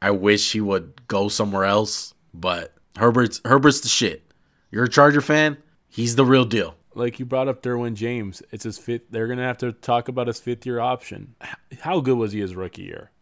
I 0.01 0.11
wish 0.11 0.51
he 0.51 0.59
would 0.59 1.07
go 1.07 1.29
somewhere 1.29 1.63
else, 1.63 2.13
but 2.33 2.73
Herbert's 2.97 3.39
Herbert's 3.45 3.79
the 3.79 3.87
shit. 3.87 4.29
You're 4.69 4.83
a 4.83 4.89
Charger 4.89 5.21
fan. 5.21 5.55
He's 5.87 6.17
the 6.17 6.25
real 6.25 6.43
deal. 6.43 6.75
Like 6.95 7.19
you 7.19 7.25
brought 7.25 7.49
up 7.49 7.61
Derwin 7.61 7.93
James, 7.93 8.41
it's 8.51 8.63
his 8.63 8.77
fifth. 8.77 9.03
They're 9.11 9.27
gonna 9.27 9.43
have 9.43 9.57
to 9.59 9.73
talk 9.73 10.07
about 10.07 10.27
his 10.27 10.39
fifth 10.39 10.65
year 10.65 10.79
option. 10.79 11.35
How 11.81 11.99
good 11.99 12.17
was 12.17 12.31
he 12.31 12.39
his 12.39 12.55
rookie 12.55 12.83
year? 12.83 13.11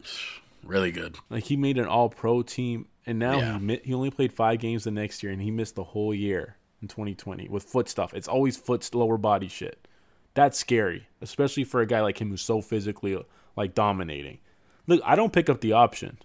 Really 0.66 0.92
good. 0.92 1.18
Like 1.28 1.44
he 1.44 1.58
made 1.58 1.76
an 1.76 1.84
All 1.84 2.08
Pro 2.08 2.40
team, 2.40 2.86
and 3.04 3.18
now 3.18 3.36
yeah. 3.36 3.58
he 3.58 3.80
he 3.84 3.92
only 3.92 4.10
played 4.10 4.32
five 4.32 4.60
games 4.60 4.84
the 4.84 4.90
next 4.90 5.22
year, 5.22 5.30
and 5.30 5.42
he 5.42 5.50
missed 5.50 5.74
the 5.74 5.84
whole 5.84 6.14
year 6.14 6.56
in 6.80 6.88
2020 6.88 7.48
with 7.50 7.64
foot 7.64 7.86
stuff. 7.86 8.14
It's 8.14 8.28
always 8.28 8.56
foot 8.56 8.94
lower 8.94 9.18
body 9.18 9.48
shit. 9.48 9.86
That's 10.32 10.58
scary, 10.58 11.06
especially 11.20 11.64
for 11.64 11.82
a 11.82 11.86
guy 11.86 12.00
like 12.00 12.18
him 12.18 12.30
who's 12.30 12.40
so 12.40 12.62
physically 12.62 13.22
like 13.56 13.74
dominating. 13.74 14.38
Look, 14.86 15.02
I 15.04 15.16
don't 15.16 15.34
pick 15.34 15.50
up 15.50 15.60
the 15.60 15.72
option. 15.72 16.16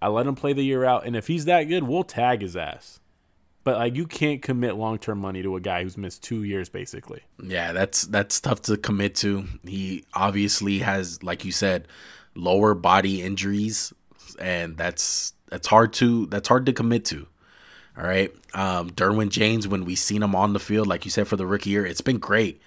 I 0.00 0.08
let 0.08 0.26
him 0.26 0.34
play 0.34 0.54
the 0.54 0.64
year 0.64 0.86
out, 0.86 1.06
and 1.06 1.14
if 1.14 1.26
he's 1.26 1.44
that 1.44 1.64
good, 1.64 1.84
we'll 1.84 2.04
tag 2.04 2.40
his 2.40 2.56
ass. 2.56 3.00
But 3.64 3.76
like 3.76 3.94
you 3.94 4.06
can't 4.06 4.42
commit 4.42 4.74
long 4.74 4.98
term 4.98 5.18
money 5.18 5.42
to 5.42 5.56
a 5.56 5.60
guy 5.60 5.82
who's 5.82 5.96
missed 5.96 6.22
two 6.22 6.42
years 6.42 6.68
basically. 6.68 7.22
Yeah, 7.42 7.72
that's 7.72 8.02
that's 8.02 8.40
tough 8.40 8.62
to 8.62 8.76
commit 8.76 9.14
to. 9.16 9.44
He 9.64 10.04
obviously 10.14 10.80
has, 10.80 11.22
like 11.22 11.44
you 11.44 11.52
said, 11.52 11.86
lower 12.34 12.74
body 12.74 13.22
injuries, 13.22 13.92
and 14.40 14.76
that's 14.76 15.34
that's 15.48 15.68
hard 15.68 15.92
to 15.94 16.26
that's 16.26 16.48
hard 16.48 16.66
to 16.66 16.72
commit 16.72 17.04
to. 17.06 17.28
All 17.96 18.04
right, 18.04 18.34
um, 18.54 18.90
Derwin 18.90 19.28
James, 19.28 19.68
when 19.68 19.84
we 19.84 19.94
seen 19.94 20.22
him 20.22 20.34
on 20.34 20.54
the 20.54 20.60
field, 20.60 20.86
like 20.86 21.04
you 21.04 21.10
said 21.10 21.28
for 21.28 21.36
the 21.36 21.46
rookie 21.46 21.70
year, 21.70 21.84
it's 21.84 22.00
been 22.00 22.18
great, 22.18 22.60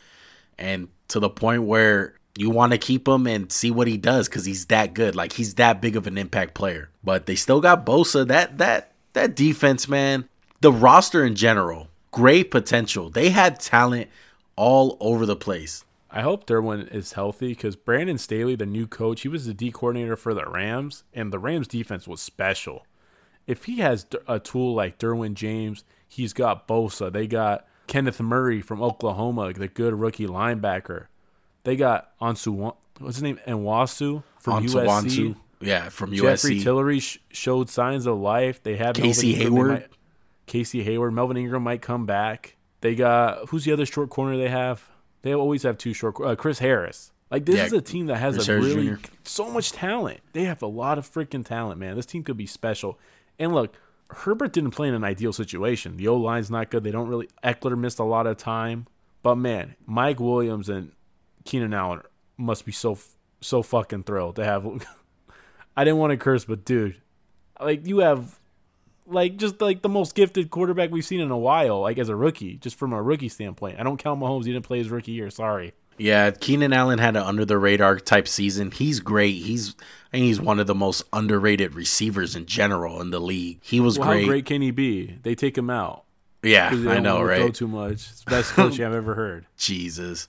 and 0.58 0.88
to 1.10 1.20
the 1.20 1.30
point 1.30 1.64
where 1.64 2.14
you 2.38 2.50
want 2.50 2.74
to 2.74 2.78
keep 2.78 3.08
him 3.08 3.26
and 3.28 3.52
see 3.52 3.72
what 3.72 3.88
he 3.88 3.98
does 3.98 4.30
because 4.30 4.46
he's 4.46 4.68
that 4.68 4.94
good. 4.94 5.16
Like 5.16 5.34
he's 5.34 5.56
that 5.56 5.82
big 5.82 5.96
of 5.96 6.06
an 6.08 6.18
impact 6.18 6.54
player. 6.54 6.90
But 7.04 7.26
they 7.26 7.36
still 7.36 7.60
got 7.60 7.86
Bosa. 7.86 8.28
That 8.28 8.60
that 8.60 8.92
that 9.14 9.36
defense, 9.36 9.90
man 9.90 10.30
the 10.62 10.72
roster 10.72 11.24
in 11.24 11.36
general, 11.36 11.90
great 12.12 12.52
potential. 12.52 13.10
They 13.10 13.30
had 13.30 13.60
talent 13.60 14.10
all 14.56 14.98
over 15.00 15.26
the 15.26 15.36
place. 15.36 15.84
I 16.10 16.22
hope 16.22 16.48
Derwin 16.48 16.94
is 16.94 17.14
healthy 17.14 17.50
because 17.50 17.76
Brandon 17.76 18.18
Staley, 18.18 18.56
the 18.56 18.66
new 18.66 18.88
coach, 18.88 19.22
he 19.22 19.28
was 19.28 19.46
the 19.46 19.54
D 19.54 19.70
coordinator 19.72 20.16
for 20.16 20.34
the 20.34 20.46
Rams, 20.46 21.04
and 21.14 21.32
the 21.34 21.40
Rams 21.40 21.68
defense 21.68 22.08
was 22.08 22.22
special. 22.22 22.86
If 23.48 23.66
he 23.66 23.80
has 23.80 24.06
a 24.28 24.40
tool 24.40 24.74
like 24.74 24.98
Derwin 24.98 25.34
James, 25.34 25.84
he's 26.08 26.32
got 26.32 26.68
Bosa. 26.68 27.12
They 27.12 27.28
got 27.28 27.68
Kenneth 27.88 28.22
Murray 28.22 28.62
from 28.62 28.82
Oklahoma, 28.82 29.52
the 29.54 29.68
good 29.68 29.94
rookie 29.94 30.26
linebacker. 30.26 31.08
They 31.66 31.76
got 31.76 32.18
Ansu, 32.20 32.74
what's 33.00 33.18
his 33.18 33.24
name, 33.24 33.40
Nwosu 33.46 34.24
from 34.40 34.66
Ansu 34.66 34.86
USC. 34.86 34.88
Ansu. 34.88 35.36
Yeah, 35.60 35.90
from 35.90 36.12
USC. 36.12 36.22
Jeffrey 36.22 36.60
Tillery 36.62 37.00
sh- 37.00 37.20
showed 37.32 37.70
signs 37.70 38.06
of 38.06 38.18
life. 38.20 38.64
They 38.64 38.78
have 38.78 38.96
Casey 38.96 39.34
Hayward. 39.34 39.90
Casey 40.46 40.84
Hayward, 40.84 41.14
Melvin 41.14 41.38
Ingram 41.38 41.64
might 41.64 41.82
come 41.82 42.06
back. 42.06 42.56
They 42.82 42.96
got 42.96 43.50
who's 43.50 43.66
the 43.66 43.74
other 43.74 43.86
short 43.86 44.10
corner 44.10 44.38
they 44.38 44.50
have? 44.50 44.88
They 45.22 45.34
always 45.34 45.64
have 45.64 45.78
two 45.78 45.94
short. 45.94 46.16
Uh, 46.22 46.36
Chris 46.36 46.60
Harris. 46.60 47.12
Like 47.32 47.46
this 47.46 47.56
yeah, 47.56 47.66
is 47.66 47.74
a 47.74 47.82
team 47.82 48.06
that 48.08 48.18
has 48.18 48.36
Chris 48.36 48.48
a 48.48 48.52
Harris 48.52 48.66
really 48.66 48.88
Jr. 48.90 49.08
so 49.24 49.50
much 49.50 49.72
talent. 49.72 50.20
They 50.34 50.44
have 50.44 50.62
a 50.62 50.68
lot 50.68 50.98
of 50.98 51.12
freaking 51.12 51.46
talent, 51.46 51.80
man. 51.80 51.96
This 51.96 52.06
team 52.06 52.24
could 52.24 52.38
be 52.38 52.46
special. 52.46 53.00
And 53.40 53.54
look, 53.54 53.76
Herbert 54.10 54.54
didn't 54.54 54.72
play 54.72 54.88
in 54.88 54.94
an 54.94 55.04
ideal 55.04 55.34
situation. 55.34 55.98
The 55.98 56.08
O 56.08 56.16
line's 56.16 56.52
not 56.52 56.70
good. 56.70 56.84
They 56.84 56.92
don't 56.92 57.08
really. 57.08 57.28
Ekeler 57.44 57.78
missed 57.78 58.00
a 58.00 58.04
lot 58.04 58.28
of 58.28 58.38
time. 58.38 58.88
But 59.24 59.36
man, 59.36 59.76
Mike 59.88 60.20
Williams 60.20 60.70
and 60.70 60.92
Keenan 61.44 61.74
Allen 61.74 62.02
must 62.38 62.66
be 62.66 62.72
so 62.72 63.00
so 63.42 63.64
fucking 63.64 64.04
thrilled 64.04 64.36
to 64.36 64.46
have. 64.46 64.66
I 65.78 65.84
didn't 65.84 66.00
want 66.00 66.12
to 66.12 66.18
curse, 66.18 66.46
but 66.46 66.64
dude, 66.64 67.02
like 67.60 67.88
you 67.88 68.00
have 68.00 68.40
like 69.08 69.38
just 69.38 69.62
like 69.62 69.82
the 69.82 69.90
most 69.90 70.16
gifted 70.16 70.50
quarterback 70.50 70.92
we've 70.92 71.06
seen 71.06 71.20
in 71.20 71.32
a 71.32 71.38
while, 71.38 71.82
like 71.82 71.98
as 71.98 72.10
a 72.10 72.16
rookie, 72.16 72.58
just 72.58 72.78
from 72.78 72.94
a 72.94 73.02
rookie 73.02 73.30
standpoint. 73.30 73.80
I 73.80 73.84
don't 73.84 73.98
count 73.98 74.20
Mahomes; 74.20 74.46
he 74.46 74.54
didn't 74.54 74.66
play 74.66 74.80
his 74.80 74.90
rookie 74.90 75.12
year. 75.12 75.30
Sorry. 75.30 75.74
Yeah, 75.98 76.32
Keenan 76.32 76.74
Allen 76.74 77.00
had 77.00 77.16
an 77.16 77.24
under 77.24 77.46
the 77.46 77.58
radar 77.58 78.00
type 78.00 78.28
season. 78.28 78.72
He's 78.72 79.00
great. 79.00 79.44
He's 79.44 79.76
I 80.12 80.18
think 80.18 80.26
he's 80.26 80.42
one 80.42 80.60
of 80.60 80.68
the 80.68 80.76
most 80.76 81.04
underrated 81.14 81.74
receivers 81.74 82.36
in 82.36 82.46
general 82.46 83.02
in 83.02 83.12
the 83.12 83.20
league. 83.20 83.60
He 83.62 83.80
was 83.80 83.98
well, 83.98 84.10
great. 84.10 84.22
How 84.22 84.28
great 84.28 84.46
can 84.46 84.62
he 84.62 84.72
be? 84.72 85.18
They 85.24 85.36
take 85.36 85.58
him 85.58 85.70
out. 85.70 86.04
Yeah, 86.44 86.70
I 86.72 87.00
know, 87.00 87.22
right? 87.24 87.40
Throw 87.40 87.50
too 87.50 87.68
much. 87.68 87.94
It's 87.94 88.24
the 88.24 88.30
best 88.30 88.52
coach 88.52 88.80
I've 88.80 88.94
ever 88.94 89.16
heard. 89.16 89.48
Jesus. 89.58 90.28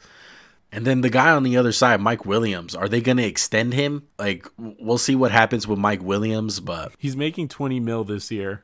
And 0.77 0.85
then 0.85 1.01
the 1.01 1.09
guy 1.09 1.31
on 1.31 1.43
the 1.43 1.57
other 1.57 1.73
side, 1.73 2.03
Mike 2.03 2.27
Williams, 2.27 2.75
are 2.75 2.87
they 2.87 3.01
going 3.01 3.17
to 3.17 3.25
extend 3.25 3.73
him? 3.73 4.09
Like, 4.19 4.47
we'll 4.59 4.99
see 4.99 5.15
what 5.15 5.33
happens 5.33 5.67
with 5.67 5.79
Mike 5.79 6.03
Williams, 6.03 6.61
but 6.61 6.93
he's 6.99 7.17
making 7.17 7.49
twenty 7.49 7.81
mil 7.81 8.05
this 8.05 8.31
year. 8.31 8.63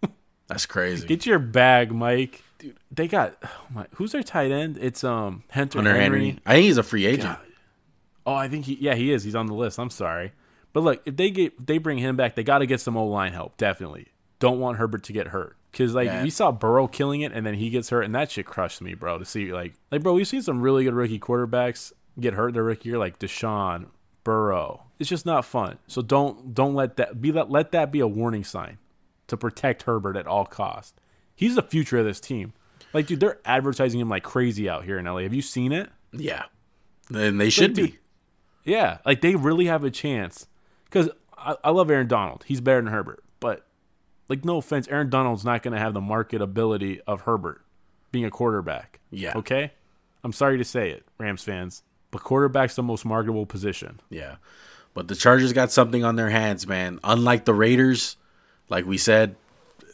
That's 0.46 0.66
crazy. 0.66 1.06
Get 1.06 1.24
your 1.24 1.38
bag, 1.38 1.90
Mike. 1.90 2.42
Dude, 2.58 2.76
they 2.90 3.08
got 3.08 3.36
oh 3.42 3.48
my, 3.70 3.86
who's 3.94 4.12
their 4.12 4.22
tight 4.22 4.50
end? 4.50 4.76
It's 4.78 5.02
um 5.04 5.42
Hunter, 5.50 5.78
Hunter 5.78 5.98
Henry. 5.98 6.26
Henry. 6.26 6.40
I 6.44 6.52
think 6.52 6.64
he's 6.66 6.76
a 6.76 6.82
free 6.82 7.06
agent. 7.06 7.38
God. 7.38 7.38
Oh, 8.26 8.34
I 8.34 8.46
think 8.48 8.66
he 8.66 8.74
yeah 8.74 8.94
he 8.94 9.10
is. 9.10 9.24
He's 9.24 9.34
on 9.34 9.46
the 9.46 9.54
list. 9.54 9.78
I'm 9.78 9.88
sorry, 9.88 10.32
but 10.74 10.82
look, 10.82 11.00
if 11.06 11.16
they 11.16 11.30
get 11.30 11.54
if 11.58 11.64
they 11.64 11.78
bring 11.78 11.96
him 11.96 12.14
back, 12.14 12.34
they 12.34 12.44
got 12.44 12.58
to 12.58 12.66
get 12.66 12.82
some 12.82 12.94
O 12.94 13.06
line 13.06 13.32
help. 13.32 13.56
Definitely. 13.56 14.08
Don't 14.38 14.60
want 14.60 14.76
Herbert 14.76 15.04
to 15.04 15.14
get 15.14 15.28
hurt. 15.28 15.56
Cause 15.76 15.94
like 15.94 16.06
yeah. 16.06 16.22
we 16.22 16.30
saw 16.30 16.52
Burrow 16.52 16.86
killing 16.86 17.22
it, 17.22 17.32
and 17.32 17.44
then 17.44 17.54
he 17.54 17.68
gets 17.70 17.90
hurt, 17.90 18.02
and 18.02 18.14
that 18.14 18.30
shit 18.30 18.46
crushed 18.46 18.80
me, 18.80 18.94
bro. 18.94 19.18
To 19.18 19.24
see 19.24 19.52
like 19.52 19.74
like 19.90 20.02
bro, 20.02 20.12
we've 20.14 20.28
seen 20.28 20.42
some 20.42 20.60
really 20.60 20.84
good 20.84 20.94
rookie 20.94 21.18
quarterbacks 21.18 21.92
get 22.18 22.34
hurt 22.34 22.54
their 22.54 22.62
rookie 22.62 22.90
year, 22.90 22.98
like 22.98 23.18
Deshaun, 23.18 23.86
Burrow. 24.22 24.84
It's 24.98 25.08
just 25.08 25.26
not 25.26 25.44
fun. 25.44 25.78
So 25.86 26.02
don't 26.02 26.54
don't 26.54 26.74
let 26.74 26.96
that 26.96 27.20
be 27.20 27.30
that 27.32 27.50
let 27.50 27.72
that 27.72 27.90
be 27.90 28.00
a 28.00 28.06
warning 28.06 28.44
sign 28.44 28.78
to 29.26 29.36
protect 29.36 29.82
Herbert 29.82 30.16
at 30.16 30.26
all 30.26 30.46
costs. 30.46 30.94
He's 31.34 31.56
the 31.56 31.62
future 31.62 31.98
of 31.98 32.04
this 32.04 32.20
team. 32.20 32.52
Like, 32.92 33.08
dude, 33.08 33.20
they're 33.20 33.40
advertising 33.44 34.00
him 34.00 34.08
like 34.08 34.22
crazy 34.22 34.68
out 34.68 34.84
here 34.84 34.98
in 34.98 35.06
LA. 35.06 35.18
Have 35.18 35.34
you 35.34 35.42
seen 35.42 35.72
it? 35.72 35.90
Yeah, 36.12 36.44
and 37.12 37.40
they 37.40 37.50
should 37.50 37.76
like, 37.76 37.92
be. 37.92 37.98
yeah, 38.64 38.98
like 39.04 39.20
they 39.20 39.34
really 39.34 39.66
have 39.66 39.82
a 39.82 39.90
chance. 39.90 40.46
Because 40.84 41.10
I, 41.36 41.56
I 41.64 41.70
love 41.70 41.90
Aaron 41.90 42.06
Donald. 42.06 42.44
He's 42.46 42.60
better 42.60 42.80
than 42.80 42.92
Herbert, 42.92 43.24
but 43.40 43.66
like 44.28 44.44
no 44.44 44.58
offense, 44.58 44.88
Aaron 44.88 45.10
Donald's 45.10 45.44
not 45.44 45.62
going 45.62 45.74
to 45.74 45.80
have 45.80 45.94
the 45.94 46.00
marketability 46.00 47.00
of 47.06 47.22
Herbert 47.22 47.62
being 48.12 48.24
a 48.24 48.30
quarterback. 48.30 49.00
Yeah. 49.10 49.32
Okay. 49.36 49.72
I'm 50.22 50.32
sorry 50.32 50.58
to 50.58 50.64
say 50.64 50.90
it, 50.90 51.04
Rams 51.18 51.42
fans, 51.42 51.82
but 52.10 52.22
quarterback's 52.22 52.76
the 52.76 52.82
most 52.82 53.04
marketable 53.04 53.44
position. 53.44 54.00
Yeah. 54.08 54.36
But 54.94 55.08
the 55.08 55.14
Chargers 55.16 55.52
got 55.52 55.72
something 55.72 56.04
on 56.04 56.16
their 56.16 56.30
hands, 56.30 56.66
man. 56.66 57.00
Unlike 57.04 57.44
the 57.44 57.52
Raiders, 57.52 58.16
like 58.68 58.86
we 58.86 58.96
said, 58.96 59.36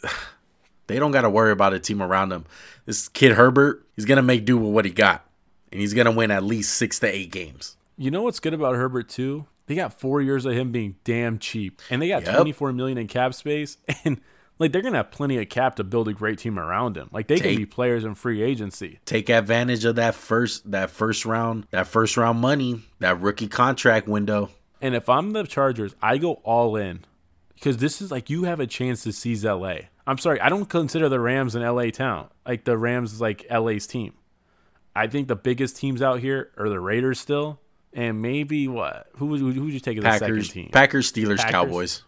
they 0.86 0.98
don't 0.98 1.10
got 1.10 1.22
to 1.22 1.30
worry 1.30 1.50
about 1.50 1.72
a 1.72 1.80
team 1.80 2.02
around 2.02 2.28
them. 2.28 2.44
This 2.86 3.08
kid 3.08 3.32
Herbert, 3.32 3.86
he's 3.96 4.04
gonna 4.04 4.22
make 4.22 4.44
do 4.44 4.58
with 4.58 4.72
what 4.72 4.84
he 4.84 4.90
got, 4.90 5.24
and 5.70 5.80
he's 5.80 5.94
gonna 5.94 6.10
win 6.10 6.30
at 6.30 6.42
least 6.42 6.74
six 6.74 6.98
to 7.00 7.06
eight 7.06 7.30
games. 7.30 7.76
You 7.96 8.10
know 8.10 8.22
what's 8.22 8.40
good 8.40 8.54
about 8.54 8.74
Herbert 8.76 9.08
too? 9.08 9.46
They 9.70 9.76
got 9.76 10.00
four 10.00 10.20
years 10.20 10.46
of 10.46 10.52
him 10.52 10.72
being 10.72 10.96
damn 11.04 11.38
cheap, 11.38 11.80
and 11.90 12.02
they 12.02 12.09
got 12.09 12.24
yep. 12.24 12.35
twenty 12.35 12.50
four 12.50 12.72
million 12.72 12.98
in 12.98 13.06
cap 13.06 13.35
space, 13.35 13.76
and 14.04 14.20
like 14.59 14.72
they're 14.72 14.83
gonna 14.83 14.96
have 14.96 15.12
plenty 15.12 15.38
of 15.38 15.48
cap 15.48 15.76
to 15.76 15.85
build 15.85 16.09
a 16.09 16.12
great 16.12 16.40
team 16.40 16.59
around 16.59 16.96
him. 16.96 17.09
Like 17.12 17.28
they 17.28 17.37
take, 17.37 17.44
can 17.44 17.56
be 17.56 17.66
players 17.66 18.04
in 18.04 18.16
free 18.16 18.42
agency. 18.42 18.98
Take 19.04 19.28
advantage 19.28 19.85
of 19.85 19.94
that 19.94 20.16
first 20.16 20.68
that 20.72 20.90
first 20.90 21.24
round 21.24 21.68
that 21.70 21.87
first 21.87 22.16
round 22.16 22.40
money 22.40 22.83
that 22.98 23.20
rookie 23.20 23.46
contract 23.46 24.09
window. 24.09 24.50
And 24.80 24.96
if 24.96 25.09
I'm 25.09 25.30
the 25.30 25.44
Chargers, 25.44 25.94
I 26.02 26.18
go 26.18 26.33
all 26.42 26.74
in 26.74 27.04
because 27.54 27.76
this 27.76 28.02
is 28.02 28.11
like 28.11 28.28
you 28.28 28.42
have 28.42 28.59
a 28.59 28.66
chance 28.66 29.04
to 29.04 29.12
seize 29.12 29.44
LA. 29.44 29.74
I'm 30.04 30.18
sorry, 30.18 30.40
I 30.40 30.48
don't 30.48 30.68
consider 30.68 31.09
the 31.09 31.20
Rams 31.20 31.54
an 31.54 31.62
LA 31.62 31.90
town. 31.90 32.26
Like 32.44 32.64
the 32.64 32.76
Rams 32.76 33.12
is 33.12 33.20
like 33.20 33.46
LA's 33.48 33.87
team. 33.87 34.14
I 34.96 35.06
think 35.06 35.29
the 35.29 35.37
biggest 35.37 35.77
teams 35.77 36.02
out 36.02 36.18
here 36.18 36.50
are 36.58 36.68
the 36.68 36.81
Raiders 36.81 37.21
still, 37.21 37.60
and 37.92 38.22
maybe 38.22 38.68
what? 38.68 39.08
Who 39.16 39.26
would 39.26 39.40
who 39.40 39.64
would 39.64 39.72
you 39.72 39.80
take 39.80 39.98
as 39.98 40.04
Packers, 40.04 40.20
the 40.20 40.26
second 40.26 40.62
team? 40.62 40.70
Packers, 40.72 41.12
Steelers, 41.12 41.38
Packers. 41.38 41.50
Cowboys. 41.50 42.02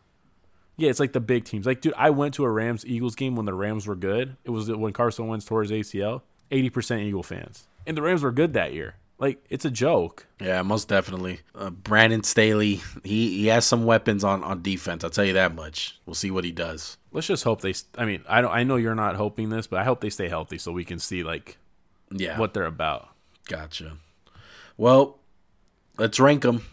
Yeah, 0.77 0.91
it's 0.91 1.01
like 1.01 1.13
the 1.13 1.21
big 1.21 1.45
teams. 1.45 1.67
Like, 1.67 1.81
dude, 1.81 1.95
I 1.97 2.11
went 2.11 2.35
to 2.35 2.45
a 2.45 2.51
Rams 2.51 2.85
Eagles 2.87 3.15
game 3.15 3.37
when 3.37 3.47
the 3.47 3.55
Rams 3.55 3.87
were 3.87 3.95
good. 3.95 4.37
It 4.45 4.51
was 4.51 4.71
when 4.71 4.93
Carson 4.93 5.27
Wentz 5.29 5.45
tore 5.45 5.63
his 5.63 5.71
ACL. 5.71 6.23
Eighty 6.51 6.71
percent 6.71 7.03
Eagle 7.03 7.23
fans, 7.23 7.67
and 7.87 7.97
the 7.97 8.03
Rams 8.03 8.23
were 8.23 8.33
good 8.33 8.53
that 8.55 8.73
year. 8.73 8.97
Like 9.19 9.45
it's 9.49 9.65
a 9.65 9.71
joke. 9.71 10.27
Yeah, 10.41 10.63
most 10.63 10.89
definitely. 10.89 11.41
Uh, 11.55 11.71
Brandon 11.71 12.25
Staley, 12.25 12.81
he 13.05 13.39
he 13.39 13.47
has 13.47 13.65
some 13.65 13.85
weapons 13.85 14.25
on 14.25 14.43
on 14.43 14.63
defense. 14.63 15.05
I'll 15.05 15.11
tell 15.11 15.25
you 15.25 15.35
that 15.35 15.55
much. 15.55 16.01
We'll 16.07 16.15
see 16.15 16.31
what 16.31 16.45
he 16.45 16.51
does. 16.51 16.99
Let's 17.13 17.29
just 17.29 17.45
hope 17.45 17.61
they. 17.61 17.73
I 17.97 18.05
mean, 18.05 18.25
I 18.29 18.41
don't. 18.41 18.51
I 18.51 18.65
know 18.65 18.77
you're 18.77 18.97
not 18.97 19.15
hoping 19.15 19.49
this, 19.49 19.69
but 19.69 19.79
I 19.79 19.85
hope 19.85 20.01
they 20.01 20.11
stay 20.11 20.29
healthy 20.29 20.59
so 20.59 20.73
we 20.73 20.85
can 20.85 20.99
see 20.99 21.23
like, 21.23 21.57
yeah, 22.11 22.37
what 22.39 22.53
they're 22.53 22.65
about. 22.65 23.11
Gotcha. 23.47 23.97
Well, 24.77 25.21
let's 25.99 26.19
rank 26.21 26.43
them 26.43 26.65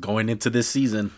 going 0.00 0.28
into 0.28 0.50
this 0.50 0.68
season. 0.68 1.12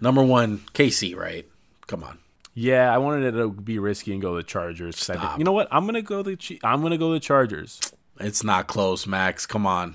Number 0.00 0.22
one, 0.22 0.58
KC, 0.72 1.16
right? 1.16 1.46
Come 1.86 2.04
on. 2.04 2.18
Yeah, 2.54 2.92
I 2.92 2.98
wanted 2.98 3.34
it 3.34 3.38
to 3.38 3.50
be 3.50 3.78
risky 3.78 4.12
and 4.12 4.20
go 4.20 4.34
the 4.34 4.42
Chargers. 4.42 4.98
Stop. 4.98 5.38
you 5.38 5.44
know 5.44 5.52
what? 5.52 5.68
I'm 5.70 5.86
gonna 5.86 6.02
go 6.02 6.22
the 6.22 6.36
I'm 6.64 6.82
gonna 6.82 6.98
go 6.98 7.12
the 7.12 7.20
Chargers. 7.20 7.80
It's 8.18 8.44
not 8.44 8.66
close, 8.66 9.06
Max. 9.06 9.46
Come 9.46 9.66
on. 9.66 9.94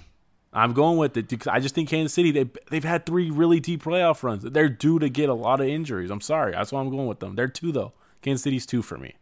I'm 0.54 0.72
going 0.72 0.98
with 0.98 1.18
it 1.18 1.28
because 1.28 1.48
I 1.48 1.60
just 1.60 1.76
think 1.76 1.90
Kansas 1.90 2.14
City 2.14 2.32
they 2.32 2.50
they've 2.70 2.84
had 2.84 3.06
three 3.06 3.30
really 3.30 3.60
deep 3.60 3.84
playoff 3.84 4.24
runs. 4.24 4.44
They're 4.44 4.70
due 4.70 5.00
to 5.00 5.10
get 5.10 5.28
a 5.30 5.34
lot 5.34 5.60
of 5.60 5.68
injuries. 5.68 6.10
I'm 6.10 6.22
sorry, 6.22 6.54
that's 6.54 6.72
why 6.72 6.80
I'm 6.80 6.90
going 6.90 7.08
with 7.08 7.20
them. 7.20 7.36
They're 7.36 7.50
two 7.50 7.72
though. 7.72 7.92
Kansas 8.22 8.44
City's 8.44 8.66
two 8.66 8.82
for 8.82 8.98
me. 8.98 9.16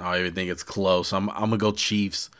I 0.00 0.12
don't 0.12 0.20
even 0.20 0.34
think 0.34 0.50
it's 0.50 0.62
close. 0.62 1.12
I'm 1.12 1.28
I'm 1.30 1.46
gonna 1.46 1.56
go 1.58 1.72
Chiefs. 1.72 2.30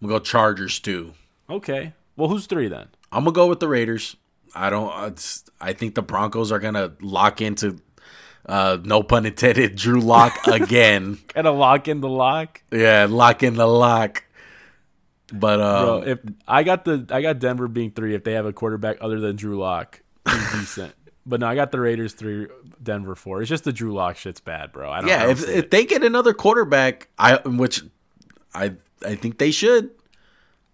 I'm 0.00 0.08
gonna 0.08 0.20
go 0.20 0.24
Chargers 0.24 0.78
too. 0.78 1.14
Okay. 1.50 1.92
Well, 2.16 2.28
who's 2.28 2.46
three 2.46 2.68
then? 2.68 2.88
I'm 3.12 3.24
gonna 3.24 3.32
go 3.32 3.46
with 3.46 3.60
the 3.60 3.68
Raiders. 3.68 4.16
I 4.54 4.70
don't. 4.70 5.46
I 5.60 5.72
think 5.72 5.94
the 5.94 6.02
Broncos 6.02 6.50
are 6.50 6.58
gonna 6.58 6.92
lock 7.00 7.40
into. 7.40 7.78
Uh, 8.46 8.78
no 8.84 9.02
pun 9.02 9.26
intended. 9.26 9.74
Drew 9.76 10.00
Lock 10.00 10.46
again. 10.46 11.18
Gonna 11.34 11.50
lock 11.50 11.88
in 11.88 12.00
the 12.00 12.08
lock. 12.08 12.62
Yeah, 12.70 13.08
lock 13.10 13.42
in 13.42 13.54
the 13.54 13.66
lock. 13.66 14.22
But 15.32 15.60
um, 15.60 15.84
Bro, 15.84 16.02
if 16.06 16.18
I 16.46 16.62
got 16.62 16.84
the 16.84 17.06
I 17.10 17.22
got 17.22 17.40
Denver 17.40 17.66
being 17.66 17.90
three, 17.90 18.14
if 18.14 18.22
they 18.22 18.34
have 18.34 18.46
a 18.46 18.52
quarterback 18.52 18.98
other 19.00 19.18
than 19.18 19.34
Drew 19.34 19.58
Lock, 19.58 20.00
decent. 20.24 20.94
But 21.24 21.40
no, 21.40 21.48
I 21.48 21.56
got 21.56 21.72
the 21.72 21.80
Raiders 21.80 22.12
three, 22.12 22.46
Denver 22.80 23.16
four. 23.16 23.40
It's 23.40 23.48
just 23.48 23.64
the 23.64 23.72
Drew 23.72 23.92
Lock 23.92 24.16
shit's 24.16 24.40
bad, 24.40 24.70
bro. 24.70 24.90
I 24.90 25.00
don't. 25.00 25.08
Yeah, 25.08 25.28
if 25.28 25.48
if 25.48 25.70
they 25.70 25.84
get 25.84 26.04
another 26.04 26.32
quarterback, 26.32 27.08
I 27.18 27.38
which 27.44 27.82
I 28.54 28.74
I 29.04 29.16
think 29.16 29.38
they 29.38 29.50
should. 29.50 29.90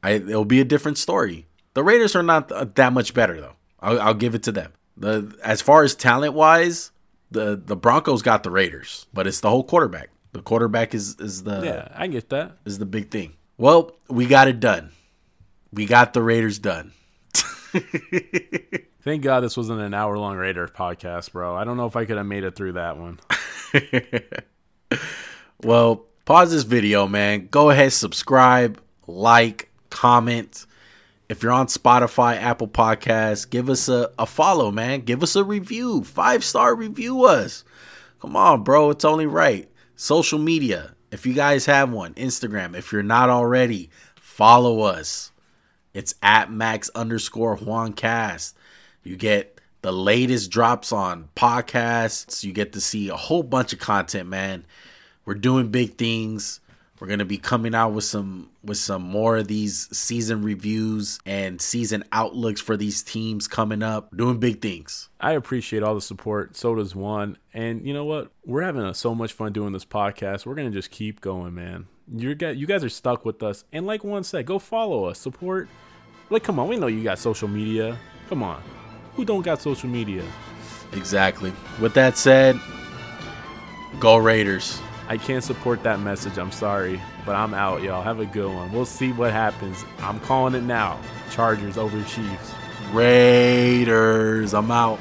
I 0.03 0.13
it'll 0.13 0.45
be 0.45 0.61
a 0.61 0.65
different 0.65 0.99
story. 0.99 1.47
The 1.75 1.83
Raiders 1.83 2.15
are 2.15 2.23
not 2.23 2.75
that 2.75 2.93
much 2.93 3.15
better 3.15 3.41
though. 3.41 3.57
I'll, 3.81 4.01
I'll 4.01 4.15
give 4.15 4.35
it 4.35 4.43
to 4.45 4.53
them. 4.53 4.73
The 4.97 5.37
as 5.45 5.63
far 5.63 5.83
as 5.83 5.95
talent 5.95 6.35
wise, 6.35 6.91
the 7.31 7.61
the 7.63 7.77
Broncos 7.77 8.23
got 8.23 8.43
the 8.43 8.51
Raiders, 8.51 9.07
but 9.13 9.27
it's 9.27 9.41
the 9.41 9.51
whole 9.51 9.65
quarterback. 9.65 10.11
The 10.33 10.43
quarterback 10.43 10.95
is 10.95 11.17
is 11.19 11.45
the 11.45 11.63
yeah. 11.63 11.89
I 11.95 12.07
get 12.07 12.29
that 12.31 12.59
is 12.65 12.79
the 12.79 12.87
big 12.87 13.11
thing. 13.11 13.35
Well, 13.59 13.93
we 14.09 14.27
got 14.27 14.49
it 14.49 14.61
done. 14.61 14.91
We 15.73 15.87
got 15.87 16.13
the 16.13 16.23
Raiders 16.23 16.59
done. 16.59 16.93
Thank 19.03 19.23
God 19.23 19.41
this 19.41 19.57
wasn't 19.57 19.81
an 19.81 19.95
hour 19.95 20.17
long 20.19 20.37
Raider 20.37 20.69
podcast, 20.69 21.33
bro. 21.33 21.57
I 21.57 21.65
don't 21.65 21.77
know 21.77 21.87
if 21.87 21.97
I 21.97 22.05
could 22.05 22.19
have 22.19 22.27
made 22.27 22.45
it 22.45 22.55
through 22.55 22.73
that 22.73 22.99
one. 22.99 23.19
well, 25.63 26.07
pause 26.25 26.53
this 26.53 26.63
video, 26.63 27.09
man. 27.09 27.49
Go 27.51 27.71
ahead, 27.71 27.93
subscribe, 27.93 28.81
like, 29.07 29.71
comment. 29.93 30.67
If 31.29 31.43
you're 31.43 31.53
on 31.53 31.69
Spotify, 31.69 32.37
Apple 32.37 32.69
Podcasts, 32.69 33.49
give 33.49 33.71
us 33.71 33.89
a, 33.89 34.11
a 34.19 34.27
follow, 34.27 34.71
man. 34.71 35.03
Give 35.03 35.23
us 35.23 35.37
a 35.37 35.45
review. 35.45 36.03
Five 36.03 36.43
star 36.43 36.75
review 36.75 37.25
us. 37.25 37.65
Come 38.21 38.37
on, 38.37 38.65
bro. 38.65 38.91
It's 38.91 39.05
only 39.05 39.27
right. 39.27 39.71
Social 39.95 40.39
media. 40.39 40.95
If 41.11 41.27
you 41.27 41.35
guys 41.35 41.67
have 41.67 41.93
one, 41.93 42.15
Instagram. 42.15 42.77
If 42.77 42.93
you're 42.93 43.03
not 43.03 43.31
already, 43.31 43.91
follow 44.17 44.81
us. 44.81 45.31
It's 45.95 46.15
at 46.23 46.51
max 46.51 46.91
underscore 46.95 47.57
Juan 47.57 47.93
Cast. 47.93 48.57
You 49.03 49.17
get 49.17 49.61
the 49.83 49.93
latest 49.93 50.51
drops 50.51 50.93
on 50.93 51.29
podcasts. 51.37 52.43
You 52.43 52.53
get 52.53 52.73
to 52.73 52.81
see 52.81 53.09
a 53.09 53.17
whole 53.17 53.43
bunch 53.43 53.73
of 53.73 53.79
content, 53.79 54.29
man. 54.29 54.65
We're 55.25 55.35
doing 55.35 55.69
big 55.69 55.99
things. 55.99 56.61
We're 57.03 57.09
gonna 57.09 57.25
be 57.25 57.39
coming 57.39 57.75
out 57.75 57.95
with 57.95 58.05
some 58.05 58.51
with 58.63 58.79
some 58.79 59.03
more 59.03 59.39
of 59.39 59.49
these 59.49 59.89
season 59.91 60.45
reviews 60.45 61.19
and 61.27 61.61
season 61.61 62.05
outlooks 62.13 62.61
for 62.61 62.77
these 62.77 63.03
teams 63.03 63.49
coming 63.49 63.83
up. 63.83 64.17
Doing 64.17 64.39
big 64.39 64.63
things. 64.63 65.09
I 65.19 65.33
appreciate 65.33 65.83
all 65.83 65.97
the 65.97 66.01
support. 66.01 66.57
So 66.57 66.77
does 66.77 66.95
Juan. 66.95 67.39
And 67.53 67.85
you 67.85 67.93
know 67.93 68.05
what? 68.05 68.31
We're 68.47 68.63
having 68.63 68.95
so 68.95 69.17
much 69.17 69.33
fun 69.33 69.53
doing 69.53 69.73
this 69.73 69.85
podcast. 69.85 70.47
We're 70.47 70.55
gonna 70.55 70.71
just 70.71 70.93
keep 70.93 71.21
going, 71.21 71.57
man. 71.57 71.89
You 72.07 72.37
guys, 72.37 72.57
you 72.57 72.69
guys 72.69 72.85
are 72.85 72.89
stuck 72.89 73.25
with 73.25 73.43
us. 73.43 73.65
And 73.73 73.85
like 73.85 74.05
Juan 74.05 74.23
said, 74.23 74.47
go 74.47 74.61
follow 74.61 75.07
us, 75.07 75.19
support. 75.19 75.69
Like, 76.31 76.45
come 76.45 76.61
on, 76.61 76.69
we 76.69 76.77
know 76.77 76.87
you 76.87 77.03
got 77.03 77.19
social 77.19 77.49
media. 77.49 77.99
Come 78.29 78.45
on, 78.45 78.63
who 79.17 79.25
don't 79.25 79.43
got 79.43 79.61
social 79.61 79.89
media? 79.89 80.23
Exactly. 80.93 81.53
With 81.81 81.95
that 81.95 82.17
said, 82.17 82.61
go 83.99 84.19
Raiders. 84.19 84.81
I 85.13 85.19
can't 85.19 85.45
support 85.45 85.83
that 85.83 86.01
message. 86.01 86.39
I'm 86.39 86.51
sorry, 86.51 86.99
but 87.27 87.35
I'm 87.35 87.53
out, 87.53 87.83
y'all. 87.83 88.03
Have 88.03 88.19
a 88.21 88.25
good 88.25 88.51
one. 88.51 88.73
We'll 88.73 88.87
see 88.87 89.13
what 89.13 89.31
happens. 89.31 89.85
I'm 89.99 90.19
calling 90.21 90.55
it 90.55 90.63
now. 90.63 90.99
Chargers 91.31 91.77
over 91.77 92.03
Chiefs. 92.05 92.55
Raiders. 92.93 94.55
I'm 94.55 94.71
out. 94.71 94.99